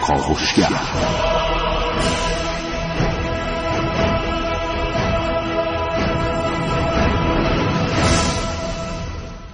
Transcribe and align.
کاوشگر 0.00 0.68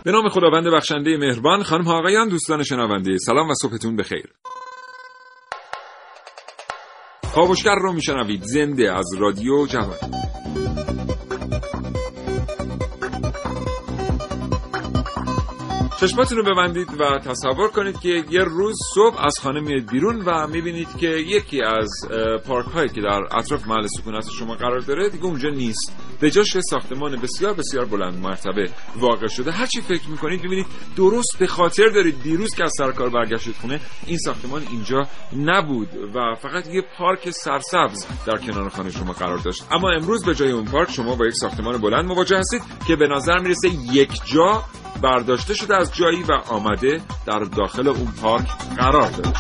به 0.04 0.12
نام 0.12 0.28
خداوند 0.28 0.66
بخشنده 0.66 1.16
مهربان 1.16 1.62
خانم 1.62 1.84
ها 1.84 1.98
آقایان 1.98 2.28
دوستان 2.28 2.62
شنونده 2.62 3.18
سلام 3.18 3.48
و 3.50 3.54
صبحتون 3.54 3.96
بخیر. 3.96 4.26
کاوشگر 7.34 7.74
رو 7.74 7.92
میشنوید 7.92 8.42
زنده 8.42 8.92
از 8.92 9.06
رادیو 9.18 9.66
جوان 9.66 9.96
چشماتون 16.02 16.38
رو 16.38 16.44
ببندید 16.44 17.00
و 17.00 17.18
تصور 17.18 17.68
کنید 17.68 18.00
که 18.00 18.24
یه 18.30 18.40
روز 18.40 18.78
صبح 18.94 19.24
از 19.24 19.38
خانه 19.38 19.60
میاد 19.60 19.90
بیرون 19.90 20.22
و 20.26 20.46
می‌بینید 20.46 20.96
که 20.96 21.06
یکی 21.06 21.62
از 21.62 21.90
پارک 22.46 22.66
هایی 22.66 22.88
که 22.88 23.00
در 23.00 23.20
اطراف 23.38 23.66
محل 23.66 23.86
سکونت 23.86 24.24
شما 24.38 24.54
قرار 24.54 24.80
داره 24.80 25.08
دیگه 25.08 25.24
اونجا 25.24 25.48
نیست. 25.48 25.92
به 26.22 26.30
جاش 26.30 26.56
ساختمان 26.70 27.16
بسیار 27.16 27.54
بسیار 27.54 27.84
بلند 27.84 28.18
مرتبه 28.18 28.70
واقع 28.96 29.26
شده. 29.26 29.52
هرچی 29.52 29.80
فکر 29.80 30.08
می‌کنید 30.08 30.42
ببینید 30.42 30.66
درست 30.96 31.36
به 31.38 31.46
خاطر 31.46 31.88
دارید 31.88 32.22
دیروز 32.22 32.54
که 32.54 32.64
از 32.64 32.72
سرکار 32.78 33.10
برگشتید 33.10 33.54
خونه 33.60 33.80
این 34.06 34.18
ساختمان 34.18 34.62
اینجا 34.70 35.08
نبود 35.36 35.88
و 36.14 36.34
فقط 36.42 36.66
یه 36.66 36.82
پارک 36.98 37.30
سرسبز 37.30 38.06
در 38.26 38.36
کنار 38.36 38.68
خانه 38.68 38.90
شما 38.90 39.12
قرار 39.12 39.38
داشت. 39.38 39.64
اما 39.70 39.90
امروز 39.90 40.24
به 40.24 40.34
جای 40.34 40.50
اون 40.50 40.64
پارک 40.64 40.90
شما 40.90 41.14
با 41.14 41.26
یک 41.26 41.34
ساختمان 41.34 41.78
بلند 41.78 42.04
مواجه 42.04 42.38
هستید 42.38 42.62
که 42.86 42.96
به 42.96 43.06
نظر 43.08 43.38
می‌رسه 43.38 43.68
یک 43.92 44.10
جا 44.24 44.64
برداشته 45.02 45.54
شده 45.54 45.76
از 45.76 45.94
جایی 45.94 46.22
و 46.22 46.32
آمده 46.48 47.00
در 47.26 47.38
داخل 47.38 47.88
اون 47.88 48.12
پارک 48.22 48.48
قرار 48.76 49.10
داده 49.10 49.32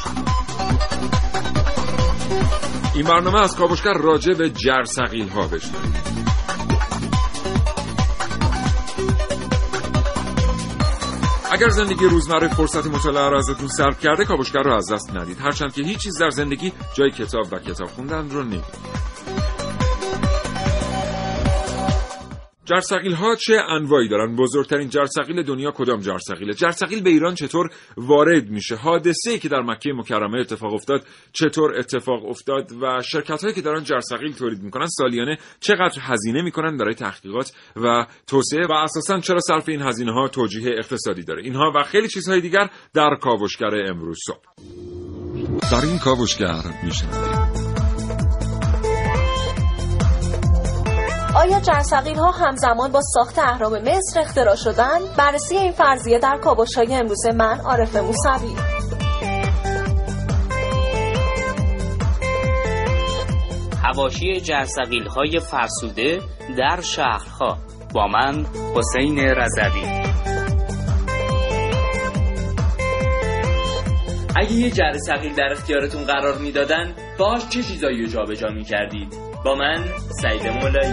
این 2.94 3.04
برنامه 3.04 3.40
از 3.40 3.56
کاوشگر 3.56 3.94
راجع 3.94 4.34
به 4.34 4.50
جرسقیل 4.50 5.28
ها 5.28 5.48
بشنوید 5.48 6.12
اگر 11.62 11.70
زندگی 11.70 12.04
روزمره 12.04 12.48
فرصت 12.48 12.86
مطالعه 12.86 13.28
را 13.28 13.38
ازتون 13.38 13.68
سلب 13.68 13.98
کرده 13.98 14.24
کاوشگر 14.24 14.62
رو 14.62 14.72
از 14.74 14.92
دست 14.92 15.16
ندید. 15.16 15.38
هرچند 15.40 15.72
که 15.72 15.82
هیچ 15.82 15.98
چیز 15.98 16.18
در 16.18 16.30
زندگی 16.30 16.72
جای 16.94 17.10
کتاب 17.10 17.46
و 17.52 17.58
کتاب 17.58 17.88
خوندن 17.88 18.30
رو 18.30 18.42
نمیده 18.42 19.11
جرثقیل 22.72 23.12
ها 23.12 23.36
چه 23.36 23.54
انواعی 23.68 24.08
دارن؟ 24.08 24.36
بزرگترین 24.36 24.88
جرثقیل 24.88 25.42
دنیا 25.42 25.70
کدام 25.70 26.00
جرثقیله 26.00 26.54
جرثقیل 26.54 27.02
به 27.02 27.10
ایران 27.10 27.34
چطور 27.34 27.70
وارد 27.96 28.50
میشه؟ 28.50 28.76
حادثه 28.76 29.30
ای 29.30 29.38
که 29.38 29.48
در 29.48 29.60
مکه 29.60 29.92
مکرمه 29.92 30.38
اتفاق 30.40 30.74
افتاد 30.74 31.06
چطور 31.32 31.78
اتفاق 31.78 32.24
افتاد 32.24 32.72
و 32.82 33.02
شرکت 33.02 33.42
هایی 33.42 33.54
که 33.54 33.60
دارن 33.60 33.84
جرثقیل 33.84 34.32
تولید 34.32 34.62
می‌کنن 34.62 34.86
سالیانه 34.86 35.38
چقدر 35.60 35.98
هزینه 36.00 36.42
می‌کنن 36.42 36.76
برای 36.76 36.94
تحقیقات 36.94 37.52
و 37.76 38.06
توسعه؟ 38.26 38.66
و 38.66 38.72
اساسا 38.72 39.20
چرا 39.20 39.40
صرف 39.40 39.68
این 39.68 39.82
هزینه 39.82 40.12
ها 40.12 40.28
توجیه 40.28 40.74
اقتصادی 40.78 41.22
داره؟ 41.22 41.42
اینها 41.42 41.72
و 41.76 41.82
خیلی 41.82 42.08
چیزهای 42.08 42.40
دیگر 42.40 42.70
در 42.94 43.16
کاوشگر 43.20 43.74
امروز 43.74 44.18
صبح. 44.26 44.38
در 45.72 45.86
این 45.86 45.98
کاوشگر 45.98 46.62
میشنوید. 46.84 47.41
آیا 51.36 51.60
جرثقیل 51.60 52.18
ها 52.18 52.30
همزمان 52.30 52.92
با 52.92 53.00
ساخت 53.14 53.38
اهرام 53.38 53.72
مصر 53.78 54.20
اختراع 54.20 54.56
شدن؟ 54.56 54.98
بررسی 55.18 55.56
این 55.56 55.72
فرضیه 55.72 56.18
در 56.18 56.38
کابوش 56.44 56.74
های 56.76 56.94
امروز 56.94 57.26
من 57.26 57.60
عارف 57.60 57.96
موسوی. 57.96 58.54
هواشی 63.82 64.40
جرثقیل 64.40 65.06
های 65.06 65.40
فرسوده 65.40 66.20
در 66.58 66.80
شهرها. 66.80 67.58
با 67.94 68.06
من 68.06 68.46
حسین 68.76 69.18
رضوی. 69.18 70.02
اگه 74.36 74.52
یه 74.52 74.70
جرثقیل 74.70 75.34
در 75.34 75.52
اختیارتون 75.52 76.04
قرار 76.04 76.38
می‌دادن 76.38 76.94
باش 77.18 77.48
چه 77.48 77.62
چیزایی 77.62 78.02
رو 78.02 78.08
جابجا 78.08 78.48
می‌کردید؟ 78.48 79.31
با 79.44 79.54
من 79.54 79.84
سعید 80.22 80.46
مولایی. 80.46 80.92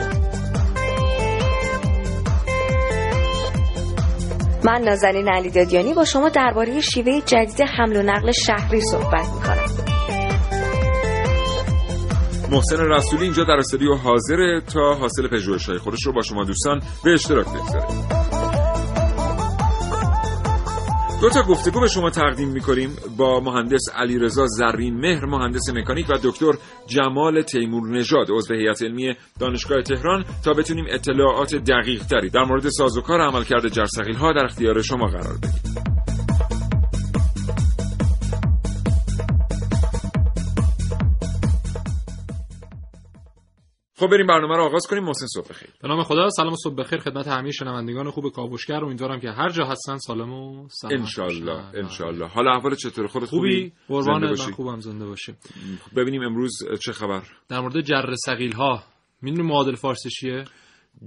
من 4.64 4.82
نازنین 4.82 5.30
علی 5.30 5.50
دادیانی 5.50 5.94
با 5.94 6.06
شما 6.06 6.30
درباره 6.30 6.82
شیوه 6.82 7.22
جدید 7.26 7.62
حمل 7.62 7.96
و 7.96 8.02
نقل 8.02 8.32
شهری 8.32 8.82
صحبت 8.82 9.28
می‌کنم. 9.36 9.90
محسن 12.52 12.78
رسولی 12.80 13.24
اینجا 13.24 13.44
در 13.44 13.52
استودیو 13.52 13.96
حاضره 13.96 14.62
تا 14.74 14.94
حاصل 14.94 15.28
پژوهش‌های 15.28 15.78
خودش 15.78 16.06
رو 16.06 16.14
با 16.14 16.22
شما 16.22 16.44
دوستان 16.44 16.82
به 17.04 17.14
اشتراک 17.14 17.48
بگذاره 17.48 18.19
دو 21.22 21.30
تا 21.30 21.44
گفتگو 21.44 21.82
به 21.82 21.88
شما 21.88 22.10
تقدیم 22.10 22.50
می‌کنیم 22.50 22.96
با 23.18 23.40
مهندس 23.40 23.82
علیرضا 23.96 24.46
زرین 24.48 24.98
مهر 24.98 25.26
مهندس 25.26 25.70
مکانیک 25.70 26.10
و 26.10 26.14
دکتر 26.24 26.52
جمال 26.88 27.42
تیمور 27.42 27.90
نژاد 27.90 28.28
عضو 28.32 28.54
هیئت 28.54 28.82
علمی 28.82 29.16
دانشگاه 29.40 29.82
تهران. 29.82 30.26
تا 30.46 30.54
بتونیم 30.54 30.86
اطلاعات 30.90 31.56
دقیق 31.56 32.04
تری 32.04 32.30
در 32.30 32.44
مورد 32.44 32.70
سازوکار 32.70 33.22
عملکرد 33.22 33.68
جرثقیل 33.68 34.16
ها 34.16 34.34
در 34.34 34.46
اختیار 34.46 34.82
شما 34.82 35.08
قرار 35.08 35.38
بدیم. 35.38 35.99
خب 44.00 44.08
بریم 44.08 44.28
برنامه 44.28 44.58
رو 44.58 44.64
آغاز 44.64 44.88
کنیم 44.88 45.04
محسن 45.04 45.26
صبح 45.28 45.48
بخیر. 45.50 45.70
به 45.82 45.88
نام 45.88 46.04
خدا 46.04 46.30
سلام 46.30 46.54
و 46.54 46.56
صبح 46.56 46.76
بخیر 46.76 47.00
خدمت 47.00 47.28
همه 47.28 47.52
شنوندگان 47.52 48.12
خوب 48.12 48.32
کاوشگر. 48.32 48.84
امیدوارم 48.84 49.20
که 49.20 49.32
هر 49.32 49.50
جا 49.50 49.66
هستن 49.66 49.98
سالم 49.98 50.34
و 50.34 50.68
سلامت 50.72 51.00
ان 51.00 51.06
شاء 51.06 51.26
الله 51.26 51.76
ان 51.76 51.90
شاء 51.90 52.08
الله 52.08 52.28
حالا 52.28 52.52
احوال 52.52 52.76
چطور 52.76 53.08
خودت 53.08 53.26
خوبی؟ 53.26 53.72
قربان 53.88 54.26
من 54.26 54.36
خوبم 54.36 54.80
زنده 54.80 55.06
باشی. 55.06 55.34
ببینیم 55.96 56.22
امروز 56.22 56.52
چه 56.86 56.92
خبر. 56.92 57.22
در 57.50 57.60
مورد 57.60 57.82
جر 57.82 58.14
ثقیل 58.26 58.52
ها 58.52 58.84
می‌دونی 59.22 59.48
معادل 59.48 59.76
فارسی 59.76 60.10
چیه؟ 60.10 60.46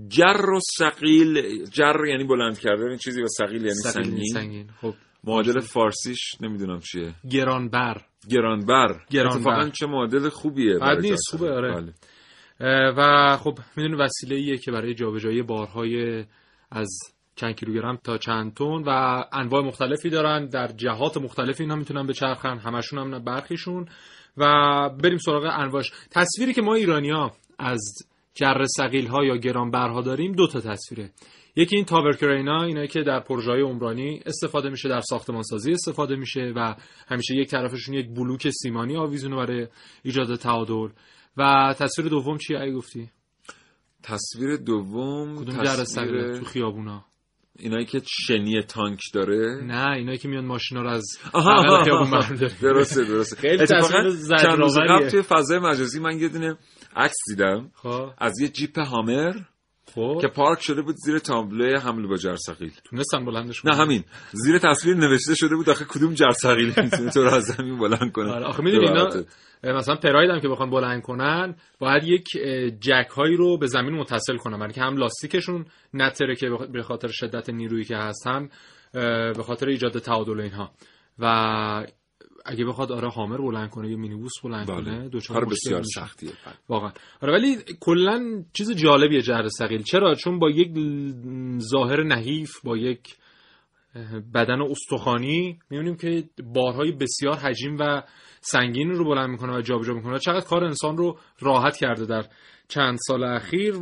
جر 0.09 0.51
و 0.57 0.61
ثقیل 0.79 1.65
جر 1.65 1.97
یعنی 2.09 2.25
بلند 2.25 2.59
کردن 2.59 2.97
چیزی 2.97 3.23
و 3.23 3.27
ثقیل 3.39 3.63
یعنی 3.63 3.75
سنگین. 3.75 4.25
سنگین. 4.25 4.71
خب 4.81 4.95
معادل 5.25 5.61
فارسیش 5.61 6.21
نمی‌دونم 6.41 6.81
چیه. 6.81 7.15
گرانبر. 7.31 8.01
گرانبر. 8.31 9.01
گرانبر. 9.11 9.37
اتفاقا 9.37 9.69
چه 9.69 9.87
معادل 9.87 10.29
خوبیه 10.29 10.79
بد 10.79 11.01
نیست 11.01 11.31
خوبه 11.31 11.53
آره. 11.53 11.75
بله. 11.75 11.93
و 12.97 13.37
خب 13.37 13.59
می‌دونی 13.77 14.03
وسیله 14.03 14.37
ایه 14.37 14.59
که 14.59 14.71
برای 14.71 14.95
جابجایی 14.95 15.43
بارهای 15.43 16.25
از 16.71 16.89
چند 17.37 17.55
کیلوگرم 17.55 17.97
تا 17.97 18.19
چند 18.19 18.55
تن 18.55 18.83
و 18.87 19.25
انواع 19.33 19.63
مختلفی 19.63 20.11
دارن 20.11 20.47
در 20.47 20.67
جهات 20.67 21.17
مختلفی 21.17 21.63
اینا 21.63 21.77
می‌تونن 21.77 22.07
بچرخن 22.07 22.59
همشون 22.59 22.99
هم 22.99 23.25
برخیشون. 23.25 23.87
و 24.37 24.45
بریم 25.03 25.19
سراغ 25.19 25.45
انواعش. 25.53 25.93
تصویری 26.11 26.55
که 26.55 26.63
ما 26.63 26.75
ایرانیا 26.75 27.33
از 27.59 27.81
جر 28.35 28.65
سقیل 28.77 29.07
ها 29.07 29.25
یا 29.25 29.37
گرانبرها 29.37 30.03
داریم 30.03 30.33
دو 30.33 30.47
تا 30.47 30.61
تصویره. 30.61 31.11
یکی 31.57 31.77
این 31.77 31.85
تاور 31.85 32.17
کرینا 32.17 32.63
اینایی 32.63 32.89
که 32.89 33.03
در 33.03 33.21
پروژه 33.21 33.53
عمرانی 33.53 34.23
استفاده 34.27 34.71
میشه 34.71 34.89
در 34.89 35.01
ساختمان 35.01 35.43
سازی 35.43 35.73
استفاده 35.73 36.17
میشه 36.17 36.53
و 36.57 36.75
همیشه 37.09 37.35
یک 37.35 37.49
طرفشون 37.49 37.95
یک 37.95 38.09
بلوک 38.09 38.51
سیمانی 38.51 38.97
آویزونه 38.97 39.37
برای 39.37 39.67
ایجاد 40.03 40.35
تعادل. 40.37 40.89
و 41.37 41.75
تصویر 41.79 42.09
دوم 42.09 42.39
چیه 42.39 42.61
ای 42.61 42.73
گفتی؟ 42.73 43.11
تصویر 44.03 44.57
دوم 44.57 45.37
کدوم 45.37 45.63
تصویر 45.63 46.39
تو 46.39 46.45
خیابونا؟ 46.45 47.05
اینایی 47.59 47.87
که 47.87 48.03
شنی 48.07 48.63
تانک 48.63 49.01
داره؟ 49.15 49.65
نه 49.65 49.91
اینایی 49.91 50.19
که 50.19 50.29
میان 50.29 50.45
ماشینا 50.45 50.83
رو 50.83 50.91
از 50.91 51.19
خیابون 51.85 52.51
درسته 52.63 53.05
درسته. 53.05 53.37
خیلی 53.37 53.67
تصویر 53.67 54.03
چند 54.43 54.59
روز 54.59 54.79
قبل 54.79 55.09
توی 55.09 55.23
فضای 55.23 55.59
مجازی 55.59 56.01
من 56.01 56.19
یه 56.19 56.29
دونه 56.29 56.57
عکس 56.97 57.17
دیدم 57.29 57.71
خب. 57.75 58.11
از 58.19 58.41
یه 58.41 58.49
جیپ 58.49 58.79
هامر 58.79 59.33
خب. 59.95 60.19
که 60.21 60.29
پارک 60.29 60.63
شده 60.63 60.83
بود 60.83 60.97
زیر 60.97 61.19
تابلوی 61.19 61.77
حمل 61.77 62.07
با 62.07 62.17
جرثقیل 62.17 62.73
تونستن 62.85 63.25
بلندش 63.25 63.65
نه 63.65 63.77
همین. 63.77 64.05
زیر 64.33 64.59
تصویر 64.59 64.97
نوشته 64.97 65.35
شده 65.35 65.57
بود 65.57 65.71
آخه 65.71 65.85
کدوم 65.85 66.15
جرثقیل 66.15 66.75
می‌تونه 66.77 67.11
تو 67.11 67.23
رو 67.23 67.35
از 67.35 67.45
زمین 67.45 67.79
بلند 67.79 68.13
کنه؟ 68.13 68.33
آره 68.33 68.47
آخه 68.47 68.63
می‌دونی 68.63 68.89
اینا 68.89 69.09
مثلا 69.65 69.97
پراید 69.97 70.31
هم 70.31 70.41
که 70.41 70.49
بخوان 70.49 70.71
بلند 70.71 71.03
کنن 71.03 71.57
باید 71.79 72.05
یک 72.05 72.29
جک 72.81 73.09
هایی 73.17 73.37
رو 73.37 73.59
به 73.59 73.67
زمین 73.67 73.95
متصل 73.95 74.37
کنن. 74.37 74.59
برای 74.59 74.73
که 74.73 74.81
هم 74.81 74.97
لاستیکشون 74.97 75.67
نتره 75.95 76.37
که 76.37 76.51
به 76.73 76.83
خاطر 76.83 77.09
شدت 77.09 77.51
نیرویی 77.51 77.85
که 77.85 77.97
هست 77.97 78.27
هم 78.27 78.49
به 79.37 79.43
خاطر 79.43 79.69
ایجاد 79.69 79.99
تعادل 79.99 80.41
اینها. 80.41 80.71
و 81.19 81.27
اگه 82.45 82.65
بخواد 82.65 82.93
آره 82.93 83.09
هامر 83.09 83.37
بلند 83.37 83.71
کنه 83.71 83.91
یا 83.91 83.97
مینیبوس 83.97 84.33
بلند 84.45 84.67
بله. 84.67 84.85
کنه 84.85 85.09
دو 85.09 85.21
کار 85.29 85.45
بسیار 85.45 85.83
سختیه. 85.83 86.31
واقعا. 86.69 86.93
آره 87.21 87.33
ولی 87.33 87.57
کلا 87.81 88.45
چیز 88.53 88.77
جالبیه 88.77 89.23
جهر 89.23 89.49
ثقیل. 89.49 89.83
چرا؟ 89.83 90.15
چون 90.15 90.39
با 90.39 90.51
یک 90.51 90.71
ظاهر 91.59 92.03
نحیف 92.03 92.61
با 92.65 92.77
یک 92.77 93.17
بدن 94.35 94.63
استخوانی 94.63 95.59
می‌بینیم 95.71 95.97
که 95.97 96.25
بارهای 96.55 96.93
بسیار 96.93 97.35
حجیم 97.35 97.77
و 97.81 98.03
سنگین 98.43 98.91
رو 98.91 99.05
بلند 99.05 99.31
می‌کنه 99.31 99.57
و 99.57 99.61
جابجا 99.61 99.95
می‌کنه 99.95 100.19
چقدر 100.19 100.47
کار 100.47 100.65
انسان 100.65 100.97
رو 100.97 101.19
راحت 101.41 101.77
کرده 101.77 102.07
در 102.07 102.25
چند 102.69 102.99
سال 103.07 103.25
اخیر 103.25 103.75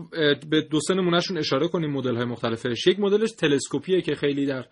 به 0.50 0.62
دو 0.70 0.80
سه 0.80 0.94
نمونهشون 0.94 1.38
اشاره 1.38 1.68
کنیم 1.68 1.90
مدل 1.90 2.16
های 2.16 2.24
مختلفش 2.24 2.86
یک 2.86 3.00
مدلش 3.00 3.30
تلسکوپیه 3.30 4.02
که 4.02 4.14
خیلی 4.14 4.46
در 4.46 4.64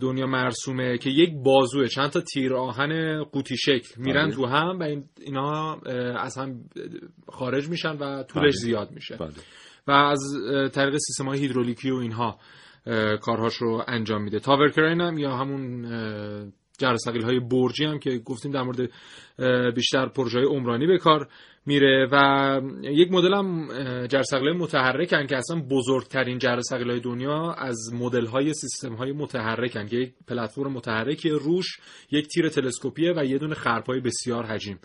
دنیا 0.00 0.26
مرسومه 0.26 0.98
که 0.98 1.10
یک 1.10 1.30
بازوه 1.44 1.88
چند 1.88 2.10
تا 2.10 2.20
تیر 2.20 2.54
آهن 2.54 3.24
قوطی 3.24 3.56
شکل 3.56 3.88
میرن 3.96 4.26
بله. 4.26 4.34
تو 4.34 4.46
هم 4.46 4.78
و 4.80 5.02
اینا 5.20 5.74
از 6.16 6.38
هم 6.38 6.64
خارج 7.28 7.68
میشن 7.68 7.96
و 7.96 8.22
طولش 8.22 8.34
بله. 8.34 8.50
زیاد 8.50 8.90
میشه 8.90 9.16
بله. 9.16 9.30
و 9.86 9.90
از 9.90 10.20
طریق 10.74 10.96
سیستم 10.96 11.28
های 11.28 11.38
هیدرولیکی 11.38 11.90
و 11.90 11.96
اینها 11.96 12.38
کارهاش 13.20 13.54
رو 13.54 13.84
انجام 13.88 14.22
میده 14.22 14.38
تاورکرین 14.38 15.00
هم 15.00 15.18
یا 15.18 15.36
همون 15.36 15.84
جرثقیل 16.82 17.22
های 17.22 17.40
برجی 17.40 17.84
هم 17.84 17.98
که 17.98 18.18
گفتیم 18.18 18.52
در 18.52 18.62
مورد 18.62 18.90
بیشتر 19.74 20.08
پروژه 20.08 20.40
عمرانی 20.40 20.86
به 20.86 20.98
کار 20.98 21.28
میره 21.66 22.08
و 22.12 22.60
یک 22.82 23.12
مدل 23.12 23.34
هم 23.34 23.68
جرثقیل 24.06 24.52
متحرکن 24.52 25.26
که 25.26 25.36
اصلا 25.36 25.62
بزرگترین 25.70 26.38
جرثقیل 26.38 26.90
های 26.90 27.00
دنیا 27.00 27.52
از 27.52 27.94
مدل 27.94 28.26
های 28.26 28.54
سیستم 28.54 28.94
های 28.94 29.12
متحرکن 29.12 29.86
که 29.86 29.96
یک 29.96 30.14
پلتفرم 30.28 30.72
متحرکی 30.72 31.30
روش 31.30 31.66
یک 32.10 32.26
تیر 32.26 32.48
تلسکوپیه 32.48 33.12
و 33.16 33.24
یه 33.24 33.38
دونه 33.38 33.54
خرپای 33.54 34.00
بسیار 34.00 34.44
حجیم. 34.44 34.78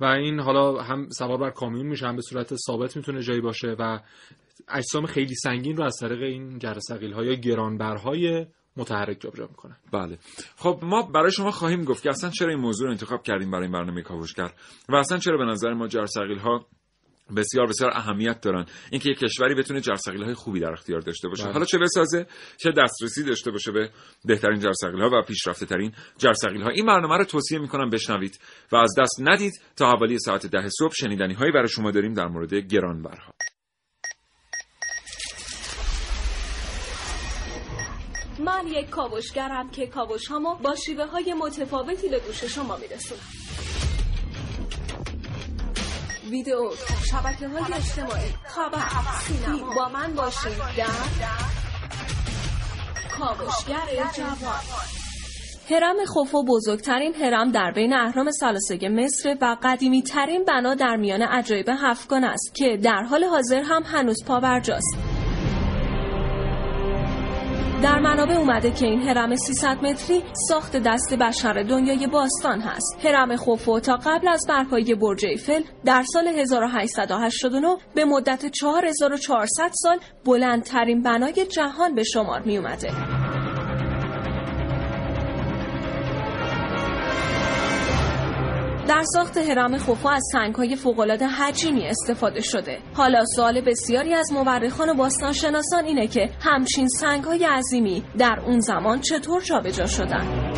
و 0.00 0.04
این 0.04 0.40
حالا 0.40 0.82
هم 0.82 1.08
سوار 1.10 1.38
بر 1.38 1.50
کامیون 1.50 1.86
میشه 1.86 2.06
هم 2.06 2.16
به 2.16 2.22
صورت 2.22 2.56
ثابت 2.56 2.96
می‌تونه 2.96 3.22
جایی 3.22 3.40
باشه 3.40 3.76
و 3.78 4.00
اجسام 4.68 5.06
خیلی 5.06 5.34
سنگین 5.34 5.76
رو 5.76 5.84
از 5.84 5.96
طریق 6.00 6.22
این 6.22 6.58
جرثقیل 6.58 7.12
های 7.12 7.40
گرانبرهای 7.40 8.46
متحرک 8.76 9.20
جابجا 9.20 9.46
می‌کنه 9.46 9.76
بله. 9.92 10.18
خب 10.56 10.80
ما 10.82 11.02
برای 11.02 11.32
شما 11.32 11.50
خواهیم 11.50 11.84
گفت 11.84 12.02
که 12.02 12.10
اصلا 12.10 12.30
چرا 12.30 12.48
این 12.48 12.60
موضوع 12.60 12.86
رو 12.86 12.92
انتخاب 12.92 13.22
کردیم 13.22 13.50
برای 13.50 13.64
این 13.64 13.72
برنامه 13.72 14.02
کاوشگر 14.02 14.52
و 14.88 14.94
اصلا 14.94 15.18
چرا 15.18 15.36
به 15.36 15.44
نظر 15.44 15.72
ما 15.72 15.88
جرثقیل 15.88 16.38
ها 16.38 16.66
بسیار 17.36 17.66
بسیار 17.66 17.90
اهمیت 17.94 18.40
دارن؟ 18.40 18.66
اینکه 18.90 19.10
یک 19.10 19.18
کشوری 19.18 19.54
بتونه 19.54 19.80
جرثقیل 19.80 20.24
های 20.24 20.34
خوبی 20.34 20.60
در 20.60 20.72
اختیار 20.72 21.00
داشته 21.00 21.28
باشه. 21.28 21.44
بله. 21.44 21.52
حالا 21.52 21.64
چه 21.64 21.78
بسازه؟ 21.78 22.26
چه 22.56 22.70
دسترسی 22.70 23.24
داشته 23.24 23.50
باشه 23.50 23.72
به 23.72 23.90
بهترین 24.24 24.60
جرثقیل 24.60 25.02
ها 25.02 25.10
و 25.12 25.22
پیشرفته 25.22 25.66
ترین 25.66 25.92
جرثقیل 26.18 26.62
ها 26.62 26.68
این 26.68 26.86
برنامه 26.86 27.16
رو 27.16 27.24
توصیه 27.24 27.58
می‌کنم 27.58 27.90
بشنوید 27.90 28.40
و 28.72 28.76
از 28.76 28.94
دست 28.98 29.20
ندید 29.20 29.52
تا 29.76 29.90
حوالی 29.90 30.18
ساعت 30.18 30.46
ده 30.46 30.68
صبح 30.68 30.92
شنیدنی 30.94 31.34
هایی 31.34 31.52
برای 31.52 31.68
شما 31.68 31.90
داریم 31.90 32.14
در 32.14 32.26
مورد 32.26 32.54
گرانبرها. 32.54 33.32
من 38.38 38.66
یک 38.66 38.90
کاوشگرم 38.90 39.70
که 39.70 39.86
کاوش 39.86 40.26
هامو 40.26 40.54
با 40.54 40.74
شیوه 40.74 41.06
های 41.06 41.34
متفاوتی 41.34 42.08
به 42.08 42.18
گوش 42.18 42.44
شما 42.44 42.76
میرسونم. 42.76 43.20
ویدیو 46.30 46.70
شبکه 47.10 47.48
های 47.48 47.72
اجتماعی 47.72 48.34
خبر 48.46 48.82
سینما. 49.22 49.74
با 49.74 49.88
من 49.88 50.14
باشید 50.14 50.58
در 50.76 50.86
کاوشگر 53.18 54.10
جوان. 54.16 54.92
هرم 55.70 55.96
خوفو 56.06 56.44
بزرگترین 56.44 57.14
هرم 57.14 57.52
در 57.52 57.72
بین 57.72 57.92
اهرام 57.92 58.30
سلاسه 58.30 58.88
مصر 58.88 59.36
و 59.40 59.56
قدیمی 59.62 60.02
ترین 60.02 60.44
بنا 60.44 60.74
در 60.74 60.96
میان 60.96 61.22
عجایب 61.22 61.68
هفتگان 61.68 62.24
است 62.24 62.54
که 62.54 62.76
در 62.76 63.02
حال 63.02 63.24
حاضر 63.24 63.62
هم 63.62 63.82
هنوز 63.82 64.24
پابرجاست. 64.26 65.11
در 67.82 67.98
منابع 67.98 68.34
اومده 68.36 68.70
که 68.70 68.86
این 68.86 69.02
هرم 69.02 69.36
300 69.36 69.78
متری 69.82 70.22
ساخت 70.48 70.76
دست 70.76 71.14
بشر 71.14 71.62
دنیای 71.62 72.06
باستان 72.06 72.60
هست. 72.60 72.96
هرم 73.04 73.36
خوفو 73.36 73.80
تا 73.80 73.96
قبل 73.96 74.28
از 74.28 74.46
برپایی 74.48 74.94
برج 74.94 75.26
ایفل 75.26 75.62
در 75.84 76.02
سال 76.12 76.26
1889 76.28 77.76
به 77.94 78.04
مدت 78.04 78.54
4400 78.60 79.70
سال 79.72 79.98
بلندترین 80.24 81.02
بنای 81.02 81.46
جهان 81.46 81.94
به 81.94 82.02
شمار 82.02 82.42
می 82.42 82.58
اومده. 82.58 83.41
در 88.88 89.02
ساخت 89.14 89.36
هرم 89.36 89.78
خوفو 89.78 90.08
از 90.08 90.22
سنگ‌های 90.32 90.76
فوق‌العاده 90.76 91.26
حجیمی 91.26 91.86
استفاده 91.86 92.40
شده. 92.40 92.78
حالا 92.94 93.24
سوال 93.36 93.60
بسیاری 93.60 94.14
از 94.14 94.32
مورخان 94.32 94.88
و 94.88 94.94
باستانشناسان 94.94 95.84
اینه 95.84 96.06
که 96.06 96.30
همچین 96.40 96.88
سنگ‌های 96.88 97.44
عظیمی 97.44 98.02
در 98.18 98.40
اون 98.46 98.60
زمان 98.60 99.00
چطور 99.00 99.42
جابجا 99.42 99.86
شدن؟ 99.86 100.52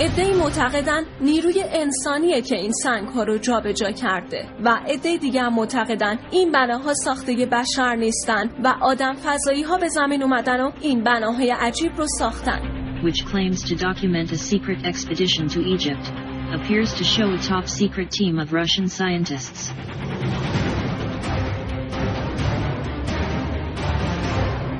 ادهی 0.00 0.34
معتقدن 0.34 1.04
نیروی 1.20 1.64
انسانیه 1.72 2.40
که 2.40 2.56
این 2.56 2.72
سنگ 2.72 3.08
ها 3.08 3.22
رو 3.22 3.38
جابجا 3.38 3.90
کرده 3.90 4.46
و 4.64 4.80
عده 4.88 5.16
دیگه 5.16 5.48
معتقدن 5.48 6.18
این 6.30 6.52
بناها 6.52 6.94
ساخته 6.94 7.46
بشر 7.52 7.94
نیستن 7.94 8.50
و 8.64 8.74
آدم 8.80 9.12
فضایی 9.14 9.62
ها 9.62 9.78
به 9.78 9.88
زمین 9.88 10.22
اومدن 10.22 10.60
و 10.60 10.70
این 10.80 11.04
بناهای 11.04 11.50
عجیب 11.50 11.92
رو 11.96 12.06
ساختن 12.18 12.60
which 13.04 13.20
claims 13.26 13.62
to 13.68 13.74
document 13.76 14.32
a 14.32 14.38
secret 14.38 14.80
expedition 14.84 15.46
to 15.54 15.60
Egypt 15.74 16.23
appears 16.52 16.94
to 16.94 17.04
show 17.04 17.32
a 17.32 17.38
top 17.38 17.68
secret 17.68 18.10
team 18.10 18.38
of 18.38 18.52
Russian 18.52 18.88
scientists. 18.88 19.72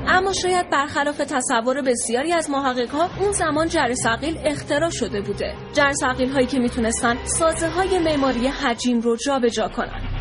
اما 0.07 0.33
شاید 0.33 0.69
برخلاف 0.69 1.17
تصور 1.17 1.81
بسیاری 1.81 2.33
از 2.33 2.49
محققها 2.49 3.09
اون 3.19 3.31
زمان 3.31 3.67
جرثقیل 3.67 4.37
اختراع 4.45 4.89
شده 4.89 5.21
بوده 5.21 5.53
جرثقیل 5.73 6.29
هایی 6.29 6.47
که 6.47 6.59
می‌تونستن 6.59 7.17
سازه 7.25 7.69
های 7.69 7.99
معماری 7.99 8.47
حجیم 8.47 8.99
رو 8.99 9.17
جابجا 9.25 9.67
کنن 9.67 10.14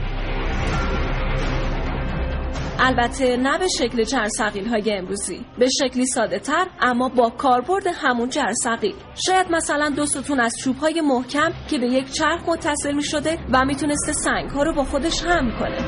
البته 2.86 3.36
نه 3.36 3.58
به 3.58 3.66
شکل 3.78 4.04
جرثقیل 4.04 4.66
های 4.66 4.92
امروزی 4.92 5.46
به 5.58 5.68
شکلی 5.68 6.06
ساده 6.06 6.38
تر 6.38 6.66
اما 6.80 7.08
با 7.08 7.30
کاربرد 7.30 7.86
همون 7.86 8.28
جرثقیل. 8.28 8.94
شاید 9.26 9.46
مثلا 9.50 9.88
دو 9.88 10.06
ستون 10.06 10.40
از 10.40 10.54
چوب 10.58 10.76
های 10.76 11.00
محکم 11.00 11.52
که 11.70 11.78
به 11.78 11.86
یک 11.86 12.12
چرخ 12.12 12.48
متصل 12.48 12.92
می 12.92 13.02
شده 13.02 13.38
و 13.52 13.64
می‌تونسته 13.64 14.12
سنگ 14.12 14.50
ها 14.50 14.62
رو 14.62 14.74
با 14.74 14.84
خودش 14.84 15.22
هم 15.24 15.58
کنه. 15.58 15.78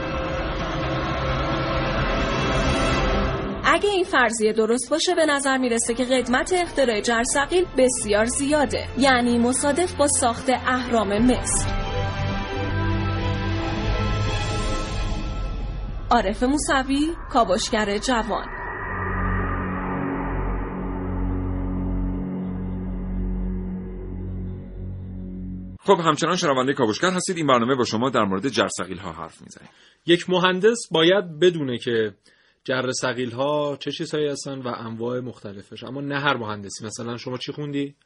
اگه 3.65 3.91
این 3.91 4.05
فرضیه 4.05 4.53
درست 4.53 4.91
باشه 4.91 5.15
به 5.15 5.27
نظر 5.27 5.57
می‌رسه 5.57 5.95
که 5.95 6.05
قدمت 6.05 6.53
اختراع 6.53 7.01
جرثقیل 7.01 7.65
بسیار 7.79 8.25
زیاده. 8.25 8.87
یعنی 8.99 9.39
مصادف 9.39 9.95
با 9.95 10.09
ساخت 10.09 10.51
اهرام 10.51 11.19
مصر. 11.19 11.86
عارف 16.11 16.43
موسوی 16.43 17.15
کابشگر 17.31 17.99
جوان. 17.99 18.47
خب 25.81 26.01
همچنان 26.05 26.37
شنونده 26.37 26.73
کاوشگر 26.73 27.11
هستید. 27.11 27.37
این 27.37 27.47
برنامه 27.47 27.75
با 27.75 27.85
شما 27.85 28.11
در 28.11 28.25
مورد 28.25 28.49
جرثقیل 28.49 28.99
ها 28.99 29.13
حرف 29.13 29.43
می‌زنیم. 29.43 29.71
یک 30.07 30.31
مهندس 30.31 30.79
باید 30.91 31.39
بدونه 31.39 31.79
که 31.79 32.15
جرثقیل 32.65 33.31
ها 33.31 33.77
چه 33.81 33.93
چیزهایی 33.93 34.29
هستن 34.29 34.59
و 34.63 34.69
انواع 34.69 35.21
مختلفش. 35.21 35.85
اما 35.85 36.01
نه 36.01 36.21
هر 36.21 36.37
مهندسی. 36.37 36.87
مثلا 36.87 37.17
شما 37.17 37.39
چی 37.39 37.53
خوندی؟ 37.53 37.97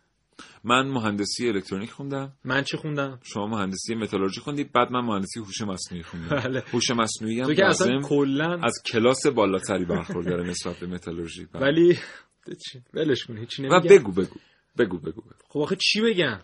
من 0.64 0.88
مهندسی 0.88 1.48
الکترونیک 1.48 1.90
خوندم. 1.90 2.32
من 2.44 2.62
چی 2.62 2.76
خوندم؟ 2.76 3.18
شما 3.22 3.46
مهندسی 3.46 3.94
متالورژی 3.94 4.40
خوندی 4.40 4.64
بعد 4.64 4.92
من 4.92 5.00
مهندسی 5.00 5.40
هوش 5.40 5.60
مصنوعی 5.60 6.02
خوندم. 6.02 6.36
بله. 6.36 6.62
هوش 6.72 6.90
مصنوعی 6.90 7.40
هم 7.40 7.54
که 7.54 7.66
اصلا 7.66 8.00
کلا 8.00 8.60
از 8.62 8.82
کلاس 8.92 9.26
بالاتری 9.26 9.84
برخورداره 9.84 10.44
نسبت 10.50 10.76
به 10.76 10.86
متالورژی. 10.86 11.46
بله. 11.52 11.62
ولی 11.62 11.98
ولش 12.94 13.24
کن 13.24 13.38
هیچی 13.38 13.62
نمیگم. 13.62 13.80
بگو 13.80 14.12
بگو. 14.12 14.36
بگو 14.78 14.98
بگو, 14.98 15.22
خب 15.48 15.60
آخه 15.60 15.76
چی 15.80 16.00
بگم؟ 16.00 16.40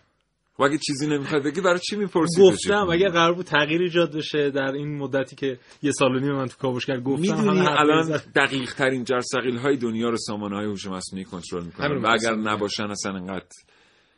و 0.59 0.63
اگه 0.63 0.77
چیزی 0.77 1.07
نمی‌خواد 1.07 1.43
بگی 1.43 1.61
برای 1.61 1.79
چی 1.79 1.95
می‌پرسی 1.95 2.41
گفتم 2.41 2.89
اگه 2.89 3.09
قرار 3.09 3.33
بود 3.33 3.45
تغییر 3.45 3.81
ایجاد 3.81 4.15
بشه 4.15 4.49
در 4.49 4.71
این 4.71 4.97
مدتی 4.97 5.35
که 5.35 5.59
یه 5.81 5.91
سال 5.91 6.15
و 6.15 6.19
نیم 6.19 6.31
من 6.31 6.47
تو 6.47 6.57
کاوشگر 6.57 6.99
گفتم 6.99 7.21
می‌دونی 7.21 7.67
الان 7.67 8.21
دقیق 8.35 8.73
ترین 8.73 9.03
جرثقیل 9.03 9.57
های 9.57 9.77
دنیا 9.77 10.09
رو 10.09 10.17
سامانه 10.17 10.55
های 10.55 10.65
هوش 10.65 10.87
مصنوعی 10.87 11.25
کنترل 11.25 11.63
می‌کنن. 11.63 11.97
و 11.97 12.07
اگر 12.07 12.35
نباشن 12.35 12.83
اصلا 12.83 13.15
انقدر 13.15 13.45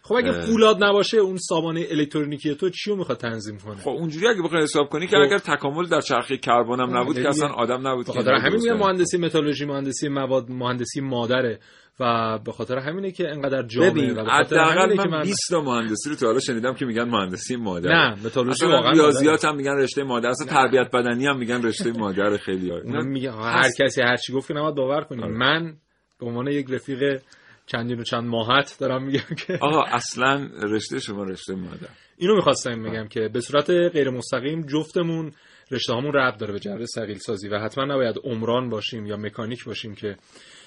خب 0.01 0.15
اگه 0.15 0.31
فولاد 0.31 0.83
نباشه 0.83 1.17
اون 1.17 1.37
سامانه 1.37 1.85
الکترونیکی 1.91 2.55
تو 2.55 2.69
چیو 2.69 2.95
می‌خواد 2.95 3.17
تنظیم 3.17 3.57
کنه؟ 3.57 3.75
خب 3.75 3.89
اونجوری 3.89 4.27
اگه 4.27 4.41
بخوای 4.41 4.61
حساب 4.63 4.89
کنی 4.89 5.07
که 5.07 5.15
خب. 5.15 5.21
اگر 5.21 5.37
تکامل 5.37 5.85
در 5.85 6.01
چرخه 6.01 6.37
کربن 6.37 6.79
هم 6.79 6.97
نبود 6.97 7.21
که 7.21 7.27
اصلا 7.27 7.47
آدم 7.47 7.87
نبود 7.87 8.05
به 8.05 8.13
خاطر 8.13 8.33
همین 8.33 8.61
میگم 8.61 8.77
مهندسی 8.77 9.17
متالورژی 9.17 9.65
مهندسی 9.65 10.09
مواد 10.09 10.49
مهندسی 10.49 11.01
مادره 11.01 11.59
و 11.99 12.37
به 12.45 12.51
خاطر 12.51 12.77
همینه 12.77 13.11
که 13.11 13.29
انقدر 13.29 13.63
جامعه 13.63 13.91
ببین 13.91 14.19
حداقل 14.19 14.95
من, 14.97 15.09
من 15.09 15.23
20 15.23 15.37
تا 15.49 15.61
مهندسی 15.61 16.09
رو 16.09 16.15
تا 16.15 16.25
حالا 16.25 16.39
شنیدم 16.39 16.73
که 16.73 16.85
میگن 16.85 17.03
مهندسی 17.03 17.55
مادر 17.55 17.89
نه 17.89 18.25
متالورژی 18.25 18.65
واقعا 18.65 18.91
ریاضیات 18.91 19.45
هم 19.45 19.55
میگن 19.55 19.77
رشته 19.77 20.03
مادر. 20.03 20.29
اصلا 20.29 20.47
تربیت 20.47 20.91
بدنی 20.91 21.27
هم 21.27 21.37
میگن 21.37 21.61
رشته 21.61 21.91
مادر 21.91 22.37
خیلی 22.37 22.71
من 22.85 23.07
میگم 23.07 23.31
هر 23.31 23.69
کسی 23.79 24.01
هر 24.01 24.17
چی 24.17 24.33
گفت 24.33 24.47
که 24.47 24.53
نباید 24.53 24.75
باور 24.75 25.01
کنیم 25.01 25.23
آره. 25.23 25.33
من 25.33 25.73
به 26.19 26.25
عنوان 26.25 26.47
یک 26.47 26.67
رفیق 26.69 27.21
چندین 27.71 27.99
و 27.99 28.03
چند 28.03 28.23
ماهت 28.23 28.77
دارم 28.79 29.03
میگم 29.03 29.35
که. 29.37 29.59
آقا 29.61 29.83
اصلا 29.83 30.49
رشته 30.61 30.99
شما 30.99 31.23
رشته 31.23 31.55
مادر 31.55 31.89
اینو 32.17 32.35
می‌خواستم 32.35 32.83
بگم 32.83 33.07
که 33.07 33.29
به 33.33 33.41
صورت 33.41 33.69
غیر 33.69 34.09
مستقیم 34.09 34.61
جفتمون 34.61 35.31
رشته 35.71 35.93
هامون 35.93 36.13
ربط 36.13 36.37
داره 36.37 36.53
به 36.53 36.59
جرثقیل 36.59 37.17
سازی 37.17 37.49
و 37.49 37.59
حتما 37.59 37.85
نباید 37.85 38.15
عمران 38.23 38.69
باشیم 38.69 39.05
یا 39.05 39.17
مکانیک 39.17 39.65
باشیم 39.65 39.95
که 39.95 40.17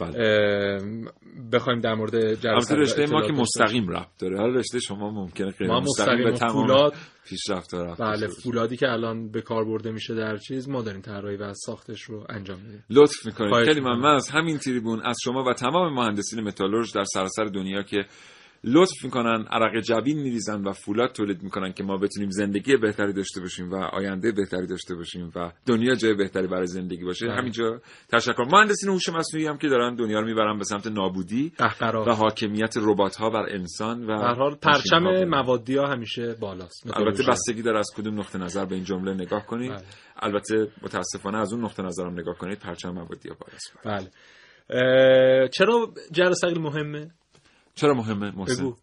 بله. 0.00 0.78
بخوایم 1.52 1.80
در 1.80 1.94
مورد 1.94 2.14
البته 2.46 2.74
رشته 2.74 3.06
ما 3.06 3.26
که 3.26 3.32
مستقیم 3.32 3.90
ربط 3.90 4.06
داره. 4.18 4.38
حالا 4.38 4.54
رشته 4.54 4.80
شما 4.80 5.10
ممکنه 5.10 5.50
غیر 5.50 5.70
مستقیم 5.70 6.24
به 6.24 6.32
تمام 6.32 6.52
فولاد 6.52 6.94
پیشرفت 7.24 7.74
ربط 7.74 8.02
بله 8.02 8.26
فولادی 8.26 8.76
که 8.76 8.88
الان 8.88 9.30
به 9.30 9.40
کار 9.40 9.64
برده 9.64 9.90
میشه 9.90 10.14
در 10.14 10.36
چیز 10.36 10.68
ما 10.68 10.82
داریم 10.82 11.00
طراحی 11.00 11.36
و 11.36 11.54
ساختش 11.54 12.02
رو 12.02 12.26
انجام 12.28 12.58
میدیم. 12.60 12.84
لطف 12.90 13.26
می‌کنید. 13.26 13.64
خیلی. 13.64 13.80
ممنون. 13.80 14.04
از 14.04 14.28
همین 14.28 14.58
تریبون 14.58 15.02
از 15.04 15.16
شما 15.24 15.44
و 15.44 15.52
تمام 15.52 15.94
مهندسین 15.94 16.40
متالورژ 16.40 16.92
در 16.92 17.04
سراسر 17.04 17.44
دنیا 17.44 17.82
که 17.82 18.06
لطف 18.64 19.04
می‌کنن 19.04 19.46
عرق 19.50 19.80
جبین 19.80 20.18
میریزن 20.18 20.64
و 20.64 20.72
فولاد 20.72 21.12
تولید 21.12 21.42
می‌کنن 21.42 21.72
که 21.72 21.84
ما 21.84 21.96
بتونیم 21.96 22.30
زندگی 22.30 22.76
بهتری 22.76 23.12
داشته 23.12 23.40
باشیم 23.40 23.70
و 23.70 23.74
آینده 23.74 24.32
بهتری 24.32 24.66
داشته 24.66 24.94
باشیم 24.94 25.32
و 25.36 25.52
دنیا 25.66 25.94
جای 25.94 26.14
بهتری 26.14 26.46
برای 26.46 26.66
زندگی 26.66 27.04
باشه. 27.04 27.26
بله. 27.26 27.36
همینجا 27.36 27.80
تشکر. 28.12 28.44
مهندسین 28.52 28.90
هوش 28.90 29.08
مصنوعی 29.08 29.46
هم 29.46 29.58
که 29.58 29.68
دارن 29.68 29.94
دنیا 29.94 30.20
رو 30.20 30.26
می‌برن 30.26 30.58
به 30.58 30.64
سمت 30.64 30.86
نابودی 30.86 31.52
و 32.06 32.12
حاکمیت 32.14 32.74
ربات 32.76 33.16
ها 33.16 33.30
بر 33.30 33.46
انسان 33.48 34.04
و 34.04 34.06
به 34.06 34.34
حال 34.34 34.54
پرچم. 34.54 35.24
موادی 35.24 35.76
ها 35.76 35.86
همیشه 35.86 36.34
بالاست. 36.40 36.96
البته 36.96 37.22
بستگی 37.28 37.62
داره 37.62 37.78
از 37.78 37.90
کدوم 37.96 38.18
نقطه 38.20 38.38
نظر 38.38 38.64
به 38.64 38.74
این 38.74 38.84
جمله 38.84 39.14
نگاه 39.14 39.46
کنید. 39.46 39.70
بله. 39.70 39.82
البته 40.16 40.68
متاسفانه 40.82 41.38
از 41.38 41.52
اون 41.52 41.64
نقطه 41.64 41.82
نظرم 41.82 42.12
نگاه 42.12 42.38
کنید 42.38 42.58
پرچم 42.58 42.90
موادی 42.90 43.28
ها 43.28 43.36
بالاست. 43.40 43.74
بله. 43.84 44.10
چرا 45.48 45.94
جر 46.12 46.32
سقیل 46.32 46.60
مهمه؟ 46.60 47.10
چرا 47.74 47.94
مهمه 47.94 48.30
محسن؟ 48.36 48.62
بگو. 48.62 48.76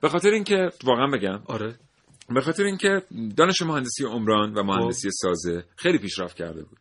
به 0.00 0.08
خاطر 0.08 0.28
اینکه 0.28 0.68
واقعا 0.84 1.06
بگم. 1.06 1.42
آره. 1.46 1.74
به 2.34 2.40
خاطر 2.40 2.64
اینکه 2.64 3.02
دانش 3.36 3.62
مهندسی 3.62 4.04
عمران 4.04 4.54
و 4.54 4.62
مهندسی 4.62 5.08
خب. 5.08 5.14
سازه 5.14 5.64
خیلی 5.76 5.98
پیشرفت 5.98 6.36
کرده 6.36 6.62
بود. 6.62 6.78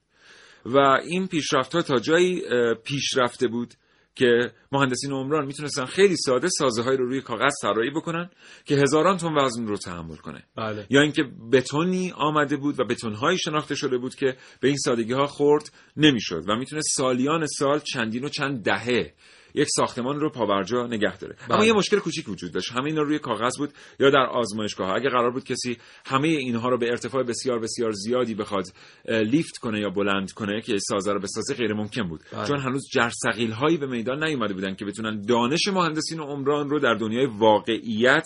و 0.65 0.77
این 1.03 1.27
پیشرفت 1.27 1.75
ها 1.75 1.81
تا 1.81 2.00
جایی 2.00 2.41
پیشرفته 2.84 3.48
بود 3.48 3.74
که 4.15 4.51
مهندسین 4.72 5.12
عمران 5.12 5.46
می‌تونستن 5.46 5.86
خیلی 5.86 6.15
ساده 6.17 6.48
سازه 6.50 6.81
های 6.81 6.98
رو 6.98 7.05
روی 7.05 7.22
کاغذ 7.22 7.53
طراحی 7.62 7.89
بکنن 7.89 8.29
که 8.65 8.75
هزاران 8.75 9.17
تن 9.17 9.38
وزن 9.38 9.67
رو 9.67 9.77
تحمل 9.77 10.15
کنه. 10.15 10.43
بله. 10.55 10.88
یا 10.89 11.01
اینکه 11.01 11.24
بتونی 11.51 12.12
آمده 12.12 12.58
بود 12.58 12.79
و 12.79 12.84
بتونهایی 12.84 13.38
شناخته 13.38 13.75
شده 13.75 13.98
بود 13.98 14.15
که 14.15 14.38
به 14.60 14.67
این 14.67 14.77
سادگی 14.77 15.13
ها 15.13 15.25
خورد 15.25 15.72
نمی‌شد. 15.98 16.43
و 16.48 16.55
می‌تونه 16.55 16.81
سالیان 16.81 17.46
سال 17.46 17.79
چندین 17.79 18.25
و 18.25 18.29
چند 18.29 18.63
دهه 18.63 19.13
یک 19.53 19.68
ساختمان 19.75 20.20
رو 20.20 20.29
پاورجا 20.29 20.88
نگه 20.88 21.18
داره. 21.18 21.36
اما 21.50 21.58
بله. 21.58 21.68
یه 21.68 21.74
مشکل 21.74 22.00
کوچیک 22.00 22.29
وجود 22.29 22.51
داشت. 22.51 22.72
همه 22.72 22.86
اینا 22.86 23.01
روی 23.01 23.20
کاغذ 23.20 23.58
بود 23.58 23.70
یا 24.00 24.10
در 24.10 24.25
آزمایشگاه 24.25 24.96
اگه 24.96 25.10
قرار 25.10 25.32
بود 25.32 25.44
کسی 25.44 25.77
همه 26.06 26.27
اینها 26.27 26.70
رو 26.70 26.77
به 26.77 26.89
ارتفاع 26.89 27.24
بسیار 27.24 27.60
بسیار 27.60 27.91
زیادی 27.91 28.36
بخواد 28.36 28.65
لیفت 29.06 29.58
کنه 29.58 29.79
یا 29.79 29.89
بلند 29.89 30.32
کنه 30.32 30.62
که 30.62 30.77
سازه 30.79 31.13
رو 31.13 31.20
بسازه 31.20 31.53
غیر 31.53 31.74
ممکن 31.74 32.08
بود. 32.08 32.22
بله. 32.32 32.48
چون 32.48 32.60
هنوز 32.60 32.88
جرثقیل 32.94 33.51
هایی 33.51 33.77
به 33.77 33.88
میدان 33.88 34.24
نیومده 34.24 34.53
بودن 34.53 34.75
که 34.75 34.86
بتونن 34.86 35.22
دانش 35.22 35.68
مهندسین 35.68 36.20
و 36.20 36.24
عمران 36.24 36.70
رو 36.70 36.79
در 36.79 36.94
دنیای 36.94 37.25
واقعیت 37.25 38.25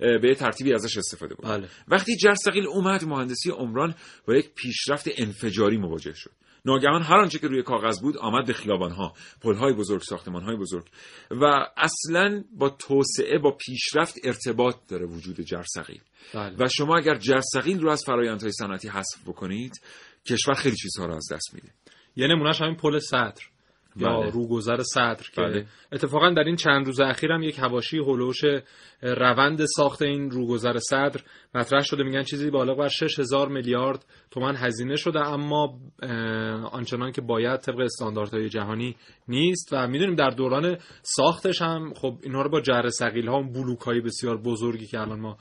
به 0.00 0.34
ترتیبی 0.34 0.74
ازش 0.74 0.98
استفاده 0.98 1.34
بکنن. 1.34 1.58
بله. 1.58 1.68
وقتی 1.88 2.16
جرثقیل 2.16 2.66
اومد 2.66 3.04
مهندسی 3.04 3.50
عمران 3.50 3.94
با 4.28 4.34
یک 4.34 4.50
پیشرفت 4.54 5.08
انفجاری 5.16 5.76
مواجه 5.76 6.12
شد. 6.14 6.30
ناگهان 6.64 7.02
هر 7.02 7.16
آنچه 7.16 7.38
که 7.38 7.46
روی 7.46 7.62
کاغذ 7.62 8.00
بود 8.00 8.18
آمد 8.18 8.46
به 8.46 8.52
خیابانها 8.52 9.14
پلهای 9.40 9.72
بزرگ 9.72 10.02
ساختمانهای 10.02 10.56
بزرگ. 10.56 10.84
و 11.30 11.66
اصلا 11.76 12.44
با 12.58 12.68
توسعه 12.68 13.38
با 13.38 13.50
پیشرفت 13.50 14.14
ارتباط 14.24 14.76
داره 14.88 15.06
وجود 15.06 15.40
جرثقیل. 15.40 16.00
بله. 16.34 16.56
و 16.58 16.68
شما 16.68 16.96
اگر 16.96 17.14
جرثقیل 17.14 17.80
رو 17.80 17.90
از 17.90 18.02
فرایندهای 18.06 18.52
صنعتی 18.52 18.88
حذف 18.88 19.22
بکنید 19.26 19.80
کشور 20.26 20.54
خیلی 20.54 20.76
چیزها 20.76 21.06
رو 21.06 21.14
از 21.14 21.28
دست 21.32 21.54
میده. 21.54 21.68
یه 22.16 22.26
نمونهش 22.26 22.62
همین 22.62 22.76
پل 22.76 22.98
صدر 22.98 23.42
یا 23.96 24.20
بله. 24.20 24.30
روگذر 24.30 24.82
صدر 24.82 25.26
که 25.34 25.42
بله. 25.42 25.66
اتفاقا 25.92 26.30
در 26.30 26.42
این 26.42 26.56
چند 26.56 26.86
روز 26.86 27.00
اخیر 27.00 27.32
هم 27.32 27.42
یک 27.42 27.58
هواشی 27.58 27.98
هلوش 27.98 28.44
روند 29.02 29.64
ساخت 29.64 30.02
این 30.02 30.30
روگذر 30.30 30.78
صدر 30.78 31.20
مطرح 31.54 31.82
شده 31.82 32.02
میگن 32.02 32.22
چیزی 32.22 32.50
بالغ 32.50 32.78
بر 32.78 32.88
6000 32.88 33.48
میلیارد 33.48 34.04
تومن 34.30 34.56
هزینه 34.56 34.96
شده 34.96 35.20
اما 35.28 35.78
آنچنان 36.72 37.12
که 37.12 37.20
باید 37.20 37.60
طبق 37.60 37.78
استانداردهای 37.78 38.48
جهانی 38.48 38.96
نیست 39.28 39.68
و 39.72 39.88
می‌دونیم 39.88 40.14
در 40.14 40.30
دوران 40.30 40.76
ساختش 41.02 41.62
هم 41.62 41.92
خب 41.94 42.18
اینها 42.22 42.42
رو 42.42 42.50
با 42.50 42.60
جره 42.60 42.90
ثقیل 42.90 43.28
ها 43.28 43.36
اون 43.36 43.52
بلوک 43.52 43.80
های 43.80 44.00
بسیار 44.00 44.36
بزرگی 44.36 44.86
که 44.86 45.00
الان 45.00 45.20
ما 45.20 45.36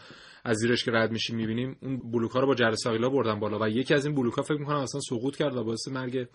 از 0.46 0.58
زیرش 0.58 0.84
که 0.84 0.92
رد 0.92 1.12
میشیم 1.12 1.36
می‌بینیم 1.36 1.78
اون 1.82 2.12
بلوک 2.12 2.32
ها 2.32 2.40
رو 2.40 2.48
با 2.48 2.56
ها 2.86 3.10
بردن 3.10 3.40
بالا 3.40 3.60
و 3.60 3.70
یکی 3.70 3.94
از 3.94 4.06
این 4.06 4.16
بلوک 4.16 4.34
ها 4.34 4.42
فکر 4.42 4.58
می‌کنم 4.58 4.78
اصلا 4.78 5.02
سقوط 5.02 5.36
کرد 5.36 5.56
و 5.56 5.64
باعث 5.64 5.88
مرگ 5.88 6.28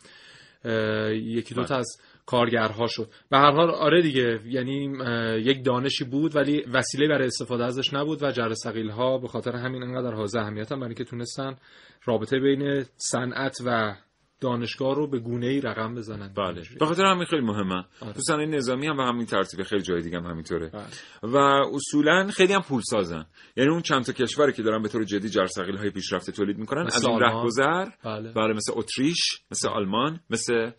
یکی 1.12 1.54
دو 1.54 1.64
تا 1.64 1.76
از 1.76 1.96
کارگرها 2.26 2.86
شد 2.86 3.10
به 3.30 3.38
هر 3.38 3.50
حال 3.50 3.70
آره 3.70 4.02
دیگه 4.02 4.40
یعنی 4.46 4.96
یک 5.40 5.64
دانشی 5.64 6.04
بود 6.04 6.36
ولی 6.36 6.64
وسیله 6.72 7.08
برای 7.08 7.26
استفاده 7.26 7.64
ازش 7.64 7.94
نبود 7.94 8.22
و 8.22 8.30
جر 8.30 8.52
ها 8.90 9.18
به 9.18 9.28
خاطر 9.28 9.56
همین 9.56 9.82
انقدر 9.82 10.14
حائز 10.14 10.36
اهمیت 10.36 10.72
هم 10.72 10.80
برای 10.80 10.88
اینکه 10.88 11.04
تونستن 11.04 11.56
رابطه 12.04 12.38
بین 12.38 12.84
صنعت 12.96 13.56
و 13.66 13.94
دانشگاه 14.40 14.94
رو 14.94 15.06
به 15.06 15.18
گونه 15.18 15.46
ای 15.46 15.60
رقم 15.60 15.94
بزنن 15.94 16.32
بله 16.36 16.62
به 16.80 16.86
خاطر 16.86 17.04
همین 17.04 17.24
خیلی 17.24 17.42
مهمه 17.42 17.84
آره. 18.00 18.12
تو 18.12 18.20
صنایع 18.20 18.48
نظامی 18.48 18.86
هم 18.86 18.96
به 18.96 19.04
همین 19.04 19.26
ترتیب 19.26 19.62
خیلی 19.62 19.82
جای 19.82 20.02
دیگه 20.02 20.18
هم 20.18 20.26
همینطوره 20.26 20.68
بله. 20.68 21.32
و 21.32 21.36
اصولا 21.74 22.26
خیلی 22.26 22.52
هم 22.52 22.60
پول 22.60 22.82
سازن 22.84 23.24
یعنی 23.56 23.70
اون 23.70 23.82
چند 23.82 24.04
تا 24.04 24.12
کشوری 24.12 24.52
که 24.52 24.62
دارن 24.62 24.82
به 24.82 24.88
طور 24.88 25.04
جدی 25.04 25.28
جرثقیل 25.28 25.76
های 25.76 25.90
پیشرفته 25.90 26.32
تولید 26.32 26.58
می‌کنن 26.58 26.86
از 26.86 27.04
این. 27.04 27.20
رهگذر 27.20 27.88
بله. 28.04 28.32
بله 28.32 28.52
مثل 28.52 28.72
اتریش 28.76 29.40
مثل 29.50 29.68
آلمان 29.68 30.20
مثل 30.30 30.70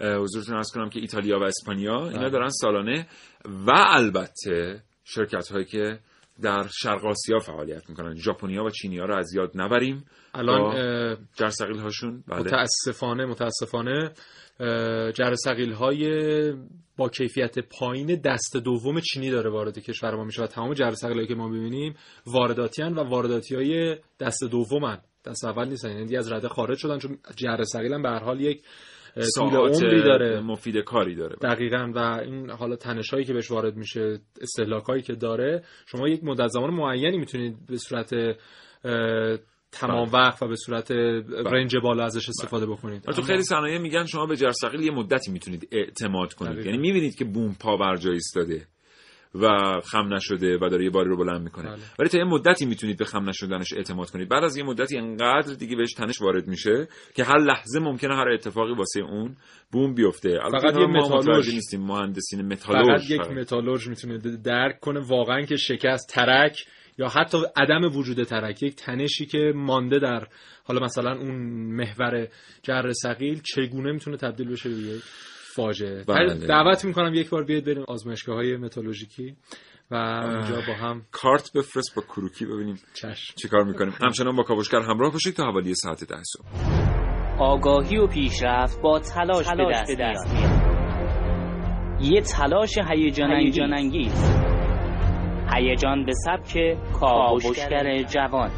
حضورتون 0.00 0.56
ارز 0.56 0.72
کنم 0.74 0.88
که 0.88 1.00
ایتالیا 1.00 1.38
و 1.38 1.42
اسپانیا 1.42 2.06
اینا 2.06 2.18
بله. 2.18 2.30
دارن 2.30 2.48
سالانه 2.48 3.06
و 3.44 3.70
البته 3.76 4.82
شرکت 5.04 5.48
هایی 5.48 5.64
که 5.64 5.98
در 6.42 6.66
شرق 6.82 7.04
آسیا 7.04 7.38
فعالیت 7.38 7.88
می‌کنن. 7.88 8.14
ژاپنیا 8.14 8.64
و 8.64 8.70
چینیا 8.70 9.04
رو 9.04 9.16
از 9.16 9.34
یاد 9.34 9.50
نبریم. 9.54 10.04
الان 10.34 11.16
جرثقیل 11.34 11.78
هاشون 11.78 12.24
بله. 12.28 12.40
متاسفانه 12.40 13.26
متاسفانه 13.26 14.12
جر 15.14 15.34
ثقیل 15.34 15.72
های 15.72 16.52
با 16.96 17.08
کیفیت 17.08 17.58
پایین 17.58 18.20
دست 18.24 18.56
دوم 18.56 19.00
چینی 19.00 19.30
داره 19.30 19.50
وارد 19.50 19.78
کشور 19.78 20.14
ما 20.14 20.24
میشه 20.24 20.42
و 20.42 20.46
تمام 20.46 20.74
جر 20.74 20.90
ثقیل 20.90 21.26
که 21.26 21.34
ما 21.34 21.48
ببینیم 21.48 21.94
وارداتی 22.26 22.82
و 22.82 23.02
وارداتی 23.02 23.54
های 23.54 23.96
دست 24.20 24.44
دومن. 24.44 24.98
دست 25.24 25.44
اول 25.44 25.68
نیستن. 25.68 25.90
یعنی 25.90 26.16
از 26.16 26.32
رده 26.32 26.48
خارج 26.48 26.78
شدن 26.78 26.98
چون 26.98 27.18
جر 27.36 27.62
ثقیل 27.62 27.92
هم 27.92 28.02
به 28.02 28.08
هر 28.08 28.24
حال 28.24 28.40
یک 28.40 28.62
طول 29.36 29.56
عمری 29.56 30.02
داره. 30.02 30.40
مفید 30.40 30.76
کاری 30.76 31.14
داره. 31.14 31.36
دقیقا. 31.42 31.92
و 31.94 31.98
این 31.98 32.50
حالا 32.50 32.76
تنش 32.76 33.10
هایی 33.10 33.24
که 33.24 33.32
بهش 33.32 33.50
وارد 33.50 33.76
میشه 33.76 34.18
استهلاک 34.40 34.84
هایی 34.84 35.02
که 35.02 35.12
داره 35.14 35.62
شما 35.86 36.08
یک 36.08 36.24
مدت 36.24 36.46
زمان 36.48 36.70
معینی 36.70 37.18
می‌تونید 37.18 37.56
به 37.66 37.76
صورت 37.76 38.10
تمام 39.72 40.08
وقت 40.12 40.42
و 40.42 40.48
به 40.48 40.56
صورت 40.56 40.90
رنج 41.52 41.76
بالا 41.82 42.04
ازش 42.04 42.28
استفاده 42.28 42.66
بکنید. 42.66 43.02
تو 43.02 43.12
اما- 43.12 43.22
خیلی 43.26 43.42
صنایع 43.42 43.78
میگن 43.78 44.04
شما 44.04 44.26
به 44.26 44.36
جرثقیل 44.36 44.80
یه 44.80 44.90
مدتی 44.90 45.32
می‌تونید 45.32 45.68
اعتماد 45.72 46.32
کنید. 46.32 46.66
یعنی 46.66 46.78
می‌بینید 46.78 47.14
که 47.14 47.24
بوم 47.24 47.54
پابرجا 47.60 48.12
ایستاده. 48.12 48.66
و 49.42 49.48
خم 49.80 50.14
نشده 50.14 50.58
و 50.62 50.68
داره 50.68 50.84
یه 50.84 50.90
باری 50.90 51.08
رو 51.08 51.16
بلند 51.16 51.42
می‌کنه. 51.42 51.68
بله. 51.70 51.78
ولی 51.98 52.08
تا 52.08 52.18
یه 52.18 52.24
مدتی 52.24 52.66
می‌تونید 52.66 52.98
به 52.98 53.04
خم 53.04 53.28
نشدنش 53.28 53.72
اعتماد 53.72 54.10
کنید. 54.10 54.28
بعد 54.28 54.44
از 54.44 54.56
یه 54.56 54.64
مدتی 54.64 54.98
انقدر 54.98 55.54
دیگه 55.54 55.76
بهش 55.76 55.92
تنش 55.92 56.20
وارد 56.20 56.46
میشه 56.46 56.88
که 57.14 57.24
هر 57.24 57.38
لحظه 57.38 57.80
ممکنه 57.80 58.14
هر 58.14 58.28
اتفاقی 58.28 58.74
واسه 58.74 59.00
اون 59.00 59.36
بوم 59.72 59.94
بیفته. 59.94 60.38
فقط 60.52 60.76
یه 60.76 60.86
متالورژ. 60.86 61.48
نیستیم 61.48 61.80
مهندسین 61.80 62.52
متالورژ 62.52 63.00
فقط 63.00 63.10
یک 63.10 63.20
متالورژ 63.20 63.88
می‌تونه 63.88 64.18
درک 64.44 64.80
کنه 64.80 65.00
واقعا 65.00 65.42
که 65.42 65.56
شکست 65.56 66.08
ترک 66.14 66.66
یا 66.98 67.08
حتی 67.08 67.38
عدم 67.56 67.96
وجود 67.96 68.22
ترک. 68.22 68.62
یک 68.62 68.74
تنشی 68.74 69.26
که 69.26 69.52
مانده 69.54 69.98
در 69.98 70.26
حالا 70.64 70.80
مثلا 70.80 71.18
اون 71.18 71.36
محور 71.76 72.28
جر 72.62 72.92
ثقیل 73.02 73.40
چگونه 73.44 73.92
می‌تونه 73.92 74.16
تبدیل 74.16 74.48
بشه 74.48 74.68
به 74.68 74.76
فاجعه. 75.56 76.04
بله. 76.04 76.34
دعوت 76.34 76.84
می‌کنم 76.84 77.14
یک 77.14 77.30
بار 77.30 77.44
بیاید 77.44 77.64
بریم 77.64 77.84
آزمایشگاه 77.88 78.36
های 78.36 78.56
متالورژیکی 78.56 79.36
و 79.90 79.94
اونجا 79.94 80.54
با 80.68 80.74
هم 80.74 81.02
کارت 81.12 81.50
بفرست 81.54 81.94
با 81.96 82.02
کروکی 82.02 82.46
ببینیم 82.46 82.78
چشم. 82.94 83.34
چیکار 83.36 83.64
می‌کنیم. 83.64 83.94
همچنان 84.02 84.36
با 84.36 84.42
کاوشگر 84.42 84.78
همراه 84.78 85.12
باشید 85.12 85.34
تا 85.34 85.44
حوالی 85.44 85.74
ساعت 85.74 86.04
ده 86.04 86.16
صبح. 86.22 86.46
آگاهی 87.38 87.96
و 87.96 88.06
پیشرفت 88.06 88.80
با 88.82 88.98
تلاش, 88.98 89.46
به 89.56 89.96
دست, 90.00 90.34
میاد. 90.34 90.56
یه 92.00 92.20
تلاش 92.20 92.78
هیجان 92.90 93.72
انگیز 93.72 94.46
هیجان 95.54 96.04
به 96.04 96.12
سبک 96.24 96.76
کاوشگر 97.00 98.02
جوان. 98.02 98.50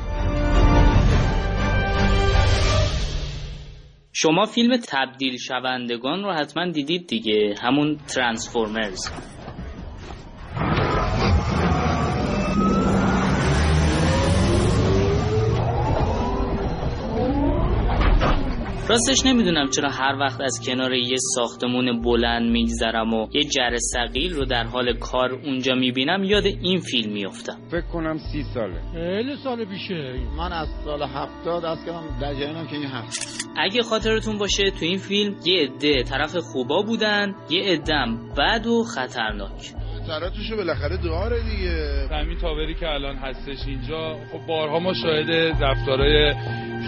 شما 4.21 4.45
فیلم 4.45 4.77
تبدیل 4.77 5.37
شوندگان 5.37 6.23
رو 6.23 6.33
حتما 6.33 6.71
دیدید 6.71 7.07
دیگه. 7.07 7.55
همون 7.63 7.97
ترانسفورمرز. 7.97 9.11
راستش 18.89 19.27
نمی‌دونم 19.27 19.69
چرا 19.69 19.91
هر 19.91 20.17
وقت 20.21 20.41
از 20.41 20.61
کنار 20.67 20.93
یه 20.93 21.17
ساختمون 21.35 22.03
بلند 22.03 22.51
میگذرم 22.51 23.15
و 23.15 23.27
یه 23.33 23.45
جر 23.45 23.77
سقیل 23.77 24.35
رو 24.35 24.45
در 24.45 24.65
حال 24.65 24.93
کار 24.99 25.33
اونجا 25.33 25.75
می‌بینم 25.75 26.25
یاد 26.25 26.47
این 26.47 26.81
فیلم 26.81 27.13
میفتم 27.13 27.59
فکر 27.71 27.87
کنم 27.93 28.19
سی 28.33 28.43
ساله. 28.55 28.83
خیلی 28.93 29.37
سال 29.45 29.65
پیشه. 29.65 30.15
من 30.39 30.53
از 30.53 30.69
سال 30.85 31.03
هفتاد 31.03 31.65
از 31.65 31.79
کردم 31.87 32.19
در 32.21 32.35
که 32.67 32.77
این 32.77 32.87
هفت. 32.87 33.49
اگه 33.57 33.83
خاطرتون 33.83 34.39
باشه 34.39 34.71
تو 34.71 34.85
این 34.85 34.99
فیلم 34.99 35.37
یه 35.47 35.63
عده 35.63 36.03
طرف 36.03 36.37
خوبا 36.37 36.83
بودن 36.83 37.35
یه 37.51 37.63
عدم 37.73 38.29
بد 38.39 38.67
و 38.67 38.83
خطرناک. 38.83 39.73
اثراتشو 40.11 40.57
بالاخره 40.57 40.97
داره 40.97 41.43
دیگه. 41.43 42.09
همین 42.11 42.39
تاوری 42.39 42.75
که 42.75 42.89
الان 42.89 43.17
هستش 43.17 43.59
اینجا 43.67 44.17
خب 44.33 44.47
بارها 44.49 44.79
ما 44.79 44.95
شاهد 44.95 45.31
رفتارهای 45.63 46.35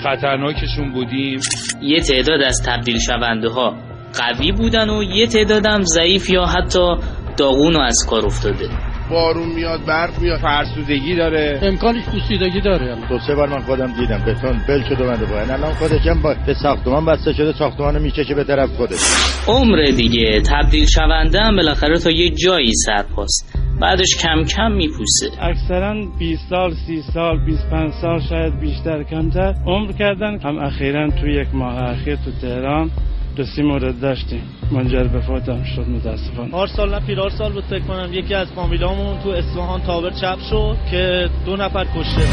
خطرناکشون 0.04 0.92
بودیم. 0.92 1.40
یه 1.82 2.00
تعداد 2.00 2.42
از 2.42 2.62
تبدیل 2.66 2.98
شونده 2.98 3.48
ها 3.48 3.76
قوی 4.20 4.52
بودن 4.52 4.90
و 4.90 5.02
یه 5.02 5.26
تعدادم 5.26 5.82
ضعیف 5.82 6.30
یا 6.30 6.44
حتی 6.44 6.96
داغون 7.36 7.76
و 7.76 7.80
از 7.80 8.06
کار 8.10 8.26
افتاده. 8.26 8.89
بارون 9.10 9.48
میاد 9.48 9.84
برف 9.86 10.18
میاد. 10.18 10.38
فرسودگی 10.38 11.16
داره. 11.16 11.60
امکانش 11.62 12.04
پوسیدگی 12.04 12.60
داره 12.60 12.96
دو 13.08 13.18
سه 13.18 13.34
بار 13.34 13.48
من 13.48 13.60
خودم 13.60 13.92
دیدم. 14.00 14.24
بتون 14.26 14.60
بل 14.68 14.82
شده 14.88 15.04
من 15.04 15.16
باید. 15.30 15.50
الان 15.50 15.72
خودشم 15.74 16.22
با 16.22 16.34
به 16.46 16.54
ساختمان 16.54 17.06
بسته 17.06 17.32
شده 17.32 17.52
ساختمان 17.52 18.02
می‌کشه 18.02 18.34
به 18.34 18.44
طرف 18.44 18.70
خودش. 18.76 19.00
عمر 19.48 19.84
دیگه. 19.96 20.40
تبدیل 20.40 20.86
شونده 20.86 21.40
هم 21.40 21.56
بالاخره 21.56 21.98
تا 21.98 22.10
یه 22.10 22.30
جایی 22.30 22.72
سرپاست 22.86 23.58
بعدش 23.80 24.16
کم 24.22 24.44
کم 24.44 24.72
میپوسه. 24.72 25.26
اکثرا 25.40 25.94
20 26.18 26.48
سال 26.50 26.74
30 26.86 27.02
سال 27.14 27.44
25 27.46 27.92
سال 28.02 28.20
شاید 28.28 28.60
بیشتر 28.60 29.02
کمتر. 29.02 29.54
عمر 29.66 29.92
کردن. 29.92 30.38
هم 30.38 30.58
اخیرا 30.58 31.10
تو 31.10 31.26
یک 31.28 31.48
ماه 31.54 31.82
اخیر 31.90 32.16
تو 32.16 32.30
تهران. 32.42 32.90
دو 33.36 33.44
سی 33.44 33.62
مورد 33.62 34.00
داشتیم 34.00 34.42
منجر 34.72 35.04
به 35.04 35.20
فوتم 35.20 35.62
شد 35.64 35.88
متاسفانه. 35.88 36.56
هر 36.58 36.66
سال 36.66 36.90
نه 36.90 37.06
پیرار 37.06 37.30
سال 37.30 37.52
بود 37.52 37.64
فکر 37.64 37.80
کنم. 37.80 38.10
یکی 38.12 38.34
از 38.34 38.52
فامیلامون 38.52 39.18
تو 39.22 39.28
اصفهان 39.28 39.80
تاور 39.80 40.10
چپ 40.10 40.38
شد 40.50 40.76
که 40.90 41.28
دو 41.46 41.56
نفر 41.56 41.84
کشته. 41.84 42.26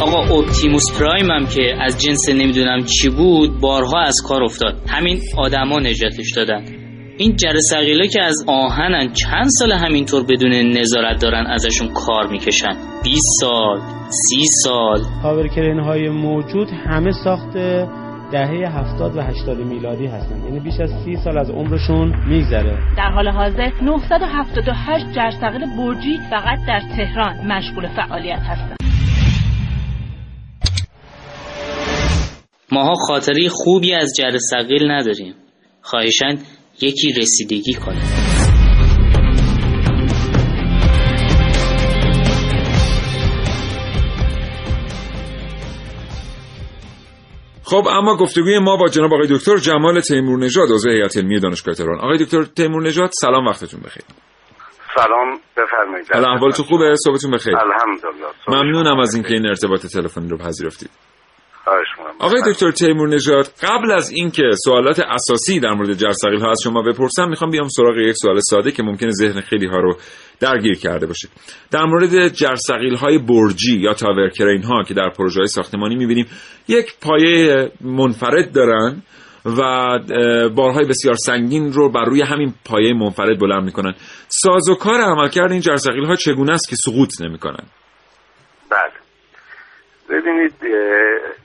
آقا 0.00 0.38
اپتیموس 0.38 0.98
پرایم 0.98 1.30
هم 1.30 1.46
که 1.46 1.74
از 1.80 2.00
جنس 2.00 2.28
نمی‌دونم 2.28 2.84
چی 2.84 3.08
بود 3.08 3.60
بارها 3.60 4.00
از 4.00 4.16
کار 4.28 4.42
افتاد. 4.42 4.74
همین 4.88 5.20
آدما 5.38 5.78
نجاتش 5.78 6.32
دادن. 6.36 6.64
این 7.18 7.36
جرثقیلا 7.36 8.06
که 8.06 8.22
از 8.22 8.44
آهنن 8.46 9.12
چند 9.12 9.46
سال 9.58 9.72
همینطور 9.72 10.24
بدون 10.24 10.52
نظارت 10.52 11.22
دارن 11.22 11.46
ازشون 11.46 11.88
کار 11.88 12.26
می‌کشن؟ 12.26 12.76
20 13.04 13.22
سال 13.40 13.80
30 14.10 14.44
سال. 14.64 15.00
tower 15.22 15.51
crane 15.51 15.80
های 15.80 16.08
موجود 16.08 16.68
همه 16.86 17.10
ساخته 17.24 17.88
دهه 18.32 18.78
70 18.78 19.16
و 19.16 19.20
80 19.20 19.58
میلادی 19.58 20.06
هستند 20.06 20.44
یعنی 20.44 20.60
بیش 20.60 20.80
از 20.80 20.90
30 21.04 21.16
سال 21.24 21.38
از 21.38 21.50
عمرشون 21.50 22.14
میگذره. 22.28 22.78
در 22.96 23.10
حال 23.10 23.28
حاضر 23.28 23.70
978 23.82 25.06
جرثقیل 25.16 25.76
برجی 25.76 26.18
فقط 26.30 26.58
در 26.68 26.80
تهران 26.96 27.52
مشغول 27.52 27.86
فعالیت 27.86 28.38
هستند 28.38 28.76
ماها 32.72 32.94
خاطری 32.94 33.48
خوبی 33.48 33.94
از 33.94 34.12
جر 34.18 34.38
سقیل 34.50 34.90
نداریم. 34.90 35.34
خواهشن 35.82 36.38
یکی 36.80 37.12
رسیدگی 37.12 37.74
کنه. 37.74 38.02
خب 47.64 47.86
اما 47.90 48.16
گفتگوی 48.16 48.58
ما 48.58 48.76
با 48.76 48.88
جناب 48.88 49.14
آقای 49.14 49.26
دکتر 49.30 49.56
جمال 49.56 50.00
تیمور 50.00 50.38
نژاد 50.38 50.70
عضو 50.70 50.90
هیئت 50.90 51.16
علمی 51.16 51.40
دانشگاه 51.40 51.74
تهران. 51.74 51.98
آقای 51.98 52.18
دکتر 52.18 52.44
تیمور 52.44 52.82
نژاد 52.82 53.10
سلام 53.12 53.46
وقتتون 53.46 53.80
بخیر. 53.80 54.02
سلام 54.96 55.40
بفرمایید. 55.56 56.06
حالا 56.14 56.34
احوالتون 56.34 56.66
خوبه؟ 56.66 56.96
صحبتون 57.04 57.30
بخیر. 57.30 57.56
الحمدلله 57.56 58.26
ممنونم 58.48 59.00
از 59.00 59.14
اینکه 59.14 59.34
این 59.34 59.46
ارتباط 59.46 59.86
تلفنی 59.86 60.28
رو 60.28 60.38
پذیرفتید. 60.38 60.90
آقای 62.18 62.42
دکتر 62.46 62.70
تیمور 62.70 63.08
نژاد 63.08 63.48
قبل 63.62 63.92
از 63.92 64.10
اینکه 64.10 64.42
سوالات 64.64 65.00
اساسی 65.00 65.60
در 65.60 65.72
مورد 65.72 65.92
جرثقیل 65.92 66.40
ها 66.40 66.50
از 66.50 66.60
شما 66.64 66.82
بپرسم 66.82 67.28
می‌خوام 67.28 67.50
بیام 67.50 67.68
سراغ 67.68 67.96
یک 67.96 68.14
سوال 68.22 68.40
ساده 68.40 68.70
که 68.70 68.82
ممکنه 68.82 69.10
ذهن 69.10 69.40
خیلی 69.40 69.66
ها 69.66 69.76
رو 69.76 69.96
درگیر 70.40 70.78
کرده 70.78 71.06
باشه. 71.06 71.28
در 71.70 71.84
مورد 71.84 72.28
جرثقیل 72.28 72.94
های 72.94 73.18
برجی 73.18 73.78
یا 73.78 73.92
تاور 73.92 74.28
کرین 74.28 74.62
ها 74.62 74.82
که 74.82 74.94
در 74.94 75.10
پروژه 75.10 75.40
های 75.40 75.46
ساختمانی 75.46 75.96
می‌بینیم 75.96 76.26
یک 76.68 76.94
پایه 77.00 77.70
منفرد 77.80 78.52
دارن 78.52 79.02
و 79.44 79.60
بارهای 80.56 80.84
بسیار 80.84 81.14
سنگین 81.14 81.72
رو 81.72 81.88
بر 81.88 82.04
روی 82.04 82.22
همین 82.22 82.54
پایه 82.64 82.94
منفرد 82.94 83.40
بلند 83.40 83.64
می‌کنن. 83.64 83.94
سازوکار 84.28 85.00
عملکرد 85.00 85.52
این 85.52 85.60
جرثقیل 85.60 86.04
ها 86.04 86.16
چگونه 86.16 86.52
است 86.52 86.68
که 86.68 86.76
سقوط 86.76 87.20
نمی‌کنن؟ 87.20 87.64
ببینید 90.08 90.54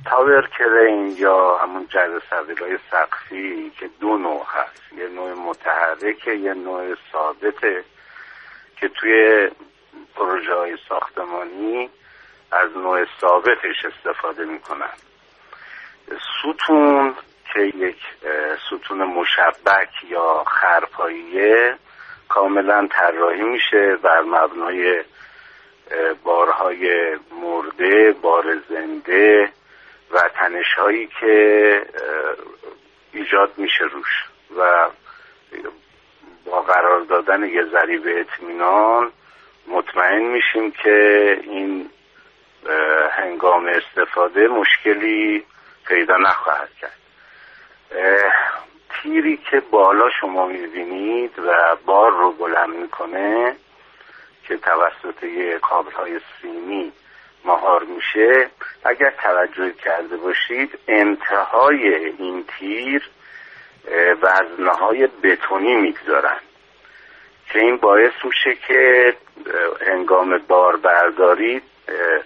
تاور 0.05 0.47
کرین 0.57 1.15
یا 1.17 1.57
همون 1.57 1.87
جر 1.87 2.19
های 2.61 2.77
سقفی 2.91 3.71
که 3.79 3.89
دو 3.99 4.17
نوع 4.17 4.45
هست. 4.45 4.93
یه 4.97 5.07
نوع 5.07 5.33
متحرکه 5.33 6.31
یه 6.31 6.53
نوع 6.53 6.95
ثابته 7.11 7.83
که 8.75 8.87
توی 8.87 9.49
پروژه 10.15 10.53
های 10.53 10.77
ساختمانی 10.89 11.89
از 12.51 12.77
نوع 12.77 13.05
ثابتش 13.21 13.85
استفاده 13.85 14.45
می‌کنن. 14.45 14.93
ستون 16.39 17.15
که 17.53 17.59
یک 17.59 17.97
ستون 18.67 19.03
مشبک 19.03 19.89
یا 20.09 20.43
خرپاییه 20.47 21.75
کاملا 22.29 22.87
طراحی 22.91 23.41
میشه 23.41 23.95
بر 24.03 24.21
مبنای 24.21 25.03
بارهای 26.23 27.15
مرده 27.81 28.11
بار 28.11 28.57
زنده 28.69 29.49
و 30.11 30.29
تنش 30.35 30.73
هایی 30.77 31.09
که 31.19 31.85
ایجاد 33.13 33.51
میشه 33.57 33.83
روش 33.83 34.25
و 34.57 34.89
با 36.45 36.61
قرار 36.61 37.01
دادن 37.01 37.43
یه 37.43 37.65
ذریب 37.65 38.03
اطمینان 38.07 39.11
مطمئن 39.67 40.21
میشیم 40.21 40.71
که 40.71 41.39
این 41.43 41.89
هنگام 43.11 43.67
استفاده 43.67 44.47
مشکلی 44.47 45.45
پیدا 45.87 46.17
نخواهد 46.17 46.69
کرد. 46.81 46.97
تیری 48.89 49.37
که 49.37 49.59
بالا 49.59 50.09
شما 50.21 50.45
می‌بینید 50.45 51.39
و 51.39 51.75
بار 51.85 52.11
رو 52.11 52.31
بلند 52.31 52.69
می‌کنه 52.69 53.55
که 54.47 54.57
توسط 54.57 55.23
یه 55.23 55.59
کابل 55.59 55.91
های 55.91 56.19
سیمی 56.41 56.91
مهار 57.45 57.83
میشه 57.83 58.49
اگر 58.85 59.13
توجه 59.23 59.73
کرده 59.83 60.17
باشید 60.17 60.79
انتهای 60.87 61.95
این 62.19 62.43
تیر 62.59 63.09
وزنه 64.23 64.71
های 64.71 65.07
بتونی 65.23 65.75
می‌گذارن 65.75 66.37
که 67.53 67.59
این 67.59 67.77
باعث 67.77 68.13
میشه 68.25 68.59
که 68.67 69.13
هنگام 69.87 70.37
بار 70.47 70.77
برداری 70.77 71.55
اه، 71.55 72.23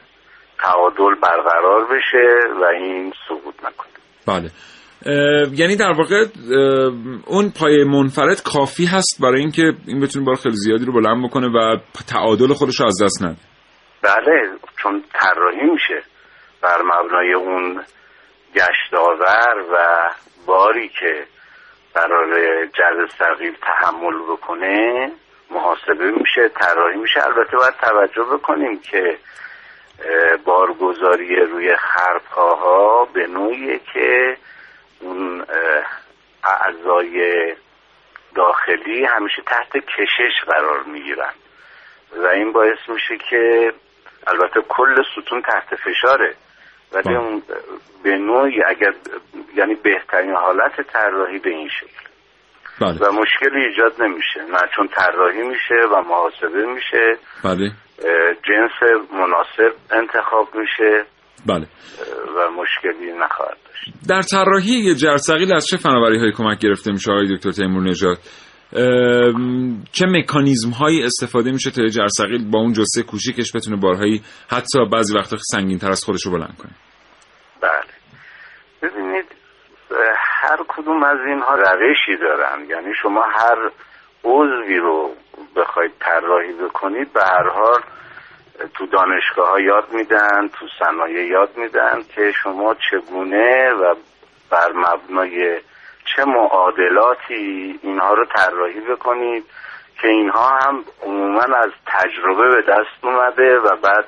تعادل 0.60 1.16
برقرار 1.22 1.86
بشه 1.86 2.58
و 2.62 2.64
این 2.64 3.14
سقوط 3.28 3.56
نکنه. 3.60 3.94
بله. 4.28 4.50
یعنی 5.54 5.76
در 5.76 5.92
واقع 5.98 6.26
اون 7.26 7.52
پایه 7.60 7.86
منفرد 7.86 8.44
کافی 8.44 8.86
هست 8.86 9.22
برای 9.22 9.40
اینکه 9.40 9.74
این 9.88 10.02
بتونه 10.02 10.26
بار 10.26 10.36
خیلی 10.36 10.56
زیادی 10.56 10.86
رو 10.86 10.94
بلند 10.94 11.26
بکنه 11.26 11.48
و 11.48 11.78
تعادل 12.08 12.54
خودش 12.54 12.80
رو 12.80 12.86
از 12.86 13.04
دست 13.04 13.24
نده. 13.24 13.55
بله 14.06 14.50
چون 14.82 15.04
طراحی 15.14 15.64
میشه 15.64 16.04
بر 16.62 16.82
مبنای 16.82 17.34
اون 17.34 17.84
گشت 18.56 18.94
آور 18.94 19.66
و 19.72 20.10
باری 20.46 20.90
که 20.90 21.26
قرار 21.94 22.66
جز 22.66 23.12
ثقیل 23.20 23.58
تحمل 23.62 24.24
بکنه 24.30 25.12
محاسبه 25.52 26.12
میشه 26.12 26.50
طراحی 26.50 26.98
میشه. 26.98 27.24
البته 27.24 27.58
باید 27.58 27.74
توجه 27.74 28.24
بکنیم 28.24 28.80
که 28.80 29.18
بارگذاری 30.46 31.36
روی 31.36 31.76
خرپاها 31.76 33.06
به 33.06 33.28
نوعیه 33.28 33.80
که 33.94 34.38
اون 35.00 35.46
اعضای 36.44 37.56
داخلی 38.36 39.06
همیشه 39.06 39.42
تحت 39.42 39.78
کشش 39.78 40.44
قرار 40.48 40.84
می‌گیرن. 40.84 41.34
و 42.18 42.28
این 42.28 42.52
باعث 42.52 42.78
میشه 42.88 43.18
که 43.30 43.74
البته 44.28 44.62
کل 44.70 45.04
ستون 45.12 45.42
تحت 45.42 45.76
فشاره. 45.76 46.36
ولی 46.94 47.16
اون 47.16 47.42
به 48.04 48.18
نوعی 48.18 48.64
اگر 48.64 48.94
یعنی 49.56 49.76
بهترین 49.76 50.36
حالت 50.36 50.82
طراحی 50.94 51.40
به 51.40 51.50
این 51.50 51.70
شکل. 51.70 52.06
بله. 52.82 52.98
و 53.00 53.12
مشکلی 53.12 53.66
ایجاد 53.66 54.02
نمیشه. 54.02 54.40
نه 54.52 54.62
چون 54.76 54.88
طراحی 54.88 55.42
میشه 55.42 55.76
و 55.92 56.02
محاسبه 56.02 56.66
میشه. 56.66 57.18
بله. 57.44 57.72
جنس 58.48 59.02
مناسب 59.14 59.76
انتخاب 59.92 60.48
میشه. 60.56 61.06
بله. 61.46 61.68
و 62.36 62.52
مشکلی 62.52 63.12
نخواهد 63.12 63.58
داشت. 63.68 64.08
در 64.10 64.22
طراحی 64.22 64.72
یه 64.72 64.96
جرثقیل 64.96 65.54
از 65.56 65.66
چه 65.66 65.78
فناوری 65.78 66.20
های 66.20 66.32
کمک 66.32 66.60
گرفته 66.60 66.92
میشه 66.92 67.12
آقای 67.12 67.36
دکتر 67.36 67.52
تیمور 67.52 67.84
نژاد؟ 67.84 68.18
چه 69.92 70.06
مکانیزم 70.06 70.70
هایی 70.70 71.04
استفاده 71.04 71.52
میشه 71.52 71.72
تا 71.72 71.88
جرثقیل 71.88 72.52
با 72.52 72.60
اون 72.60 72.74
جسه 72.74 73.04
کوچیکش 73.04 73.56
بتونه 73.56 73.78
بارهایی 73.78 74.22
حتی 74.50 74.86
بعضی 74.92 75.18
وقتا 75.18 75.38
سنگین 75.38 75.80
تر 75.80 75.90
از 75.90 76.04
خودش 76.04 76.26
رو 76.26 76.32
بلند 76.32 76.58
کنه؟ 76.58 76.72
بله. 77.62 77.92
ببینید 78.82 79.26
هر 80.42 80.58
کدوم 80.68 81.04
از 81.04 81.18
اینها 81.28 81.56
روشی 81.56 82.18
دارن. 82.22 82.66
یعنی 82.70 82.94
شما 83.02 83.22
هر 83.22 83.72
عضوی 84.24 84.78
رو 84.78 85.12
بخواید 85.56 85.92
طراحی 86.00 86.54
بکنید 86.54 87.14
به 87.14 87.22
هر 87.24 87.50
حال 87.50 87.82
تو 88.74 88.86
دانشگاه 88.86 89.50
ها 89.50 89.60
یاد 89.60 89.94
میدن 89.94 90.48
تو 90.48 90.66
صنایع 90.80 91.28
یاد 91.28 91.58
میدن 91.58 92.02
که 92.16 92.32
شما 92.44 92.76
چگونه 92.92 93.70
و 93.74 93.96
بر 94.52 94.72
مبنای 94.76 95.60
چه 96.06 96.26
معادلاتی 96.26 97.80
اینها 97.84 98.14
رو 98.14 98.26
طراحی 98.26 98.80
بکنید 98.80 99.44
که 100.02 100.08
اینها 100.08 100.50
هم 100.50 100.84
عموما 101.04 101.42
از 101.42 101.72
تجربه 101.86 102.56
به 102.56 102.62
دست 102.62 103.04
اومده 103.04 103.60
و 103.60 103.76
بعد 103.76 104.06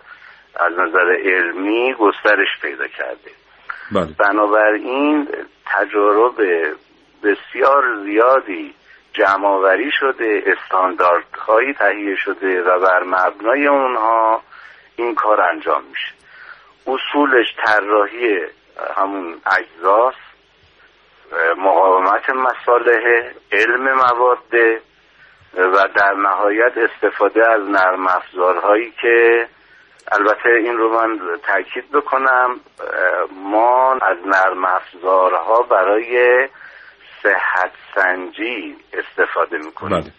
از 0.56 0.74
نظر 0.74 1.16
علمی 1.26 1.94
گسترش 1.94 2.48
پیدا 2.62 2.88
کرده. 2.88 3.32
بله. 3.92 4.08
بنابراین 4.20 5.28
تجارب 5.66 6.36
بسیار 7.24 7.84
زیادی 8.04 8.74
جمعآوری 9.14 9.92
شده 10.00 10.44
استانداردهایی 10.46 11.74
تهیه 11.74 12.16
شده 12.16 12.62
و 12.62 12.80
بر 12.80 13.04
مبنای 13.04 13.68
اونها 13.68 14.42
این 14.96 15.16
کار 15.16 15.42
انجام 15.42 15.84
میشه. 15.84 16.14
اصولش 16.88 17.48
طراحی 17.66 18.40
همون 18.98 19.42
اجزاست. 19.58 20.27
مقاومت 21.58 22.30
مساله 22.30 23.32
علم 23.52 23.94
مواد 23.94 24.56
و 25.58 25.88
در 25.96 26.14
نهایت 26.14 26.74
استفاده 26.78 27.52
از 27.52 27.62
نرم 27.62 28.08
افزارهایی 28.08 28.94
که 29.02 29.48
البته 30.12 30.50
این 30.50 30.78
رو 30.78 31.02
من 31.02 31.20
تاکید 31.48 31.92
بکنم 31.92 32.60
ما 33.32 33.94
از 33.94 34.18
نرم 34.26 34.66
افزارها 34.66 35.62
برای 35.62 36.48
صحت 37.24 37.72
سنجی 37.96 38.78
استفاده 38.94 39.58
می‌کنیم 39.58 40.02
بله. 40.02 40.12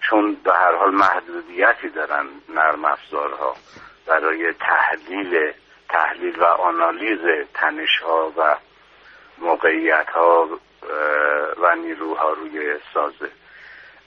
چون 0.00 0.36
به 0.44 0.52
هر 0.52 0.76
حال 0.76 0.90
محدودیتی 0.94 1.88
دارن 1.88 2.26
نرم 2.48 2.84
افزارها 2.84 3.56
برای 4.06 4.52
تحلیل 4.52 5.52
تحلیل 5.88 6.38
و 6.38 6.44
آنالیز 6.44 7.46
تنش 7.54 7.98
ها 8.04 8.32
و 8.36 8.56
موقعیت 9.42 10.08
ها 10.08 10.48
و 11.62 11.74
نیروها 11.76 12.32
روی 12.32 12.76
سازه 12.94 13.30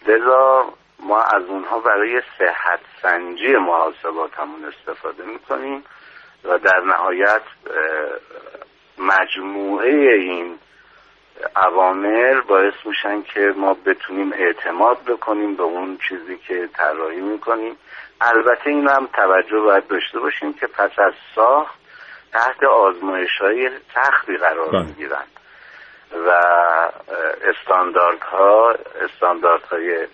لذا 0.08 0.74
ما 1.00 1.22
از 1.22 1.44
اونها 1.44 1.80
برای 1.80 2.22
صحت 2.40 2.80
سنجی 3.02 3.56
محاسبات 3.56 4.40
همون 4.40 4.66
استفاده 4.66 5.24
می‌کنیم 5.24 5.84
و 6.44 6.58
در 6.58 6.80
نهایت 6.80 7.42
مجموعه 8.98 10.14
این 10.14 10.60
عوامل 11.56 12.42
باعث 12.42 12.74
میشن 12.86 13.22
که 13.22 13.54
ما 13.58 13.74
بتونیم 13.74 14.34
اعتماد 14.34 14.98
بکنیم 15.04 15.56
به 15.56 15.64
اون 15.64 15.98
چیزی 16.10 16.38
که 16.38 16.70
طراحی 16.74 17.22
می‌کنیم. 17.22 17.78
البته 18.22 18.68
این 18.68 18.88
هم 18.88 19.08
توجه 19.14 19.60
باید 19.60 19.88
داشته 19.88 20.20
باشیم 20.20 20.54
که 20.54 20.68
پس 20.68 21.00
از 21.00 21.14
ساخت 21.36 21.85
تحت 22.36 22.64
آزمایش 22.64 23.38
های 23.42 23.70
سختی 23.96 24.38
قرار 24.38 24.72
بله. 24.72 24.84
می‌گیرن 24.84 25.26
و 26.28 26.30
استانداردها 27.42 28.76
استانداردهای 29.02 30.08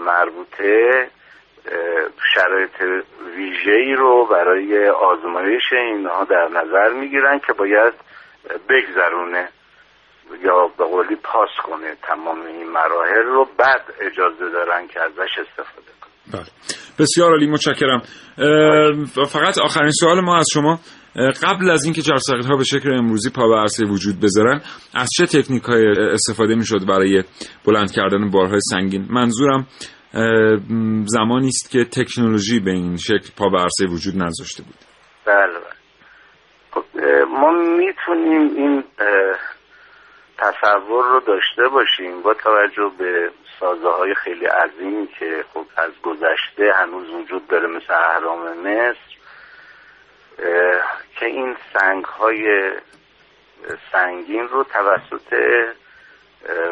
مربوطه 0.00 1.08
شرایط 2.34 3.04
ویژه‌ای 3.36 3.94
رو 3.94 4.26
برای 4.26 4.88
آزمایش 4.88 5.72
اینها 5.72 6.24
در 6.24 6.48
نظر 6.48 6.88
می‌گیرن 6.88 7.38
که 7.38 7.52
باید 7.52 7.94
بگذرونه 8.68 9.48
یا 10.42 10.66
به 10.78 10.84
قولی 10.84 11.16
پاس 11.16 11.50
کنه 11.64 11.96
تمام 12.02 12.46
این 12.46 12.70
مراحل 12.70 13.22
رو 13.22 13.48
بعد 13.58 13.82
اجازه 14.00 14.50
دارن 14.50 14.88
که 14.88 15.00
ازش 15.00 15.38
استفاده 15.38 15.92
کنه 16.00 16.32
بله. 16.32 16.46
بسیار 16.98 17.30
عالی 17.30 17.46
متشکرم. 17.46 18.02
فقط 19.28 19.58
آخرین 19.58 19.90
سوال 19.90 20.20
ما 20.20 20.36
از 20.36 20.46
شما. 20.52 20.80
قبل 21.42 21.70
از 21.70 21.84
اینکه 21.84 22.02
جرثقیل 22.02 22.44
ها 22.44 22.56
به 22.56 22.64
شکل 22.64 22.92
امروزی 22.92 23.30
پا 23.30 23.48
به 23.48 23.56
عرصه 23.56 23.86
وجود 23.86 24.20
بذارن 24.20 24.60
از 24.94 25.10
چه 25.16 25.26
تکنیک 25.26 25.62
های 25.62 25.86
استفاده 26.12 26.54
می‌شد 26.54 26.86
برای 26.88 27.22
بلند 27.66 27.92
کردن 27.92 28.30
بارهای 28.30 28.60
سنگین؟ 28.60 29.06
منظورم 29.10 29.66
زمانی 31.06 31.48
است 31.48 31.70
که 31.70 31.84
تکنولوژی 31.84 32.60
به 32.60 32.70
این 32.70 32.96
شکل 32.96 33.30
پا 33.36 33.48
به 33.48 33.58
عرصه 33.58 33.86
وجود 33.86 34.16
نذاشته 34.16 34.62
بود. 34.62 34.74
بله 35.26 35.36
بله. 35.36 35.74
خب، 36.70 36.84
ما 37.40 37.52
می‌تونیم 37.52 38.56
این 38.56 38.84
تصور 40.38 41.04
رو 41.04 41.20
داشته 41.20 41.68
باشیم 41.68 42.22
با 42.22 42.34
توجه 42.34 42.92
به 42.98 43.30
سازه 43.60 43.88
های 43.88 44.14
خیلی 44.14 44.46
عظیمی 44.46 45.06
که 45.06 45.44
خب 45.54 45.66
از 45.76 45.90
گذشته 46.02 46.72
هنوز 46.74 47.10
وجود 47.10 47.46
داره 47.46 47.66
مثل 47.66 47.92
اهرام 47.94 48.58
مصر 48.58 49.14
که 51.18 51.26
این 51.26 51.56
سنگ 51.72 52.04
های 52.04 52.72
سنگین 53.92 54.48
رو 54.48 54.64
توسط 54.64 55.34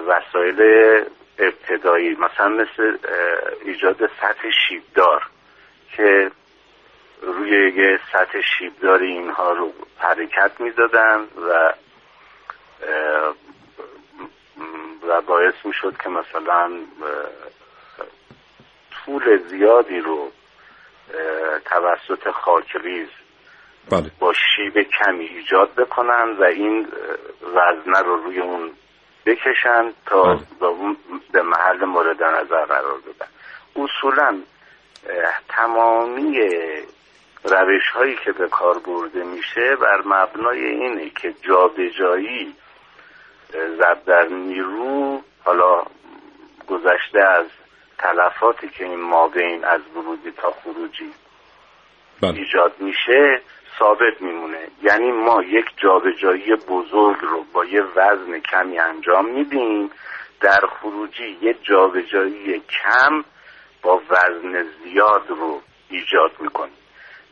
وسایل 0.07 0.61
ابتدایی 1.39 2.15
مثلا 2.15 2.49
مثل 2.49 2.99
ایجاد 3.65 3.97
سطح 4.07 4.51
شیبدار 4.69 5.23
که 5.97 6.31
روی 7.23 7.73
یه 7.77 8.01
سطح 8.13 8.41
شیبداری 8.59 9.13
اینها 9.13 9.53
رو 9.53 9.73
حرکت 9.99 10.61
می‌دادن 10.61 11.21
و 11.21 11.73
و 15.09 15.21
باعث 15.21 15.55
می 15.65 15.73
شد 15.73 15.97
که 15.97 16.09
مثلا 16.09 16.71
طول 19.05 19.39
زیادی 19.49 20.01
رو 20.01 20.31
توسط 21.65 22.31
خاکریز 22.31 23.09
بله 23.91 24.11
با 24.19 24.33
شیب 24.33 24.83
کمی 24.83 25.25
ایجاد 25.25 25.75
بکنن 25.75 26.37
و 26.39 26.43
این 26.43 26.89
وزنه 27.43 28.01
رو 28.05 28.17
روی 28.17 28.41
اون 28.41 28.71
بکشن 29.27 29.93
تا 30.07 30.23
بله. 30.23 30.97
به 31.33 31.43
محل 31.43 31.85
مورد 31.85 32.23
نظر 32.23 32.65
قرار 32.65 32.99
بدن 33.01 33.27
اصولا 33.77 34.41
تمامی 35.49 36.39
روش 37.45 37.91
هایی 37.95 38.17
که 38.25 38.33
به 38.33 38.49
کار 38.49 38.79
برده 38.79 39.25
میشه 39.25 39.77
بر 39.77 40.03
مبنای 40.05 40.65
اینه 40.65 41.11
که 41.11 41.35
جابجایی 41.43 42.55
ضرب 43.53 44.05
در 44.07 44.27
نیرو 44.29 45.21
حالا 45.45 45.83
گذشته 46.69 47.21
از 47.21 47.47
تلفاتی 47.99 48.69
که 48.69 48.85
این 48.85 49.01
مابین 49.01 49.65
از 49.65 49.81
ورودی 49.97 50.31
تا 50.31 50.51
خروجی 50.51 51.13
بله. 52.23 52.35
ایجاد 52.35 52.73
میشه 52.81 53.41
ثابت 53.79 54.21
میمونه 54.21 54.69
یعنی 54.83 55.11
ما 55.13 55.43
یک 55.43 55.65
جابجایی 55.77 56.55
بزرگ 56.69 57.17
رو 57.21 57.45
با 57.53 57.65
یه 57.65 57.83
وزن 57.83 58.41
کمی 58.41 58.79
انجام 58.79 59.29
میدیم 59.29 59.91
در 60.41 60.61
خروجی 60.67 61.39
یه 61.43 61.57
جابجایی 61.63 62.61
کم 62.61 63.25
با 63.83 64.03
وزن 64.11 64.67
زیاد 64.85 65.27
رو 65.29 65.61
ایجاد 65.91 66.31
می‌کنیم 66.41 66.75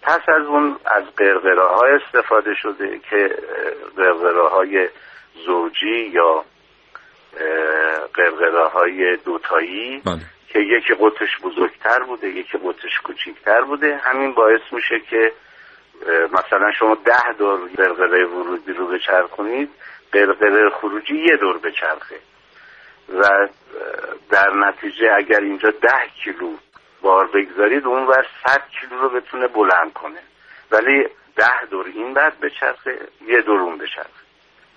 پس 0.03 0.21
از 0.29 0.47
اون 0.47 0.77
از 0.85 1.05
قرقره 1.17 1.63
ها 1.63 1.87
استفاده 1.87 2.55
شده 2.55 2.99
که 3.11 3.37
قرقره 3.97 4.49
های 4.49 4.89
زوجی 5.47 6.11
یا 6.13 6.45
قرقره 8.15 8.69
های 8.69 9.17
دوتایی 9.17 10.03
بله. 10.05 10.21
که 10.49 10.59
یکی 10.59 10.95
قطش 10.95 11.39
بزرگتر 11.43 12.03
بوده 12.03 12.29
یکی 12.29 12.59
قطش 12.59 13.01
کوچیکتر 13.05 13.61
بوده 13.61 13.97
همین 13.97 14.35
باعث 14.35 14.61
میشه 14.73 15.01
که 15.11 15.33
مثلا 16.33 16.73
شما 16.79 16.95
ده 16.95 17.33
دور 17.39 17.61
قرقره 17.77 18.27
ورودی 18.27 18.73
رو 18.73 18.87
بچرخونید 18.87 19.71
قرقره 20.13 20.71
خروجی 20.71 21.17
یه 21.17 21.37
دور 21.37 21.59
بچرخه 21.59 22.17
و 23.19 23.49
در 24.31 24.51
نتیجه 24.55 25.13
اگر 25.17 25.41
اینجا 25.41 25.71
ده 25.71 26.09
کیلو 26.25 26.55
بار 27.03 27.27
بگذارید 27.27 27.87
اون 27.87 28.07
ور 28.07 28.27
100 28.47 28.63
کیلو 28.81 29.01
رو 29.01 29.09
بتونه 29.09 29.49
بلند 29.49 29.93
کنه 29.93 30.21
ولی 30.71 31.09
ده 31.37 31.65
دور 31.71 31.87
این 31.87 32.15
بعد 32.15 32.41
بچرخه 32.41 32.99
یه 33.27 33.41
دور 33.41 33.61
اون 33.61 33.79
بچرخه. 33.79 34.30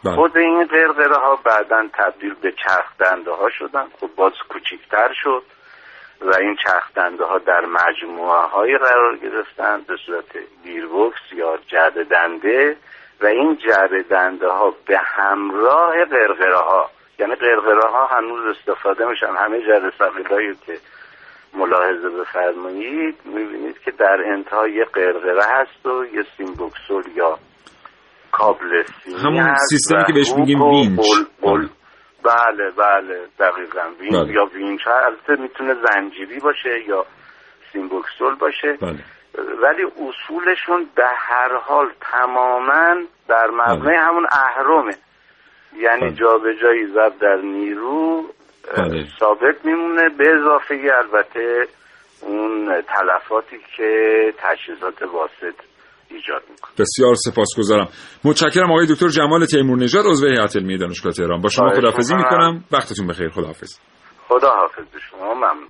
خود 0.03 0.37
این 0.37 0.65
قرقره 0.65 1.15
ها 1.15 1.35
بعدا 1.35 1.87
تبدیل 1.93 2.33
به 2.33 2.51
چرخ 2.51 2.97
دنده 2.99 3.31
ها 3.31 3.49
شدن. 3.49 3.85
خب 3.99 4.09
باز 4.15 4.33
کوچیکتر 4.49 5.13
شد 5.23 5.43
و 6.21 6.35
این 6.35 6.55
چرخ 6.63 6.93
دنده 6.95 7.25
ها 7.25 7.37
در 7.37 7.65
مجموعه 7.65 8.47
های 8.47 8.77
قرار 8.77 9.17
گرفتن 9.17 9.81
به 9.87 9.95
صورت 10.05 10.37
گیربکس 10.63 11.33
یا 11.33 11.57
جعبه 11.67 12.08
دنده 12.07 12.77
و 13.21 13.25
این 13.25 13.57
جعبه 13.58 14.08
دنده 14.09 14.47
ها 14.47 14.73
به 14.85 14.97
همراه 14.97 16.05
قرقره 16.05 16.57
ها 16.57 16.89
یعنی 17.19 17.35
قرقره 17.35 17.89
ها 17.89 18.05
هنوز 18.05 18.57
استفاده 18.57 19.05
میشن. 19.05 19.35
همه 19.35 19.61
جرثقیلایی 19.62 20.56
که 20.65 20.77
ملاحظه 21.53 22.09
بفرمایید 22.09 23.15
می‌بینید 23.25 23.79
که 23.79 23.91
در 23.91 24.17
انتها 24.25 24.67
یه 24.67 24.85
قرقره 24.85 25.43
هست 25.43 25.85
و 25.85 26.05
یه 26.05 26.25
سیم 26.38 26.62
بکسل 26.62 27.03
یا 27.15 27.39
کابل 28.34 28.84
همون 29.24 29.56
سیستمی 29.69 30.04
که 30.08 30.13
بهش 30.13 30.34
میگیم 30.38 30.62
winch. 30.62 30.99
بل 31.41 31.52
بل 31.52 31.67
بله 32.24 32.72
بله 32.78 33.19
دقیقا 33.39 33.82
winch 33.99 34.13
بله. 34.13 34.34
یا 34.34 34.46
winch 34.45 34.82
البته 34.88 35.41
می‌تونه 35.41 35.74
زنجیری 35.74 36.39
باشه 36.39 36.84
یا 36.88 37.06
سیمبوکسول 37.72 38.36
باشه 38.36 38.78
بله. 38.82 39.04
ولی 39.63 39.84
اصولشون 39.84 40.88
به 40.96 41.04
هر 41.17 41.58
حال 41.58 41.89
تماما 42.12 42.96
در 43.28 43.48
مبنای 43.52 43.96
همون 43.96 44.28
اهرمه 44.32 44.96
یعنی 45.78 46.02
بله. 46.02 46.12
جابجایی 46.12 46.88
ضرب 46.93 47.19
در 47.19 47.36
نیرو 47.36 48.24
بله. 48.78 49.06
ثابت 49.19 49.65
میمونه 49.65 50.10
به 50.10 50.24
اضافه 50.39 50.91
البته 51.04 51.67
اون 52.22 52.82
تلفاتی 52.82 53.58
که 53.78 54.34
تجهیزات 54.38 55.02
واسط 55.02 55.56
ایجاد 56.13 56.41
می‌کنه. 56.49 56.71
بسیار 56.78 57.15
سپاسگزارم. 57.15 57.88
متشکرم 58.23 58.71
آقای 58.71 58.88
دکتر 58.89 59.08
جمال 59.08 59.45
تیمور 59.45 59.78
نژاد 59.78 60.06
عضو 60.06 60.28
هیئت 60.28 60.56
علمی 60.56 60.78
دانشگاه 60.78 61.13
تهران. 61.13 61.41
با 61.41 61.49
شما 61.49 61.69
خداحافظی 61.69 62.15
می‌کنم. 62.15 62.63
وقتتون 62.71 63.08
بخیر. 63.08 63.30
خداحافظ. 63.30 63.80
خدا 64.28 64.49
حافظ 64.49 64.84
به 64.93 64.99
شما 65.12 65.34
ممنون. 65.34 65.67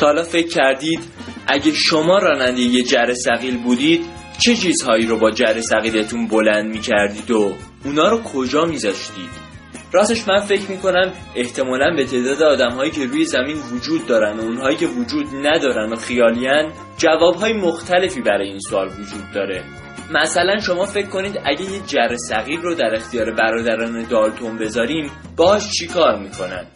تا 0.00 0.06
حالا 0.06 0.22
فکر 0.22 0.48
کردید 0.48 1.00
اگه 1.46 1.72
شما 1.72 2.18
راننده 2.18 2.60
یه 2.60 2.82
جر 2.82 3.14
سقیل 3.14 3.62
بودید 3.62 4.06
چه 4.38 4.54
چیزهایی 4.54 5.06
رو 5.06 5.18
با 5.18 5.30
جر 5.30 5.60
سقیلتون 5.60 6.28
بلند 6.28 6.70
می‌کردید 6.70 7.30
و 7.30 7.52
اونا 7.84 8.08
رو 8.10 8.22
کجا 8.22 8.64
میذاشتید؟ 8.64 9.53
راستش 9.94 10.28
من 10.28 10.40
فکر 10.40 10.70
می‌کنم 10.70 11.12
احتمالا 11.36 11.96
به 11.96 12.04
تعداد 12.04 12.42
آدمهایی 12.42 12.90
که 12.90 13.06
روی 13.06 13.24
زمین 13.24 13.56
وجود 13.72 14.06
دارن 14.06 14.36
و 14.36 14.40
اونهایی 14.40 14.76
که 14.76 14.86
وجود 14.86 15.26
ندارن 15.42 15.92
و 15.92 15.96
خیالین 15.96 16.72
جوابهای 16.98 17.52
مختلفی 17.52 18.20
برای 18.20 18.48
این 18.48 18.58
سوال 18.58 18.86
وجود 18.86 19.32
داره. 19.34 19.64
مثلا 20.10 20.58
شما 20.58 20.84
فکر 20.84 21.06
کنید 21.06 21.40
اگه 21.44 21.62
یه 21.62 21.80
جر 21.86 22.16
سقیل 22.16 22.60
رو 22.60 22.74
در 22.74 22.94
اختیار 22.94 23.30
برادران 23.30 24.02
دالتون 24.02 24.58
بذاریم 24.58 25.10
باهاش 25.36 25.70
چیکار 25.70 26.18
می‌کنن؟ 26.18 26.66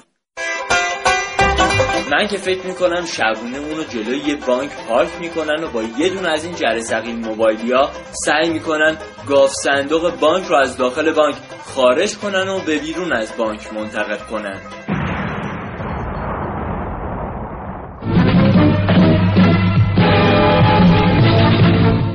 من 2.10 2.26
که 2.26 2.36
فکر 2.36 2.66
می‌کنم 2.66 3.04
شبونه 3.04 3.58
اونو 3.58 3.84
جلوی 3.84 4.18
یه 4.18 4.36
بانک 4.36 4.70
پارک 4.88 5.08
می‌کنن 5.20 5.64
و 5.64 5.70
با 5.70 5.82
یه 5.82 6.08
دونه 6.08 6.28
از 6.28 6.44
این 6.44 6.54
جره 6.54 6.80
سقیل 6.80 7.16
موبایلیا 7.16 7.90
سعی 8.24 8.50
می‌کنن 8.50 8.96
گاف 9.28 9.52
صندوق 9.52 10.18
بانک 10.20 10.46
رو 10.46 10.56
از 10.56 10.76
داخل 10.76 11.12
بانک 11.12 11.36
خارج 11.64 12.16
کنن 12.16 12.48
و 12.48 12.60
به 12.60 12.78
بیرون 12.78 13.12
از 13.12 13.36
بانک 13.36 13.72
منتقل 13.72 14.16
کنن. 14.16 14.88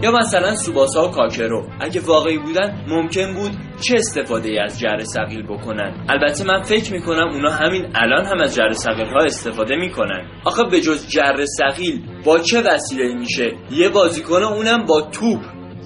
یا 0.04 0.12
مثلا 0.12 0.56
سوباسا 0.56 1.08
و 1.08 1.12
کاکرو. 1.12 1.68
اگه 1.80 2.02
واقعی 2.02 2.38
بودن 2.38 2.86
ممکن 2.88 3.34
بود 3.34 3.52
چه 3.82 3.96
استفاده 3.96 4.50
ای 4.50 4.60
از 4.60 4.80
جر 4.80 5.00
سقیل 5.00 5.44
بکنن. 5.44 6.06
البته 6.10 6.46
من 6.46 6.62
فکر 6.62 6.94
می‌کنم 6.94 7.28
اونا 7.34 7.52
همین 7.52 7.92
الان 7.96 8.26
هم 8.26 8.42
از 8.42 8.56
جر 8.56 8.72
سقیل 8.72 9.08
ها 9.08 9.24
استفاده 9.26 9.76
می‌کنن. 9.76 10.26
آخه 10.46 10.64
به 10.64 10.82
جز 10.82 11.08
جر 11.08 11.46
سقیل 11.46 12.02
با 12.26 12.40
چه 12.40 12.62
وسیله 12.62 13.14
میشه؟ 13.14 13.52
یه 13.72 13.90
بازیکن 13.90 14.44
اونم 14.44 14.86
با 14.86 15.02
توپ. 15.02 15.40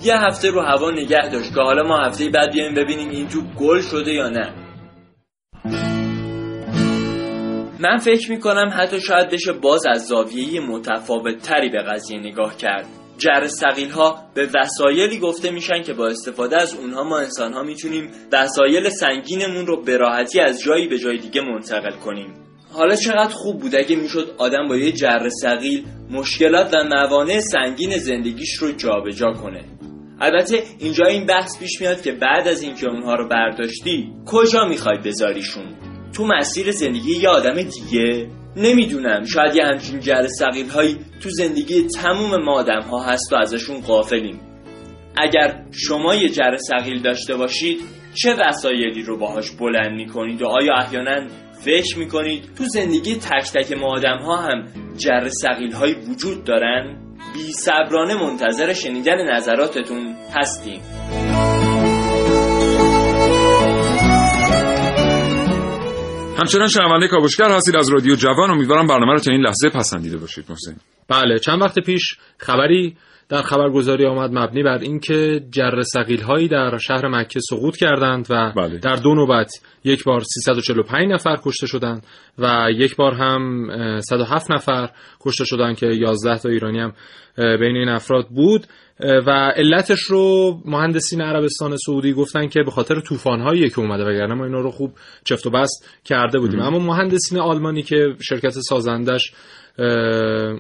یه 0.04 0.16
هفته 0.18 0.50
رو 0.50 0.62
هوا 0.62 0.92
نگه 0.92 1.30
داشت 1.32 1.54
که 1.56 1.62
حالا 1.62 1.84
ما 1.84 1.98
هفته 1.98 2.30
بعد 2.30 2.52
بیایم 2.54 2.74
ببینیم 2.74 3.10
این 3.10 3.28
توپ 3.28 3.46
گل 3.60 3.82
شده 3.82 4.12
یا 4.12 4.30
نه. 4.30 4.54
من 7.80 7.98
فکر 7.98 8.32
می‌کنم 8.32 8.70
حتی 8.74 9.02
شاید 9.02 9.30
بشه 9.30 9.54
باز 9.54 9.86
از 9.90 10.08
زاویه 10.08 10.62
متفاوت 10.62 11.38
تری 11.38 11.70
به 11.70 11.84
قضیه 11.84 12.20
نگاه 12.20 12.58
کرد. 12.58 12.86
جر 13.18 13.48
سقیل 13.48 13.90
ها 13.90 14.20
به 14.34 14.50
وسایلی 14.56 15.18
گفته 15.18 15.52
میشن 15.52 15.82
که 15.84 15.94
با 15.94 16.08
استفاده 16.08 16.62
از 16.62 16.76
اونها 16.76 17.04
ما 17.04 17.20
انسان 17.20 17.54
ها 17.54 17.64
می‌تونیم 17.64 18.12
وسایل 18.32 18.90
سنگینمون 18.90 19.68
رو 19.68 19.82
به 19.82 19.98
راحتی 19.98 20.40
از 20.40 20.62
جایی 20.62 20.88
به 20.88 21.00
جای 21.00 21.18
دیگه 21.18 21.42
منتقل 21.42 21.96
کنیم. 21.96 22.34
حالا 22.74 22.96
چقدر 22.96 23.34
خوب 23.34 23.60
بود 23.60 23.76
اگه 23.76 23.96
می‌شد 23.96 24.36
آدم 24.38 24.68
با 24.68 24.78
یه 24.78 24.92
جر 24.92 25.30
سقیل 25.42 25.86
مشکلات 26.12 26.74
و 26.74 26.78
موانع 26.90 27.40
سنگین 27.40 27.98
زندگیش 27.98 28.54
رو 28.54 28.72
جابجا 28.72 29.32
کنه. 29.32 29.66
البته 30.20 30.64
اینجا 30.80 31.06
این 31.06 31.26
بحث 31.26 31.60
پیش 31.60 31.82
میاد 31.82 32.02
که 32.02 32.12
بعد 32.12 32.48
از 32.48 32.62
اینکه 32.62 32.90
اونها 32.90 33.16
رو 33.16 33.28
برداشتی 33.28 34.14
کجا 34.26 34.66
می‌خوای 34.66 34.98
بذاریشون؟ 35.06 35.76
تو 36.14 36.26
مسیر 36.26 36.72
زندگی 36.72 37.18
یه 37.18 37.30
آدم 37.30 37.56
دیگه؟ 37.62 38.30
نمی‌دونم. 38.58 39.26
شاید 39.26 39.56
یه 39.56 39.66
همچین 39.66 40.00
جر 40.00 40.28
سقیل 40.28 40.70
هایی 40.70 40.98
تو 41.24 41.30
زندگی 41.30 41.88
تموم 41.88 42.44
ما 42.44 42.54
آدم 42.54 42.82
ها 42.82 43.04
هست 43.04 43.34
و 43.34 43.36
ازشون 43.36 43.82
غافلیم. 43.82 44.40
اگر 45.18 45.66
شما 45.72 46.16
یه 46.16 46.30
جر 46.30 46.58
سقیل 46.58 47.02
داشته 47.02 47.36
باشید 47.36 47.80
چه 48.14 48.36
وسایلی 48.40 49.04
رو 49.04 49.18
باهاش 49.18 49.52
بلند 49.52 49.92
می‌کنید؟ 49.92 50.42
و 50.42 50.48
آیا 50.48 50.74
احیانا 50.74 51.28
فکر 51.62 52.00
می‌کنید 52.00 52.44
تو 52.58 52.64
زندگی 52.64 53.16
تک 53.16 53.52
تک 53.54 53.78
ما 53.78 53.88
آدم 53.88 54.18
ها 54.18 54.38
هم 54.38 54.66
جر 54.98 55.28
سقیل 55.28 55.72
هایی 55.72 55.94
وجود 55.94 56.44
دارن؟ 56.44 57.16
بی 57.34 57.54
منتظر 58.22 58.74
شنیدن 58.74 59.36
نظراتتون 59.36 60.16
هستیم. 60.36 60.82
همچنان 66.38 66.68
شنونده 66.68 67.08
کاوشگر 67.08 67.50
حاصل 67.50 67.78
از 67.78 67.90
رادیو 67.90 68.16
جوان. 68.16 68.52
امیدوارم 68.52 68.88
برنامه 68.88 69.14
رو 69.14 69.20
تا 69.20 69.32
این 69.32 69.42
لحظه 69.42 69.70
پسندیده 69.70 70.18
باشید 70.18 70.46
محسن. 70.50 70.76
بله 71.10 71.40
چند 71.40 71.62
وقت 71.62 71.80
پیش 71.80 72.16
خبری 72.38 72.98
در 73.30 73.42
خبرگزاری 73.42 74.06
آمد 74.06 74.32
مبنی 74.34 74.64
بر 74.64 74.78
اینکه 74.78 75.42
جر 75.52 75.82
سقیل 75.82 76.22
هایی 76.22 76.48
در 76.48 76.78
شهر 76.78 77.08
مکه 77.08 77.40
سقوط 77.50 77.78
کردند 77.78 78.28
و 78.30 78.54
بله. 78.56 78.78
در 78.78 78.96
دو 78.96 79.16
نوبت 79.16 79.52
یک 79.84 80.04
بار 80.04 80.22
345 80.24 81.12
نفر 81.12 81.38
کشته 81.44 81.68
شدند 81.68 82.06
و 82.38 82.68
یک 82.76 82.96
بار 82.96 83.14
هم 83.14 83.70
اه، 83.70 84.02
107 84.02 84.52
نفر 84.52 84.90
کشته 85.22 85.46
شدند 85.46 85.78
که 85.78 85.86
11 85.86 86.38
تا 86.38 86.50
ایرانی 86.50 86.80
هم 86.80 86.94
بین 87.38 87.76
این 87.76 87.90
افراد 87.90 88.28
بود. 88.28 88.68
و 89.00 89.52
علتش 89.56 90.00
رو 90.00 90.58
مهندسین 90.66 91.22
عربستان 91.22 91.78
سعودی 91.78 92.14
گفتن 92.14 92.48
که 92.48 92.64
به 92.64 92.72
خاطر 92.72 93.00
طوفان 93.00 93.42
هایی 93.42 93.70
که 93.70 93.80
اومده 93.80 94.04
وگرنه 94.04 94.34
ما 94.34 94.46
اینا 94.46 94.60
رو 94.60 94.72
خوب 94.72 94.92
چفت 95.24 95.48
و 95.48 95.50
بست 95.50 95.90
کرده 96.06 96.40
بودیم. 96.40 96.60
اما 96.60 96.80
مهندسین 96.80 97.40
آلمانی 97.40 97.84
که 97.84 98.16
شرکت 98.22 98.50
سازندش 98.50 99.34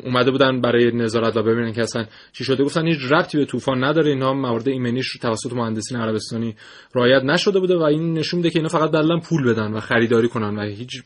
اومده 0.04 0.32
بودن 0.32 0.62
برای 0.62 0.92
نظارت 0.92 1.38
و 1.38 1.44
ببینن 1.44 1.74
که 1.74 1.82
اصلا 1.82 2.06
چی 2.34 2.44
شده 2.44 2.64
گفتن 2.64 2.88
هیچ 2.88 3.12
ربطی 3.12 3.38
به 3.38 3.46
طوفان 3.46 3.84
نداره. 3.84 4.10
اینا 4.10 4.34
موارد 4.34 4.68
ایمنیش 4.68 5.18
توسط 5.22 5.54
مهندسین 5.54 5.98
عربستانی 5.98 6.56
رعایت 6.96 7.24
نشده 7.24 7.60
بوده 7.60 7.78
و 7.78 7.82
این 7.82 8.14
نشون 8.14 8.38
میده 8.38 8.50
که 8.50 8.60
اینا 8.60 8.70
فقط 8.70 8.92
دلن 8.92 9.20
پول 9.20 9.54
بدن 9.54 9.74
و 9.74 9.80
خریداری 9.80 10.28
کنن 10.28 10.58
و 10.58 10.62
هیچ 10.62 11.04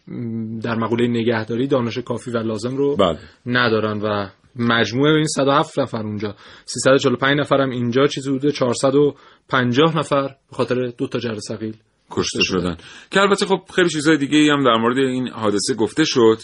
در 0.63 0.75
مقوله 0.75 1.07
نگهداری 1.07 1.67
دانش 1.67 1.97
کافی 1.97 2.31
و 2.31 2.37
لازم 2.37 2.75
رو 2.77 2.95
بله. 2.95 3.17
ندارن 3.45 4.01
و 4.01 4.29
مجموعه 4.55 5.13
این 5.13 5.27
107 5.27 5.79
نفر 5.79 6.01
اونجا. 6.01 6.35
345 6.65 7.39
نفر 7.39 7.61
هم 7.61 7.69
اینجا 7.69 8.07
چیزی 8.07 8.35
حدود 8.35 8.51
450 8.51 9.97
نفر 9.97 10.27
به 10.27 10.55
خاطر 10.55 10.87
دو 10.97 11.07
تا 11.07 11.19
جر 11.19 11.35
ثقیل 11.47 11.77
کشته 12.11 12.43
شدن. 12.43 12.77
که 13.11 13.21
البته 13.21 13.45
خب 13.45 13.61
خیلی 13.75 13.89
چیزای 13.89 14.17
دیگه 14.17 14.53
هم 14.53 14.63
در 14.63 14.77
مورد 14.81 14.97
این 14.97 15.27
حادثه 15.29 15.73
گفته 15.73 16.03
شد. 16.03 16.37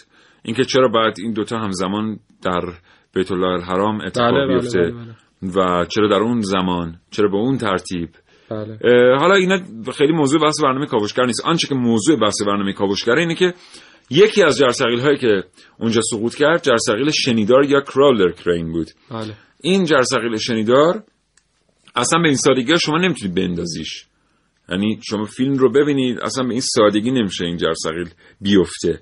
اینکه 0.44 0.64
چرا 0.64 0.88
باید 0.88 1.14
این 1.20 1.34
دوتا 1.34 1.58
همزمان 1.58 2.20
در 2.44 2.62
بیت 3.14 3.32
الله 3.32 3.48
الحرام 3.48 4.02
اتفاق 4.02 4.32
بله، 4.32 4.48
بله، 4.48 4.60
بیفته 4.60 4.80
بله، 4.80 5.16
و 5.56 5.86
چرا 5.86 6.08
در 6.08 6.20
اون 6.20 6.42
زمان 6.42 7.00
چرا 7.12 7.30
به 7.30 7.38
اون 7.38 7.58
ترتیب؟ 7.58 8.10
بله. 8.50 8.78
حالا 9.20 9.36
اینا 9.36 9.60
خیلی 9.98 10.14
موضوع 10.14 10.42
بحث 10.42 10.62
برنامه 10.64 10.86
کاوشگر 10.86 11.26
نیست. 11.26 11.46
آنچه 11.46 11.68
که 11.68 11.76
موضوع 11.76 12.20
بحث 12.20 12.42
برنامه 12.42 12.74
کاوشگره 12.74 13.20
اینه 13.20 13.36
که 13.36 13.54
یکی 14.10 14.44
از 14.44 14.58
جرثقیل 14.58 15.00
هایی 15.00 15.18
که 15.18 15.44
اونجا 15.80 16.02
سقوط 16.12 16.36
کرد 16.36 16.64
جرثقیل 16.64 17.12
شنیدار 17.12 17.66
یا 17.66 17.82
کرالر 17.82 18.32
کرین 18.32 18.72
بود. 18.72 18.88
بله. 19.12 19.34
این 19.62 19.86
جرثقیل 19.86 20.38
شنیدار 20.38 21.04
اصلا 21.96 22.20
به 22.20 22.28
این 22.28 22.38
سادگی 22.38 22.80
شما 22.80 22.98
نمی‌تونی 22.98 23.34
بندازیش. 23.34 24.06
یعنی 24.70 25.00
شما 25.10 25.26
فیلم 25.26 25.54
رو 25.54 25.72
ببینید 25.72 26.20
اصلا 26.20 26.44
به 26.44 26.52
این 26.52 26.62
سادگی 26.62 27.12
نمیشه 27.12 27.46
این 27.46 27.58
جرثقیل 27.58 28.10
بیفته. 28.42 29.00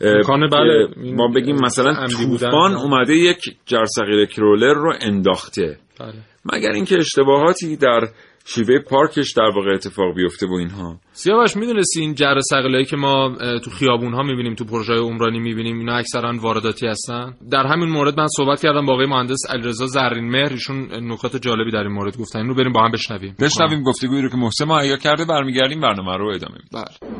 بله، 0.00 0.88
ما 0.96 1.28
بگیم 1.28 1.56
مثلا. 1.56 2.06
طوفان 2.06 2.74
اومده 2.74 3.14
یک 3.14 3.56
جرثقیل 3.66 4.26
کرولر 4.26 4.74
رو 4.74 4.92
انداخته. 5.00 5.78
بله. 6.00 6.14
مگر 6.44 6.70
اینکه 6.70 6.98
اشتباهاتی 6.98 7.76
در 7.76 8.00
شیوه 8.44 8.78
پارکش 8.78 9.32
در 9.32 9.50
واقع 9.56 9.70
اتفاق 9.74 10.14
بیفته 10.14 10.46
و 10.46 10.52
اینها. 10.52 10.96
سیاوش 11.12 11.56
می‌دونستی 11.56 12.00
این 12.00 12.14
جر 12.14 12.40
ثقیلایی 12.50 12.84
که 12.84 12.96
ما 12.96 13.36
تو 13.64 13.70
خیابون 13.70 14.14
ها 14.14 14.22
می‌بینیم 14.22 14.54
تو 14.54 14.64
پروژه 14.64 14.92
عمرانی 14.92 15.38
می‌بینیم 15.38 15.78
اینا 15.78 15.96
اکثرا 15.96 16.32
وارداتی 16.40 16.86
هستن؟ 16.86 17.34
در 17.50 17.66
همین 17.66 17.88
مورد 17.88 18.20
من 18.20 18.26
صحبت 18.26 18.62
کردم 18.62 18.86
با 18.86 18.92
آقای 18.92 19.06
مهندس 19.06 19.40
علیرضا 19.50 19.86
زرین 19.86 20.30
مهر. 20.30 20.52
ایشون 20.52 20.88
نکات 21.12 21.36
جالبی 21.36 21.70
در 21.70 21.82
این 21.82 21.92
مورد 21.92 22.18
گفتن. 22.18 22.38
اینو 22.38 22.54
بریم 22.54 22.72
با 22.72 22.82
هم 22.82 22.90
بشنویم. 22.90 23.36
بشنویم 23.40 23.82
گفتگویی 23.82 24.22
رو 24.22 24.28
که 24.28 24.36
محسن 24.36 24.64
مهیا 24.64 24.96
کرده 24.96 25.24
برمیگردیم 25.24 25.80
برنامه 25.80 26.16
رو 26.16 26.28
ادامه 26.34 26.54
میدیم. 26.54 26.70
بله. 26.72 27.19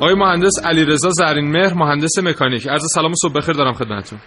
آقای 0.00 0.14
مهندس 0.14 0.52
علیرضا 0.64 1.10
زرین 1.10 1.50
مهر 1.52 1.74
مهندس 1.74 2.18
مکانیک 2.24 2.68
عرض 2.68 2.82
سلام 2.94 3.10
و 3.10 3.14
صبح 3.22 3.32
بخیر 3.32 3.54
دارم 3.54 3.72
خدمتتون 3.72 4.18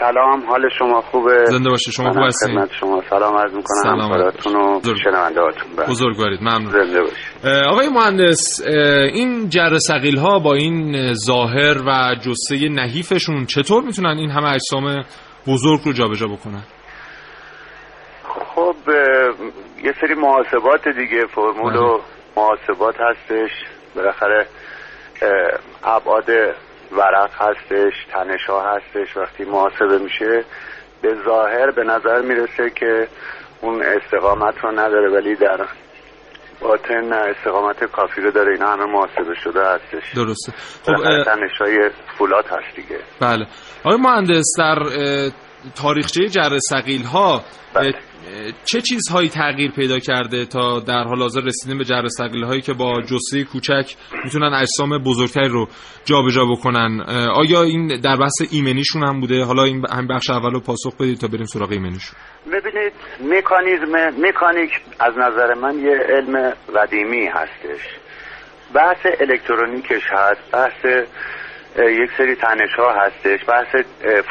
سلام 0.00 0.46
حال 0.46 0.68
شما 0.78 1.00
خوبه 1.00 1.44
زنده 1.44 1.70
باشید. 1.70 1.94
شما 1.94 2.12
خوب 2.12 2.22
هستین؟ 2.22 2.54
خدمت 2.54 2.70
شما 2.80 3.02
سلام 3.10 3.36
عرض 3.36 3.54
می‌کنم 3.54 3.82
سلام 3.82 4.00
همکاراتون 4.00 4.56
و 4.56 4.78
بزرگ. 4.78 4.96
شنوندهاتون 4.96 5.76
بله. 5.76 5.86
بزرگوارید 5.86 6.40
ممنون 6.40 6.70
زنده 6.70 7.00
باشید 7.00 7.16
اه، 7.44 7.62
آقای 7.64 7.88
مهندس 7.88 8.60
این 9.14 9.48
جر 9.48 9.78
ثقیل 9.78 10.18
ها 10.18 10.38
با 10.38 10.54
این 10.54 10.94
اه، 10.96 11.12
ظاهر 11.12 11.76
و 11.86 12.14
جثه 12.14 12.68
نحیفشون 12.68 13.46
چطور 13.46 13.84
می‌تونن 13.84 14.18
این 14.18 14.30
همه 14.30 14.52
اجسام 14.52 15.04
بزرگ 15.46 15.80
رو 15.84 15.92
جابجا 15.92 16.26
بکنن 16.26 16.62
خب 18.54 18.76
یه 19.84 19.92
سری 20.00 20.14
محاسبات 20.14 20.88
دیگه 20.88 21.26
فرمول 21.34 21.76
و 21.76 22.00
محاسبات 22.36 22.94
هستش 23.00 23.50
بالاخره 23.96 24.46
ابعاد 25.84 26.28
ورق 26.92 27.30
هستش 27.34 27.92
تنش 28.12 28.44
ها 28.48 28.76
هستش 28.76 29.16
وقتی 29.16 29.44
محاسبه 29.44 29.98
میشه 29.98 30.44
به 31.02 31.14
ظاهر 31.24 31.70
به 31.70 31.84
نظر 31.84 32.20
می‌رسه 32.20 32.70
که 32.70 33.08
اون 33.60 33.82
استقامت 33.82 34.54
رو 34.62 34.70
نداره 34.72 35.10
ولی 35.10 35.34
در 35.34 35.66
باطن 36.60 37.12
استقامت 37.12 37.84
کافی 37.84 38.20
رو 38.20 38.30
داره. 38.30 38.52
اینا 38.52 38.72
همه 38.72 38.84
محاسبه 38.84 39.34
شده 39.44 39.60
هستش. 39.66 40.14
درسته. 40.14 40.52
خب 40.84 40.92
اه، 40.92 41.24
تنش 41.24 41.58
های 41.60 41.90
فولاد 42.18 42.44
هست 42.44 42.76
دیگه. 42.76 42.98
بله. 43.20 43.46
آقای 43.84 43.98
مهندس 44.00 44.46
در 44.58 44.78
تاریخچه 45.82 46.28
جر 46.28 46.58
ثقیل 46.58 47.04
ها 47.04 47.42
اه، 47.76 47.92
چه 48.64 48.80
چیزهایی 48.80 49.28
تغییر 49.28 49.70
پیدا 49.70 49.98
کرده 49.98 50.44
تا 50.44 50.80
در 50.80 51.04
حال 51.04 51.18
حاضر 51.18 51.40
رسیدیم 51.40 51.78
به 51.78 51.84
جر 51.84 52.02
هایی 52.46 52.60
که 52.60 52.72
با 52.72 53.02
جثه 53.02 53.44
کوچک 53.44 53.96
می‌تونن 54.24 54.54
اجسام 54.54 54.98
بزرگتری 54.98 55.48
رو 55.48 55.68
جابجا 56.04 56.44
بکنن؟ 56.44 57.00
آیا 57.34 57.62
این 57.62 58.00
در 58.00 58.16
بحث 58.16 58.42
ایمنیشون 58.50 59.02
هم 59.04 59.20
بوده؟ 59.20 59.44
حالا 59.44 59.64
این 59.64 59.84
هم 59.90 60.06
بخش 60.06 60.30
اول 60.30 60.50
رو 60.50 60.60
پاسخ 60.60 60.96
بدید 60.96 61.18
تا 61.18 61.28
بریم 61.28 61.44
سراغ 61.44 61.72
ایمنیشون. 61.72 62.16
ببینید 62.46 62.92
مکانیزم 63.20 63.96
مکانیک 64.28 64.70
از 65.00 65.12
نظر 65.18 65.54
من 65.54 65.78
یه 65.78 65.96
علم 66.08 66.52
قدیمی 66.76 67.26
هستش. 67.26 67.80
بحث 68.74 69.06
الکترونیکش 69.20 70.02
هست 70.12 70.52
بحث 70.52 71.06
یک 71.76 72.10
سری 72.18 72.34
تنش 72.36 72.74
ها 72.78 72.92
هستش 72.92 73.40
بحث 73.48 73.84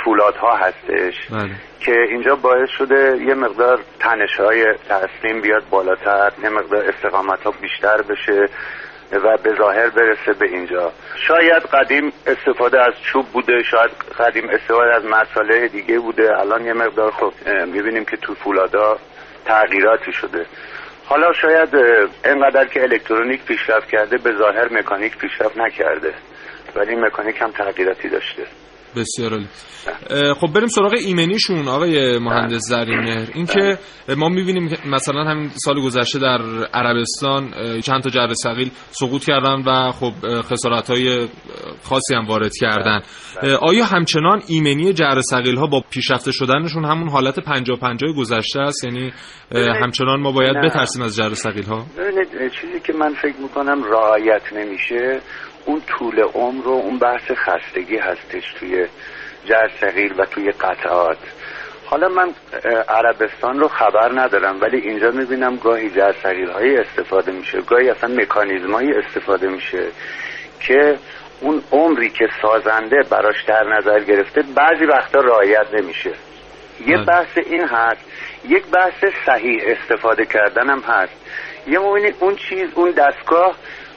فولاد 0.04 0.36
ها 0.36 0.56
هستش 0.56 1.28
بله. 1.32 1.50
که 1.80 2.02
اینجا 2.10 2.36
باعث 2.36 2.70
شده 2.70 3.18
یه 3.28 3.34
مقدار 3.34 3.80
تنش 4.00 4.40
های 4.40 4.66
تسلیم 4.90 5.42
بیاد 5.42 5.64
بالاتر 5.70 6.32
یه 6.44 6.50
مقدار 6.50 6.86
استقامت 6.86 7.44
ها 7.44 7.52
بیشتر 7.62 8.02
بشه 8.02 8.50
و 9.12 9.38
به 9.44 9.56
ظاهر 9.58 9.90
برسه 9.90 10.34
به 10.40 10.46
اینجا. 10.46 10.92
شاید 11.28 11.64
قدیم 11.64 12.14
استفاده 12.28 12.82
از 12.82 12.94
چوب 13.02 13.26
بوده 13.26 13.64
شاید 13.64 13.92
قدیم 14.20 14.50
استفاده 14.50 14.96
از 14.96 15.06
مساله 15.06 15.68
دیگه 15.68 16.00
بوده. 16.00 16.40
الان 16.40 16.66
یه 16.66 16.74
مقدار 16.74 17.12
خب 17.12 17.34
می‌بینیم 17.68 18.06
که 18.06 18.18
تو 18.18 18.34
فولادا 18.34 18.98
تغییراتی 19.46 20.12
شده. 20.14 20.46
حالا 21.06 21.34
شاید 21.34 21.76
اینقدر 22.26 22.66
که 22.66 22.84
الکترونیک 22.84 23.46
پیشرفت 23.46 23.90
کرده 23.90 24.18
به 24.18 24.34
ظاهر 24.34 24.74
مکانیک 24.74 25.18
پیشرفت 25.18 25.58
نکرده. 25.58 26.14
ولی 26.76 26.96
مکانیک 26.96 27.36
هم 27.42 27.52
تغییراتی 27.52 28.10
داشته. 28.10 28.44
بسیار 28.96 29.32
عالی. 29.32 29.48
خب 30.34 30.48
بریم 30.56 30.68
سراغ 30.68 30.94
ایمنیشون 31.06 31.68
آقای 31.68 32.20
مهندس 32.20 32.62
زرین 32.70 33.00
مهر. 33.00 33.30
اینکه 33.34 33.78
ما 34.18 34.30
می‌بینیم 34.30 34.68
که 34.68 34.78
مثلا 34.88 35.24
همین 35.24 35.50
سال 35.50 35.82
گذشته 35.82 36.20
در 36.20 36.40
عربستان 36.74 37.52
چند 37.82 38.02
تا 38.04 38.10
جر 38.10 38.34
ثقیل 38.34 38.72
سقوط 38.92 39.26
کردن 39.26 39.64
و 39.68 39.92
خب 39.92 40.42
خسارت 40.42 40.90
های 40.90 41.28
خاصی 41.84 42.16
هم 42.16 42.26
وارد 42.26 42.52
کردن. 42.62 43.02
اه، 43.44 43.54
آیا 43.54 43.86
همچنان 43.86 44.42
ایمنی 44.48 44.94
جر 44.94 45.22
ثقیل 45.22 45.56
ها 45.56 45.68
با 45.68 45.84
پیشرفته 45.92 46.32
شدنشون 46.32 46.86
همون 46.86 47.10
حالت 47.10 47.40
50 47.40 47.80
50 47.80 48.14
گذشته 48.18 48.60
است؟ 48.60 48.84
یعنی 48.84 49.14
همچنان 49.82 50.20
ما 50.22 50.32
باید. 50.32 50.56
بترسیم 50.66 51.04
از 51.04 51.16
جر 51.16 51.34
ثقیل 51.34 51.66
ها 51.66 51.86
چیزی 52.62 52.80
که 52.80 52.94
من 52.94 53.14
فکر 53.14 53.38
می‌کنم 53.42 53.84
رعایت 53.84 54.54
نمیشه 54.54 55.20
اون 55.66 55.82
طول 55.88 56.20
عمر 56.20 56.68
و 56.68 56.72
اون 56.72 56.98
بحث 56.98 57.32
خستگی 57.32 57.98
هستش 57.98 58.54
توی 58.60 58.88
جرثقیل 59.46 60.14
و 60.18 60.26
توی 60.26 60.52
قطعات. 60.52 61.18
حالا 61.86 62.08
من 62.08 62.34
عربستان 62.90 63.60
رو 63.60 63.68
خبر 63.68 64.12
ندارم 64.22 64.62
ولی 64.62 64.78
اینجا 64.78 65.12
می‌بینم 65.12 65.56
گاهی 65.56 65.90
جرثقیل 65.90 66.50
هایی 66.50 66.78
استفاده 66.78 67.32
میشه 67.32 67.62
گاهی 67.62 67.90
اصلا 67.90 68.16
مکانیزم 68.16 68.76
استفاده 68.76 69.48
میشه 69.48 69.88
که 70.60 70.98
اون 71.42 71.64
عمری 71.72 72.10
که 72.10 72.30
سازنده 72.42 73.04
براش 73.10 73.44
در 73.48 73.64
نظر 73.64 74.00
گرفته 74.00 74.42
بعضی 74.56 74.86
وقتا 74.86 75.20
رعایت 75.20 75.68
نمیشه. 75.74 76.12
یه 76.88 76.98
بله. 76.98 77.06
بحث 77.06 77.38
این 77.46 77.64
هست 77.64 78.02
یک 78.50 78.66
بحث 78.66 79.06
صحیح 79.26 79.64
استفاده 79.66 80.26
کردن 80.26 80.70
هم 80.70 80.80
هست. 80.80 81.14
یه 81.68 81.80
مبینید 81.80 82.16
اون 82.20 82.36
چیز 82.36 82.70
اون 82.76 82.92
دستگاه 82.92 83.56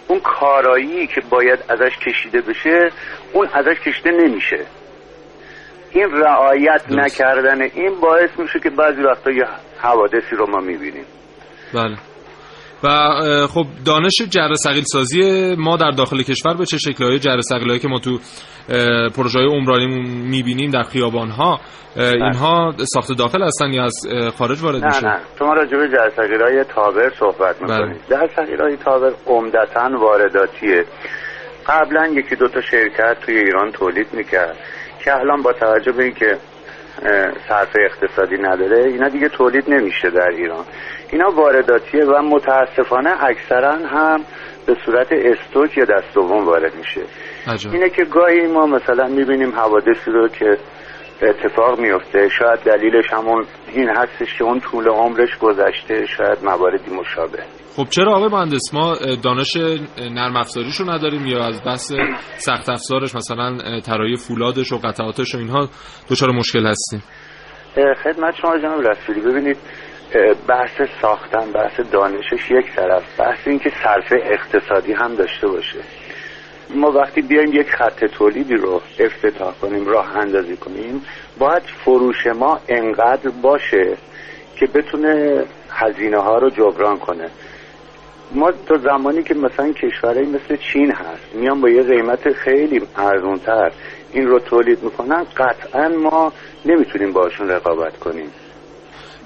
اون 0.09 0.21
کارایی 0.21 1.07
که 1.07 1.21
باید 1.31 1.59
ازش 1.69 1.99
کشیده 2.07 2.41
بشه 2.41 2.91
اون 3.33 3.49
ازش 3.55 3.81
کشیده 3.81 4.11
نمیشه. 4.11 4.67
این 5.91 6.11
رعایت 6.13 6.83
نکردن 6.91 7.63
این 7.63 8.01
باعث 8.01 8.31
میشه 8.39 8.61
که 8.61 8.71
بعضی 8.71 9.03
وقتا 9.03 9.31
یه 9.31 9.45
حوادثی 9.79 10.37
رو 10.37 10.51
ما 10.51 10.59
می‌بینیم. 10.59 11.05
بله. 11.75 11.97
و 12.87 13.47
خب 13.47 13.67
دانش 13.87 14.23
جر 14.31 14.55
ثقیل 14.55 14.85
سازی 14.87 15.55
ما 15.59 15.77
در 15.77 15.91
داخل 15.91 16.23
کشور 16.23 16.55
به 16.55 16.65
چه 16.65 16.79
شکلی 16.79 17.07
های 17.07 17.19
جر 17.19 17.41
ثقیلایی 17.41 17.81
که 17.81 17.89
ما 17.89 17.99
تو 17.99 18.19
پروژه 19.17 19.39
های 19.39 19.49
عمرانیمون 19.49 20.07
می‌بینیم 20.07 20.71
در 20.71 20.83
خیابان 20.83 21.31
ها 21.31 21.61
اینها 21.97 22.75
ساخت 22.79 23.13
داخل 23.19 23.43
هستن 23.43 23.73
یا 23.73 23.85
از 23.85 23.95
خارج 24.39 24.63
وارد 24.63 24.85
نه 24.85 24.87
میشه 24.87 25.07
نه. 25.07 25.21
شما 25.39 25.53
راجع 25.53 25.77
به 25.77 25.89
جرثقیلای 25.89 26.65
تابر 26.65 27.13
صحبت 27.21 27.63
می‌کنید. 27.63 28.01
جرثقیلای 28.11 28.77
تابر 28.77 29.13
عمدتا 29.27 29.91
وارداتیه. 30.01 30.85
قبلا 31.67 32.07
یکی 32.07 32.37
دو 32.37 32.49
تا 32.49 32.61
شرکت 32.61 33.17
توی 33.21 33.39
ایران 33.39 33.73
تولید 33.73 34.07
می‌کرد 34.13 34.57
که 35.05 35.17
الان 35.17 35.43
با 35.43 35.53
توجه 35.53 35.93
به 35.93 36.05
اینکه 36.05 36.39
صرف 37.49 37.77
اقتصادی 37.91 38.37
نداره 38.37 38.85
اینا 38.87 39.09
دیگه 39.09 39.29
تولید 39.29 39.65
نمیشه 39.71 40.11
در 40.11 40.29
ایران. 40.29 40.65
اینا 41.13 41.31
وارداتیه 41.31 42.05
و 42.05 42.23
متاسفانه 42.23 43.25
اکثرا 43.25 43.73
هم 43.73 44.25
به 44.67 44.77
صورت 44.87 45.09
استوک 45.13 45.79
یا 45.79 45.85
دست 45.85 46.15
دوم 46.15 46.45
وارد 46.47 46.75
میشه. 46.75 47.01
عجب. 47.47 47.73
اینه 47.73 47.89
که 47.89 48.05
گاهی 48.05 48.47
ما 48.47 48.67
مثلا 48.67 49.07
می‌بینیم 49.07 49.51
حوادثی 49.51 50.11
رو 50.11 50.29
که 50.29 50.59
اتفاق 51.23 51.81
میفته 51.81 52.29
شاید 52.39 52.61
دلیلش 52.61 53.05
همون 53.13 53.45
این 53.73 53.89
هستش 53.89 54.39
که 54.39 54.45
اون 54.45 54.61
طول 54.61 54.89
عمرش 54.89 55.39
گذشته 55.39 56.07
شاید 56.17 56.39
مواردی 56.45 56.95
مشابه. 56.95 57.43
خب 57.77 57.85
چرا 57.89 58.13
آقای 58.13 58.29
مهندس 58.29 58.75
ما 58.75 58.95
دانش 59.25 59.57
نرم 59.99 60.37
افزاریش 60.37 60.77
رو 60.77 60.91
نداریم 60.91 61.27
یا 61.27 61.45
از 61.45 61.63
بحث 61.65 61.93
سخت 62.37 62.69
افزارش 62.69 63.15
مثلا 63.15 63.81
طراحی 63.81 64.17
فولادش 64.17 64.73
و 64.73 64.77
قطعاتش 64.77 65.35
و 65.35 65.39
اینها 65.39 65.69
دچار 66.11 66.31
مشکل 66.31 66.67
هستیم؟ 66.67 67.03
خدمت 68.05 68.35
شما 68.43 68.59
جناب 68.59 68.89
رسولی 68.89 69.21
ببینید 69.21 69.57
بحث 70.49 70.83
ساختن 71.03 71.53
بحث 71.53 71.81
دانشش 71.81 72.51
یک 72.51 72.73
طرف 72.77 73.03
بحث 73.19 73.39
این 73.47 73.59
که 73.59 73.73
صرف 73.85 74.13
اقتصادی 74.13 74.93
هم 74.93 75.15
داشته 75.15 75.47
باشه. 75.49 75.79
ما 76.71 76.91
وقتی 76.91 77.23
بیایم 77.23 77.53
یک 77.53 77.71
خط 77.71 78.05
تولیدی 78.05 78.55
رو 78.55 78.83
افتتاح 78.99 79.55
کنیم 79.63 79.87
راه 79.87 80.17
اندازی 80.17 80.57
کنیم 80.57 81.05
باید 81.39 81.63
فروش 81.63 82.27
ما 82.27 82.61
انقدر 82.69 83.31
باشه 83.43 83.97
که 84.57 84.67
بتونه 84.67 85.43
هزینه 85.71 86.19
ها 86.19 86.39
رو 86.39 86.51
جبران 86.51 86.99
کنه. 86.99 87.31
ما 88.33 88.53
تا 88.67 88.79
زمانی 88.79 89.23
که 89.23 89.35
مثلا 89.35 89.73
کشورهایی 89.73 90.27
مثل 90.27 90.57
چین 90.57 90.91
هست 90.91 91.35
میان 91.35 91.61
با 91.61 91.69
یه 91.69 91.83
قیمت 91.83 92.33
خیلی 92.33 92.83
ارزونتر 92.97 93.73
این 94.13 94.27
رو 94.27 94.39
تولید 94.39 94.83
می‌کنن 94.83 95.27
قطعا 95.37 95.89
ما 95.89 96.33
نمی‌تونیم 96.65 97.13
باشون 97.13 97.49
رقابت 97.49 97.99
کنیم. 97.99 98.31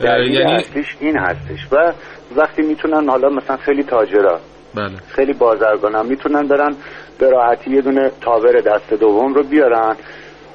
دلیل 0.01 0.35
یعنی 0.35 0.53
اصلیش 0.53 0.97
این 1.01 1.17
هستش. 1.17 1.73
و 1.73 1.93
وقتی 2.37 2.63
می‌تونن 2.63 3.09
حالا 3.09 3.29
مثلا 3.29 3.57
خیلی 3.57 3.83
تاجرا 3.83 4.41
بله. 4.75 4.91
خیلی 5.09 5.33
بازرگانم 5.33 6.07
می‌تونن 6.07 6.47
برن 6.47 6.77
به 7.19 7.31
راحتی 7.31 7.71
یه 7.71 7.81
دونه 7.81 8.11
تاور 8.21 8.61
دست 8.61 8.95
دوم 8.95 9.35
رو 9.35 9.43
بیارن. 9.43 9.97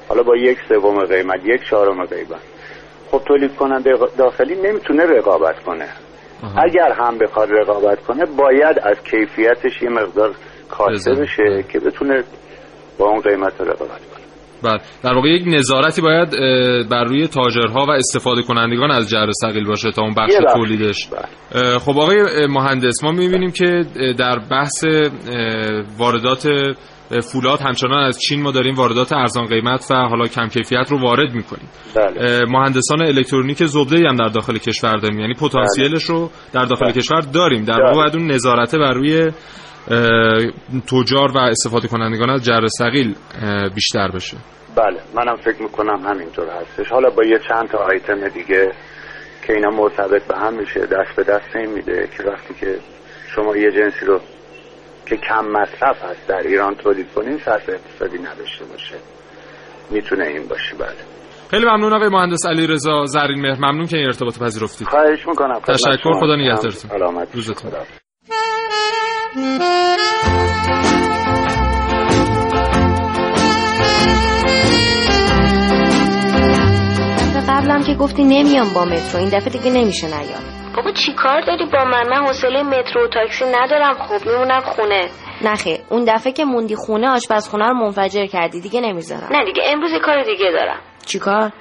حالا 0.08 0.22
با 0.22 0.36
یک 0.36 0.58
سوم 0.68 1.04
قیمت 1.04 1.40
یک 1.44 1.60
چهارم 1.70 2.04
قیمت. 2.04 2.40
خب 3.10 3.22
تولید 3.26 3.56
کننده 3.56 3.98
داخلی 4.18 4.54
نمی‌تونه 4.54 5.06
رقابت 5.06 5.62
کنه. 5.62 5.88
اگر 6.56 6.92
هم 6.92 7.18
بخواد 7.18 7.52
رقابت 7.52 8.00
کنه 8.00 8.24
باید 8.24 8.78
از 8.78 8.96
کیفیتش 9.10 9.82
یه 9.82 9.88
مقدار 9.88 10.34
کاسته. 10.70 11.14
بشه 11.14 11.64
که 11.68 11.80
بتونه 11.80 12.24
با 12.98 13.08
اون 13.08 13.20
قیمت 13.20 13.60
رقابت 13.60 13.78
کنه. 13.78 14.15
بله. 14.62 14.80
در 15.02 15.14
واقع 15.14 15.28
یک 15.28 15.42
نظارتی 15.46 16.02
باید 16.02 16.30
بر 16.90 17.04
روی 17.04 17.26
تاجرها 17.26 17.86
و 17.86 17.90
استفاده 17.90 18.42
کنندگان 18.42 18.90
از 18.90 19.10
جر 19.10 19.30
ثقیل 19.40 19.66
باشه 19.66 19.90
تا 19.90 20.02
اون 20.02 20.14
بخش. 20.14 20.32
تولیدش. 20.54 21.08
اه، 21.52 21.78
خب 21.78 21.98
آقای 21.98 22.46
مهندس 22.46 23.04
ما 23.04 23.12
می‌بینیم 23.12 23.50
که 23.50 23.84
در 24.18 24.38
بحث 24.50 24.84
واردات 25.98 26.48
فولاد 27.32 27.60
همچنان 27.60 28.04
از 28.04 28.18
چین 28.20 28.42
ما 28.42 28.50
داریم 28.50 28.74
واردات 28.74 29.12
ارزان 29.12 29.46
قیمت 29.46 29.86
و 29.90 29.94
حالا 29.94 30.26
کم 30.26 30.48
کیفیت 30.48 30.86
رو 30.90 31.00
وارد 31.00 31.34
می‌کنیم. 31.34 31.68
بله. 31.96 32.44
مهندسان 32.48 33.02
الکترونیک 33.02 33.64
زبده 33.64 34.08
هم 34.08 34.16
در 34.16 34.28
داخل 34.28 34.58
کشور 34.58 34.96
داریم. 34.96 35.20
یعنی 35.20 35.34
پتانسیلش 35.34 36.04
رو 36.04 36.30
در 36.52 36.64
داخل 36.64 36.90
کشور 36.90 37.20
داریم. 37.20 37.64
در 37.64 37.80
واقع 37.80 37.94
باید 37.94 38.16
اون 38.16 38.30
نظارته 38.30 38.78
بر 38.78 38.92
روی 38.92 39.30
تجار 40.90 41.32
و 41.34 41.38
استفاده 41.38 41.88
کنندگان 41.88 42.30
از 42.30 42.44
جر 42.44 42.66
ثقیل 42.78 43.14
اه، 43.42 43.68
بیشتر 43.68 44.08
بشه. 44.08 44.36
بله 44.76 45.00
منم 45.14 45.36
فکر 45.36 45.62
می‌کنم 45.62 46.06
همینطور 46.06 46.48
هستش. 46.48 46.88
حالا 46.88 47.10
با 47.10 47.24
یه 47.24 47.38
چند 47.48 47.68
تا 47.68 47.78
آیتم 47.78 48.28
دیگه 48.28 48.72
که 49.46 49.52
اینا 49.52 49.70
مرتبط 49.70 50.26
به 50.26 50.38
هم 50.38 50.54
میشه 50.54 50.80
دست 50.80 51.16
به 51.16 51.22
دست 51.22 51.56
این 51.56 51.72
میده 51.72 52.08
که 52.16 52.22
وقتی 52.22 52.54
که 52.54 52.78
شما 53.34 53.56
یه 53.56 53.70
جنسی 53.70 54.06
رو 54.06 54.20
که 55.06 55.16
کم 55.16 55.46
مصرف 55.46 56.02
هست 56.02 56.28
در 56.28 56.42
ایران 56.46 56.74
تولید 56.74 57.12
کنین 57.14 57.38
صرف 57.38 57.68
اقتصادی 57.68 58.18
نداشته 58.18 58.64
باشه. 58.64 58.94
می‌تونه 59.90 60.26
این 60.26 60.48
باشه 60.48 60.74
بله. 60.78 60.96
خیلی 61.50 61.64
ممنون 61.64 61.92
آقای 61.94 62.08
مهندس 62.08 62.46
علی 62.46 62.66
رضا 62.66 63.04
زرین 63.04 63.40
مهر. 63.40 63.58
ممنون 63.58 63.86
که 63.86 63.96
این 63.96 64.06
ارتباط 64.06 64.38
پذیرفتید. 64.38 64.88
خواهش 64.88 65.26
می‌کنم 65.26 65.60
تشکر. 65.60 66.12
خدا 66.20 66.36
نگهدارتون. 66.36 66.90
سلامت 66.90 67.34
روزتون. 67.34 67.72
قبلم 77.48 77.82
که 77.86 77.94
گفتی 77.94 78.24
نمیام 78.24 78.74
با 78.74 78.84
مترو 78.84 79.20
این 79.20 79.28
دفعه 79.28 79.50
دیگه 79.50 79.70
نمیشه 79.70 80.06
نیام. 80.06 80.42
بابا 80.76 80.90
چی 80.90 81.12
کار 81.12 81.40
داری 81.40 81.66
با 81.72 81.84
من؟ 81.84 82.08
من 82.08 82.26
حوصله 82.26 82.62
مترو 82.62 83.04
و 83.04 83.08
تاکسی 83.08 83.44
ندارم 83.44 83.94
خب 83.94 84.26
میمونم 84.26 84.60
خونه. 84.60 85.08
نخیر 85.42 85.78
اون 85.90 86.04
دفعه 86.04 86.32
که 86.32 86.44
موندی 86.44 86.76
خونه 86.76 87.08
آشپزخونه 87.08 87.68
رو 87.68 87.74
منفجر 87.74 88.26
کردی 88.26 88.60
دیگه 88.60 88.80
نمی‌ذارم. 88.80 89.28
نه 89.30 89.44
دیگه 89.44 89.62
امروز 89.66 89.90
کار 90.04 90.22
دیگه 90.22 90.50
دارم. 90.50 90.78
چیکار 91.06 91.52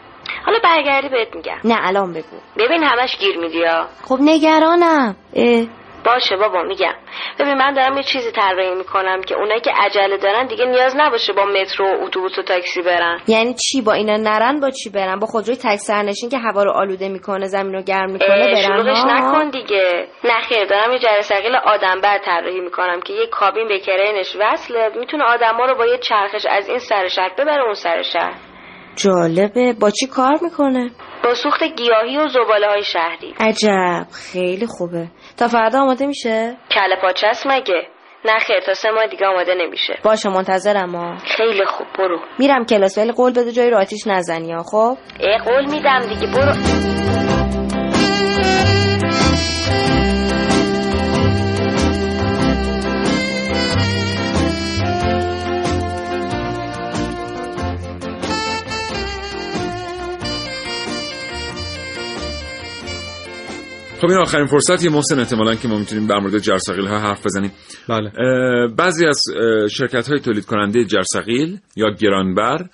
حالا 0.46 0.58
برگردی 0.64 1.10
بهت 1.10 1.36
میگم. 1.36 1.58
نه 1.64 1.76
الان 1.88 2.14
بگو. 2.14 2.38
ببین 2.58 2.84
همش 2.84 3.18
گیر 3.20 3.38
میدی 3.38 3.64
خب 4.04 4.18
نگرانم. 4.22 5.16
اه. 5.36 5.66
باشه 6.06 6.38
بابا 6.38 6.62
میگم. 6.64 6.94
ببین 7.40 7.54
من 7.54 7.74
دارم 7.74 7.98
یه 7.98 8.04
چیزی 8.04 8.32
طراحی 8.32 8.76
می‌کنم 8.76 9.22
که 9.22 9.36
اونایی 9.36 9.62
که 9.62 9.72
عجله 9.78 10.18
دارن 10.18 10.48
دیگه 10.48 10.66
نیاز 10.66 10.96
نباشه 10.98 11.34
با 11.34 11.46
مترو 11.46 11.86
و 11.86 12.04
اتوبوس 12.04 12.38
و 12.38 12.42
تاکسی 12.42 12.82
برن. 12.82 13.20
یعنی 13.28 13.54
چی؟ 13.54 13.82
با 13.82 13.94
اینا 13.94 14.18
نرن 14.18 14.60
با 14.60 14.70
چی 14.70 14.90
برن؟ 14.90 15.20
با 15.20 15.28
خودروی 15.28 15.56
تک 15.56 15.76
سرنشین 15.76 16.30
که 16.30 16.38
هوا 16.38 16.64
رو 16.64 16.72
آلوده 16.72 17.10
می‌کنه 17.10 17.46
زمین 17.46 17.74
رو 17.74 17.82
گرم 17.82 18.12
می‌کنه 18.12 18.54
برن؟ 18.54 19.10
نکن 19.10 19.50
دیگه. 19.50 20.08
نه 20.24 20.42
خیر 20.42 20.66
دارم 20.66 20.92
یه 20.92 21.00
جره 21.00 21.22
ثقیل 21.22 21.56
آدم 21.56 22.02
بر 22.04 22.18
طراحی 22.18 22.60
می‌کنم 22.60 23.00
که 23.02 23.14
یه 23.14 23.28
کابین 23.28 23.68
به 23.68 23.80
کرینش 23.80 24.36
وصله 24.40 24.90
می‌تونه 25.00 25.24
آدما 25.24 25.66
رو 25.66 25.76
با 25.76 25.86
یه 25.86 25.98
چرخش 25.98 26.46
از 26.50 26.70
این 26.70 26.80
سر 26.80 27.08
شهر 27.08 27.32
ببره 27.38 27.64
اون 27.64 27.74
سر 27.74 28.02
شهر. 28.02 28.34
جالبه. 28.96 29.74
با 29.82 29.90
چی 29.90 30.08
کار 30.08 30.38
می‌کنه؟ 30.42 30.90
با 31.26 31.34
سوخت 31.34 31.64
گیاهی 31.64 32.18
و 32.18 32.28
زباله 32.28 32.68
های 32.68 32.84
شهری. 32.84 33.34
عجب. 33.40 34.08
خیلی 34.32 34.66
خوبه. 34.68 35.08
تا 35.38 35.48
فردا 35.48 35.82
آماده 35.82 36.06
میشه؟ 36.06 36.58
کله 36.72 36.96
پاچه 37.02 37.28
است 37.28 37.48
مگه؟ 37.48 37.88
نه 38.26 38.40
خیر 38.40 38.60
تا 38.60 38.74
سه 38.74 38.92
ماه 38.92 39.08
دیگه 39.08 39.28
آماده 39.28 39.56
نمیشه. 39.56 39.98
باشه 40.04 40.30
منتظرم 40.30 40.96
ها. 40.96 41.18
خیلی 41.38 41.66
خوب 41.66 41.88
برو. 42.00 42.20
میرم 42.40 42.66
کلاس 42.66 42.98
ولی 42.98 43.12
قول 43.12 43.32
بده 43.32 43.52
جایی 43.52 43.70
رو 43.70 43.78
آتیش 43.78 44.08
نزنی 44.08 44.52
ها 44.54 44.64
خب؟ 44.64 44.98
ای 45.20 45.38
قول 45.38 45.66
میدم 45.66 46.00
دیگه 46.00 46.28
برو. 46.28 46.52
خب 64.06 64.12
این 64.12 64.20
آخرین 64.20 64.46
فرصت 64.46 64.84
یه 64.84 64.90
محسن 64.90 65.20
احتمالا 65.20 65.56
که 65.56 65.68
ما 65.68 65.78
می‌تونیم 65.78 66.08
در 66.08 66.20
مورد 66.20 66.38
جرثقیل 66.38 66.88
ها 66.88 67.00
حرف 67.00 67.26
بزنیم 67.26 67.52
بله 67.90 68.12
بعضی 68.78 69.06
از 69.06 69.22
شرکت 69.72 70.08
های 70.08 70.20
تولید 70.20 70.46
کننده 70.46 70.86
جرثقیل 70.86 71.60
یا 71.76 71.90
گرانبر 71.90 72.66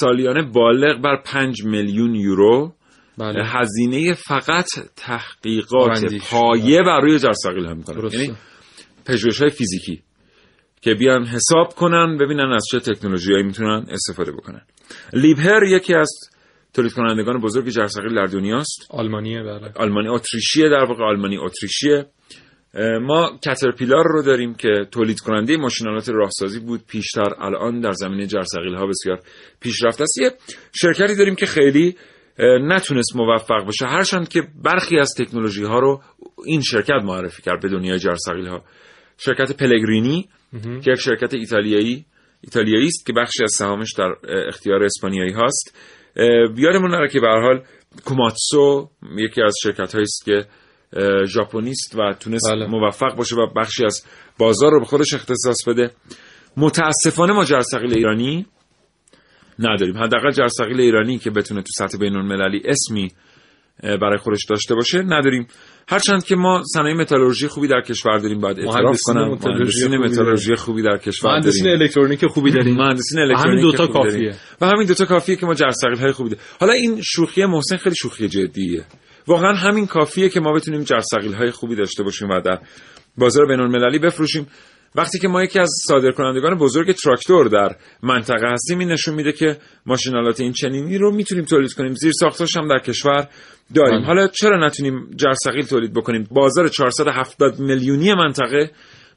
سالیانه 0.00 0.42
بالغ 0.42 1.02
بر 1.02 1.22
5 1.24 1.64
میلیون 1.64 2.14
یورو 2.14 2.72
بله. 3.18 3.44
هزینه 3.46 4.14
فقط 4.14 4.66
تحقیقات. 4.96 6.04
پایه 6.30 6.82
بر 6.82 7.00
روی 7.00 7.18
جرثقیل 7.18 7.66
هم 7.66 7.76
می‌کنن. 7.76 8.10
یعنی 8.12 8.34
پژوهش 9.06 9.40
های 9.40 9.50
فیزیکی 9.50 10.02
که 10.80 10.94
بیان 10.94 11.26
حساب 11.26 11.74
کنن 11.74 12.16
ببینن 12.18 12.52
از 12.52 12.64
چه 12.70 12.80
تکنولوژیایی 12.80 13.42
می‌تونن 13.42 13.86
استفاده 13.90 14.32
بکنن 14.32 14.60
لیبهر 15.12 15.64
یکی 15.64 15.94
از 15.94 16.10
تولید 16.76 16.92
کنندگان 16.92 17.40
بزرگ 17.40 17.68
جرثقیل 17.68 18.14
در 18.14 18.26
دنیاست. 18.26 18.86
آلمانیه 18.90 19.42
بله. 19.42 19.72
آلمانی 19.76 20.08
اتریشیه 20.08 20.68
در 20.68 20.84
واقع 20.84 21.04
آلمانی 21.04 21.38
اتریشیه. 21.38 22.06
ما 23.02 23.38
کترپیلار 23.44 24.04
رو 24.04 24.22
داریم 24.22 24.54
که 24.54 24.86
تولید 24.90 25.20
کننده 25.20 25.56
ماشینالات 25.56 26.08
راهسازی 26.08 26.60
بود. 26.60 26.80
پیشتر 26.86 27.34
الان 27.38 27.80
در 27.80 27.92
زمینه 27.92 28.26
جرثقیل 28.26 28.74
ها 28.74 28.86
بسیار 28.86 29.20
پیشرفته 29.60 30.02
است. 30.02 30.18
یه 30.18 30.30
شرکتی 30.72 31.16
داریم 31.16 31.34
که 31.34 31.46
خیلی 31.46 31.96
نتونست 32.60 33.16
موفق 33.16 33.68
بشه 33.68 33.86
هرچند 33.86 34.28
که 34.28 34.42
برخی 34.64 34.98
از 34.98 35.14
تکنولوژی 35.18 35.64
ها 35.64 35.78
رو 35.78 36.02
این 36.46 36.60
شرکت 36.60 37.02
معرفی 37.04 37.42
کرد 37.42 37.62
به 37.62 37.68
دنیای 37.68 37.98
جرثقیل 37.98 38.46
ها 38.46 38.64
شرکت 39.18 39.56
پلگرینی 39.56 40.28
که 40.84 40.90
یک 40.90 41.00
شرکت 41.00 41.34
ایتالیایی 41.34 42.06
ایتالیایی 42.40 42.86
است 42.86 43.06
که 43.06 43.12
بخشی 43.12 43.42
از 43.42 43.52
سهامش 43.52 43.92
در 43.98 44.14
اختیار 44.48 44.82
اسپانیایی 44.82 45.32
هاست. 45.32 45.76
یادمون 46.56 46.90
نره 46.90 47.08
که 47.08 47.20
به 47.20 47.28
حال 47.28 47.62
کوماتسو 48.04 48.90
یکی 49.16 49.42
از 49.42 49.54
شرکت 49.62 49.94
است 49.94 50.24
که 50.24 50.44
اه، 50.92 51.24
ژاپنی 51.24 51.70
است 51.70 51.94
و 51.98 52.12
تونست 52.12 52.50
بله. 52.50 52.66
موفق 52.66 53.16
باشه 53.16 53.36
و 53.36 53.46
بخشی 53.56 53.84
از 53.84 54.06
بازار 54.38 54.72
رو 54.72 54.80
به 54.80 54.86
خودش 54.86 55.14
اختصاص 55.14 55.68
بده. 55.68 55.90
متاسفانه 56.56 57.32
ما 57.32 57.44
جرثقیل 57.44 57.94
ایرانی 57.94 58.46
نداریم. 59.58 59.98
حداقل 59.98 60.30
جرثقیل 60.30 60.80
ایرانی 60.80 61.18
که 61.18 61.30
بتونه 61.30 61.62
تو 61.62 61.68
سطح 61.78 61.98
بین 61.98 62.16
المللی 62.16 62.62
اسمی 62.64 63.10
برای 63.82 64.18
خودش 64.18 64.44
داشته 64.48 64.74
باشه 64.74 65.02
نداریم. 65.02 65.46
هرچند 65.88 66.24
که 66.24 66.36
ما 66.36 66.62
صنایع 66.74 66.96
متالورژی 66.96 67.48
خوبی 67.48 67.68
در 67.68 67.80
کشور 67.80 68.18
داریم 68.18 68.40
باید 68.40 68.58
اعتراف 68.58 68.84
مهندسین 68.84 69.14
کنم. 69.14 69.30
متالورژی 69.32 69.88
مهندسین 69.88 69.98
خوبی 69.98 70.08
متالورژی. 70.08 70.54
خوبی 70.54 70.82
در 70.82 70.98
کشور 70.98 71.30
مهندسین 71.30 71.64
داریم 71.64 71.80
الکترونیک 71.80 72.26
خوبی 72.26 72.50
داریم. 72.50 72.76
مهندسین 72.76 73.18
و 73.18 73.22
همین 73.22 73.30
الکترونیک 73.30 73.62
دوتا 73.62 73.86
خوبی 73.86 73.98
داریم. 73.98 74.30
کافیه. 74.30 74.40
و 74.60 74.66
همین 74.66 74.86
دوتا 74.86 75.04
کافیه 75.04 75.36
که 75.36 75.46
ما 75.46 75.54
جرثقیل 75.54 75.98
های 75.98 76.12
خوبی 76.12 76.30
داریم. 76.30 76.44
حالا 76.60 76.72
این 76.72 77.00
شوخی 77.02 77.44
محسن 77.44 77.76
خیلی 77.76 77.96
شوخی 77.96 78.28
جدیه. 78.28 78.84
واقعا 79.26 79.54
همین 79.54 79.86
کافیه 79.86 80.28
که 80.28 80.40
ما 80.40 80.52
بتونیم 80.52 80.82
جرثقیل 80.82 81.34
های 81.34 81.50
خوبی 81.50 81.74
داشته 81.74 82.02
باشیم 82.02 82.28
و 82.30 82.40
در 82.40 82.58
بازار 83.18 83.46
بین 83.46 83.60
المللی 83.60 83.98
بفروشیم. 83.98 84.46
وقتی 84.96 85.18
که 85.18 85.28
ما 85.28 85.42
یکی 85.42 85.58
از 85.58 85.70
صادرکنندگان 85.88 86.58
بزرگ 86.58 86.92
تراکتور 86.92 87.48
در 87.48 87.76
منطقه 88.02 88.46
هستیم 88.52 88.78
این 88.78 88.92
نشون 88.92 89.14
میده 89.14 89.32
که 89.32 89.56
ماشینالات 89.86 90.40
این 90.40 90.52
چنینی 90.52 90.98
رو 90.98 91.12
می‌تونیم 91.12 91.44
تولید 91.44 91.72
کنیم. 91.72 91.94
زیر 91.94 92.12
ساختاش 92.20 92.56
هم 92.56 92.68
در 92.68 92.78
کشور 92.78 93.28
داریم. 93.74 94.04
حالا 94.04 94.28
چرا 94.28 94.66
نتونیم 94.66 95.10
جرثقیل 95.16 95.66
تولید 95.66 95.92
بکنیم؟ 95.94 96.28
بازار 96.30 96.68
470 96.68 97.58
میلیونی 97.58 98.14
منطقه 98.14 98.70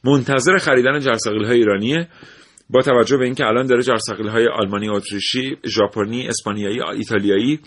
منتظر 0.03 0.57
خریدن 0.57 0.99
جرثقیل 0.99 1.45
های 1.45 1.57
ایرانیه. 1.57 2.07
با 2.69 2.81
توجه 2.81 3.17
به 3.17 3.25
اینکه 3.25 3.45
الان 3.45 3.65
داره 3.65 3.83
جرثقیل 3.83 4.27
های 4.27 4.47
آلمانی، 4.47 4.89
اتریشی، 4.89 5.57
ژاپنی، 5.65 6.27
اسپانیایی، 6.27 6.81
ایتالیایی 6.81 7.59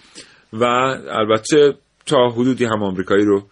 و 0.52 0.64
البته 1.10 1.74
تا 2.06 2.28
حدودی 2.28 2.64
هم 2.64 2.82
آمریکایی 2.82 3.24
رو 3.24 3.42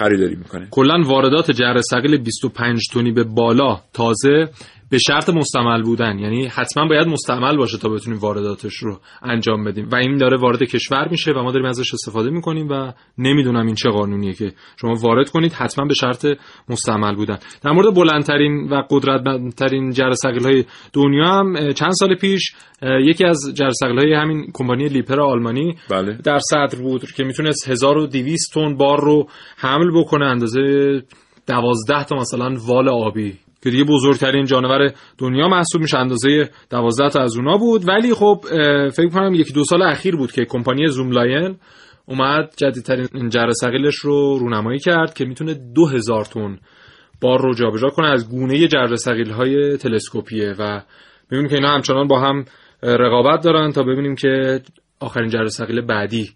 خریداری 0.00 0.36
می‌کنه. 0.36 0.68
کلا 0.70 1.02
واردات 1.06 1.50
جرثقیل 1.50 2.16
25 2.16 2.82
تونی 2.92 3.12
به 3.12 3.24
بالا 3.24 3.80
تازه 3.92 4.48
به 4.90 4.98
شرط 4.98 5.30
مستعمل 5.30 5.82
بودن. 5.82 6.18
یعنی 6.18 6.46
حتما 6.46 6.88
باید 6.88 7.06
مستعمل 7.06 7.56
باشه 7.56 7.78
تا 7.78 7.88
بتونیم 7.88 8.18
وارداتش 8.18 8.74
رو 8.74 9.00
انجام 9.22 9.64
بدیم. 9.64 9.88
و 9.92 9.96
این 9.96 10.16
داره 10.16 10.36
وارد 10.36 10.62
کشور 10.62 11.08
میشه 11.10 11.32
و 11.32 11.42
ما 11.42 11.52
داریم 11.52 11.68
ازش 11.68 11.94
استفاده 11.94 12.30
می‌کنیم 12.30 12.68
و 12.68 12.92
نمی‌دونم 13.18 13.66
این 13.66 13.74
چه 13.74 13.90
قانونیه 13.90 14.32
که 14.32 14.52
شما 14.80 14.94
وارد 14.94 15.30
کنید 15.30 15.52
حتما 15.52 15.84
به 15.84 15.94
شرط 15.94 16.26
مستعمل 16.68 17.14
بودن. 17.14 17.38
در 17.62 17.70
مورد 17.70 17.94
بلندترین 17.94 18.68
و 18.68 18.82
قدرتمندترین 18.90 19.90
جرثقیل 19.90 20.44
های 20.44 20.64
دنیا 20.92 21.26
هم 21.26 21.72
چند 21.72 21.92
سال 21.92 22.14
پیش 22.14 22.52
یکی 22.82 23.24
از 23.24 23.52
جرثقیل 23.54 23.98
های 23.98 24.14
همین 24.14 24.50
کمپانی 24.54 24.88
لیبهر 24.88 25.20
آلمانی 25.20 25.76
بله. 25.90 26.18
در 26.24 26.38
صدر 26.38 26.78
بود 26.82 27.12
که 27.12 27.24
می‌تونست 27.24 27.68
1200 27.68 28.54
تن 28.54 28.76
بار 28.76 29.00
رو 29.00 29.28
حمل 29.56 29.90
بکنه 30.00 30.26
اندازه 30.26 30.60
دوازده 31.46 32.04
تا 32.04 32.16
مثلا 32.16 32.54
وال 32.66 32.88
آبی 32.88 33.38
که 33.62 33.70
دیگه 33.70 33.84
بزرگترین 33.84 34.44
جانور 34.44 34.92
دنیا 35.18 35.48
محسوب 35.48 35.80
میشه. 35.82 35.98
اندازه 35.98 36.50
12 36.70 37.08
تا 37.08 37.20
از 37.20 37.36
اونا 37.36 37.56
بود. 37.56 37.88
ولی 37.88 38.14
خب 38.14 38.44
فکر 38.92 39.08
کنم 39.08 39.34
یکی 39.34 39.52
دو 39.52 39.64
سال 39.64 39.82
اخیر 39.82 40.16
بود 40.16 40.32
که 40.32 40.44
کمپانی 40.44 40.88
زوملاین 40.88 41.56
اومد 42.06 42.54
جدیدترین 42.56 43.28
جرثقیلش 43.28 43.94
رو 43.94 44.38
رونمایی 44.38 44.78
کرد 44.78 45.14
که 45.14 45.24
می‌تونه 45.24 45.54
2000 45.74 46.24
تن 46.24 46.58
بار 47.20 47.42
رو 47.42 47.54
جابجا 47.54 47.88
کنه 47.88 48.08
از 48.08 48.30
گونه 48.30 48.68
جرثقیل 48.68 49.34
های 49.34 49.76
تلسکوپیه. 49.76 50.54
و 50.58 50.82
ببینیم 51.30 51.48
که 51.48 51.54
اینا 51.54 51.68
همچنان 51.68 52.08
با 52.08 52.20
هم 52.20 52.44
رقابت 52.82 53.44
دارن 53.44 53.72
تا 53.72 53.82
ببینیم 53.82 54.14
که 54.14 54.60
آخرین 55.00 55.28
جره 55.28 55.48
ثقیل 55.48 55.80
بعدی 55.80 56.30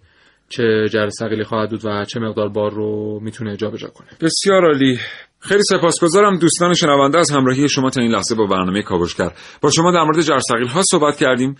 چه 0.48 0.88
جره 0.92 1.10
ثقیلی 1.10 1.44
خواهد 1.44 1.70
بود 1.70 1.84
و 1.84 2.04
چه 2.04 2.20
مقدار 2.20 2.48
بار 2.48 2.70
رو 2.70 3.20
می‌تونه 3.22 3.56
جابجا 3.56 3.88
کنه. 3.88 4.08
بسیار 4.20 4.66
عالی. 4.66 4.98
خیلی 5.44 5.62
سپاسگزارم 5.70 6.38
دوستان 6.38 6.74
شنونده 6.74 7.18
از 7.18 7.30
همراهی 7.30 7.68
شما 7.68 7.90
تا 7.90 8.00
این 8.00 8.10
لحظه 8.10 8.34
با 8.34 8.46
برنامه 8.46 8.82
کاوشگر. 8.82 9.30
با 9.60 9.70
شما 9.70 9.92
در 9.92 10.04
مورد 10.04 10.20
جرثقیل 10.20 10.66
ها 10.66 10.82
صحبت 10.90 11.16
کردیم. 11.16 11.56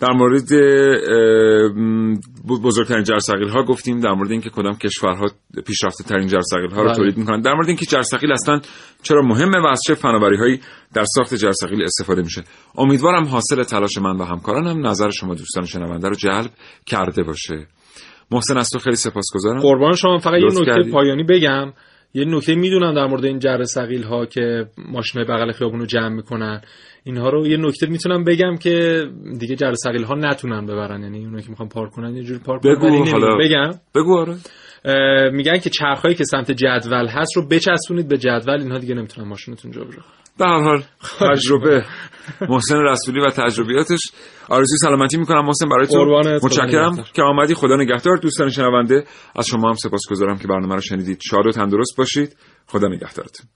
در 0.00 0.12
مورد 0.12 0.48
بزرگترین 2.48 3.04
جرثقیل 3.04 3.48
ها 3.48 3.62
گفتیم. 3.62 4.00
در 4.00 4.12
مورد 4.12 4.30
اینکه 4.30 4.50
کدام 4.50 4.76
کشورها 4.76 5.26
پیشرفته 5.66 6.04
ترین 6.04 6.26
جرثقیل 6.26 6.70
ها 6.70 6.82
رو 6.82 6.94
تولید 6.94 7.16
می‌کنن. 7.16 7.40
در 7.40 7.54
مورد 7.54 7.66
اینکه 7.66 7.86
جرثقیل 7.86 8.32
اصلا 8.32 8.60
چرا 9.02 9.22
مهمه 9.22 9.60
و 9.60 9.66
از 9.66 9.80
چه 9.86 9.94
فناوری 9.94 10.36
هایی 10.36 10.60
در 10.94 11.04
ساخت 11.14 11.34
جرثقیل 11.34 11.82
استفاده 11.82 12.22
میشه. 12.22 12.44
امیدوارم 12.78 13.24
حاصل 13.24 13.62
تلاش 13.62 13.98
من 13.98 14.16
و 14.16 14.24
همکارانم 14.24 14.86
نظر 14.86 15.10
شما 15.10 15.34
دوستان 15.34 15.64
شنونده 15.64 16.08
رو 16.08 16.14
جلب 16.14 16.50
کرده 16.86 17.22
باشه. 17.22 17.66
محسن 18.30 18.56
از 18.56 18.70
تو 18.70 18.78
خیلی 18.78 18.96
سپاسگزارم. 18.96 19.60
قربان 19.60 19.94
شما. 19.94 20.18
فقط 20.18 20.40
یه 20.40 20.60
نکته 20.60 20.90
پایانی 20.92 21.22
بگم. 21.22 21.72
یه 22.14 22.24
نکته 22.24 22.54
می‌دونم 22.54 22.94
در 22.94 23.06
مورد 23.06 23.24
این 23.24 23.38
جره 23.38 23.64
سقیل 23.64 24.02
ها 24.02 24.26
که 24.26 24.66
ماشین 24.78 25.24
بغل 25.24 25.52
خیابون 25.52 25.80
رو 25.80 25.86
جمع 25.86 26.08
می‌کنن. 26.08 26.60
اینها 27.04 27.28
رو 27.28 27.46
یه 27.46 27.56
نکته 27.56 27.86
می‌تونم 27.86 28.24
بگم 28.24 28.56
که 28.56 29.06
دیگه 29.38 29.56
جره 29.56 29.74
سقیل 29.74 30.04
ها 30.04 30.14
نتونن 30.14 30.66
ببرن. 30.66 31.02
یعنی 31.02 31.24
اونایی 31.24 31.42
که 31.42 31.50
می‌خوان 31.50 31.68
پارک 31.68 31.90
کنن 31.92 32.16
یه 32.16 32.22
جوری 32.22 32.40
پارک 32.40 32.62
بگو 32.62 32.88
حالا. 32.88 33.36
بگم. 33.36 33.70
بگو 33.94 34.18
آره. 34.18 34.36
میگن 35.32 35.58
که 35.58 35.70
چرخهایی 35.70 36.14
که 36.14 36.24
سمت 36.24 36.50
جدول 36.50 37.08
هست 37.08 37.36
رو 37.36 37.48
بچسبونید 37.48 38.08
به 38.08 38.18
جدول. 38.18 38.60
اینها 38.60 38.78
دیگه 38.78 38.94
نمی‌تونن 38.94 39.28
ماشینتون 39.28 39.70
جابجا 39.70 40.02
به 40.38 40.44
هر 40.44 40.62
حال 40.62 40.82
تجربه. 41.20 41.84
محسن 42.48 42.76
رسولی 42.76 43.20
و 43.20 43.30
تجربیاتش. 43.30 44.00
آرزوی 44.48 44.76
سلامتی 44.78 45.16
می‌کنم 45.16 45.44
محسن 45.44 45.68
برای 45.68 45.86
تو. 45.86 46.22
متشکرم 46.46 47.04
که 47.14 47.22
آمدی. 47.22 47.54
خدا 47.54 47.76
نگهدار. 47.76 48.16
دوستان 48.16 48.48
شنونده 48.48 49.04
از 49.36 49.46
شما 49.46 49.68
هم 49.68 49.74
سپاسگزارم 49.74 50.38
که 50.38 50.48
برنامه 50.48 50.74
رو 50.74 50.80
شنیدید. 50.80 51.20
شاد 51.30 51.46
و 51.46 51.50
تندرست 51.50 51.96
باشید. 51.96 52.36
خدا 52.66 52.88
نگهدارتون. 52.88 53.46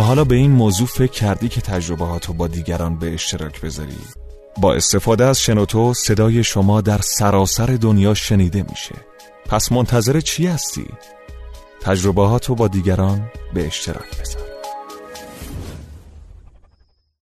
حالا 0.00 0.24
به 0.24 0.34
این 0.34 0.50
موضوع 0.50 0.86
فکر 0.86 1.12
کردی 1.12 1.48
که 1.48 1.60
تجربه 1.60 2.04
با 2.32 2.46
دیگران 2.46 2.98
به 2.98 3.14
اشتراک 3.14 3.60
بذاری؟ 3.60 3.98
با 4.60 4.74
استفاده 4.74 5.24
از 5.24 5.40
شنوتو 5.40 5.94
صدای 5.94 6.44
شما 6.44 6.80
در 6.80 6.98
سراسر 6.98 7.66
دنیا 7.66 8.14
شنیده 8.14 8.64
میشه 8.70 8.94
پس 9.48 9.72
منتظر 9.72 10.20
چی 10.20 10.46
هستی؟ 10.46 10.86
تجربه 11.80 12.38
با 12.54 12.68
دیگران 12.68 13.30
به 13.54 13.66
اشتراک 13.66 14.20
بذار 14.20 14.45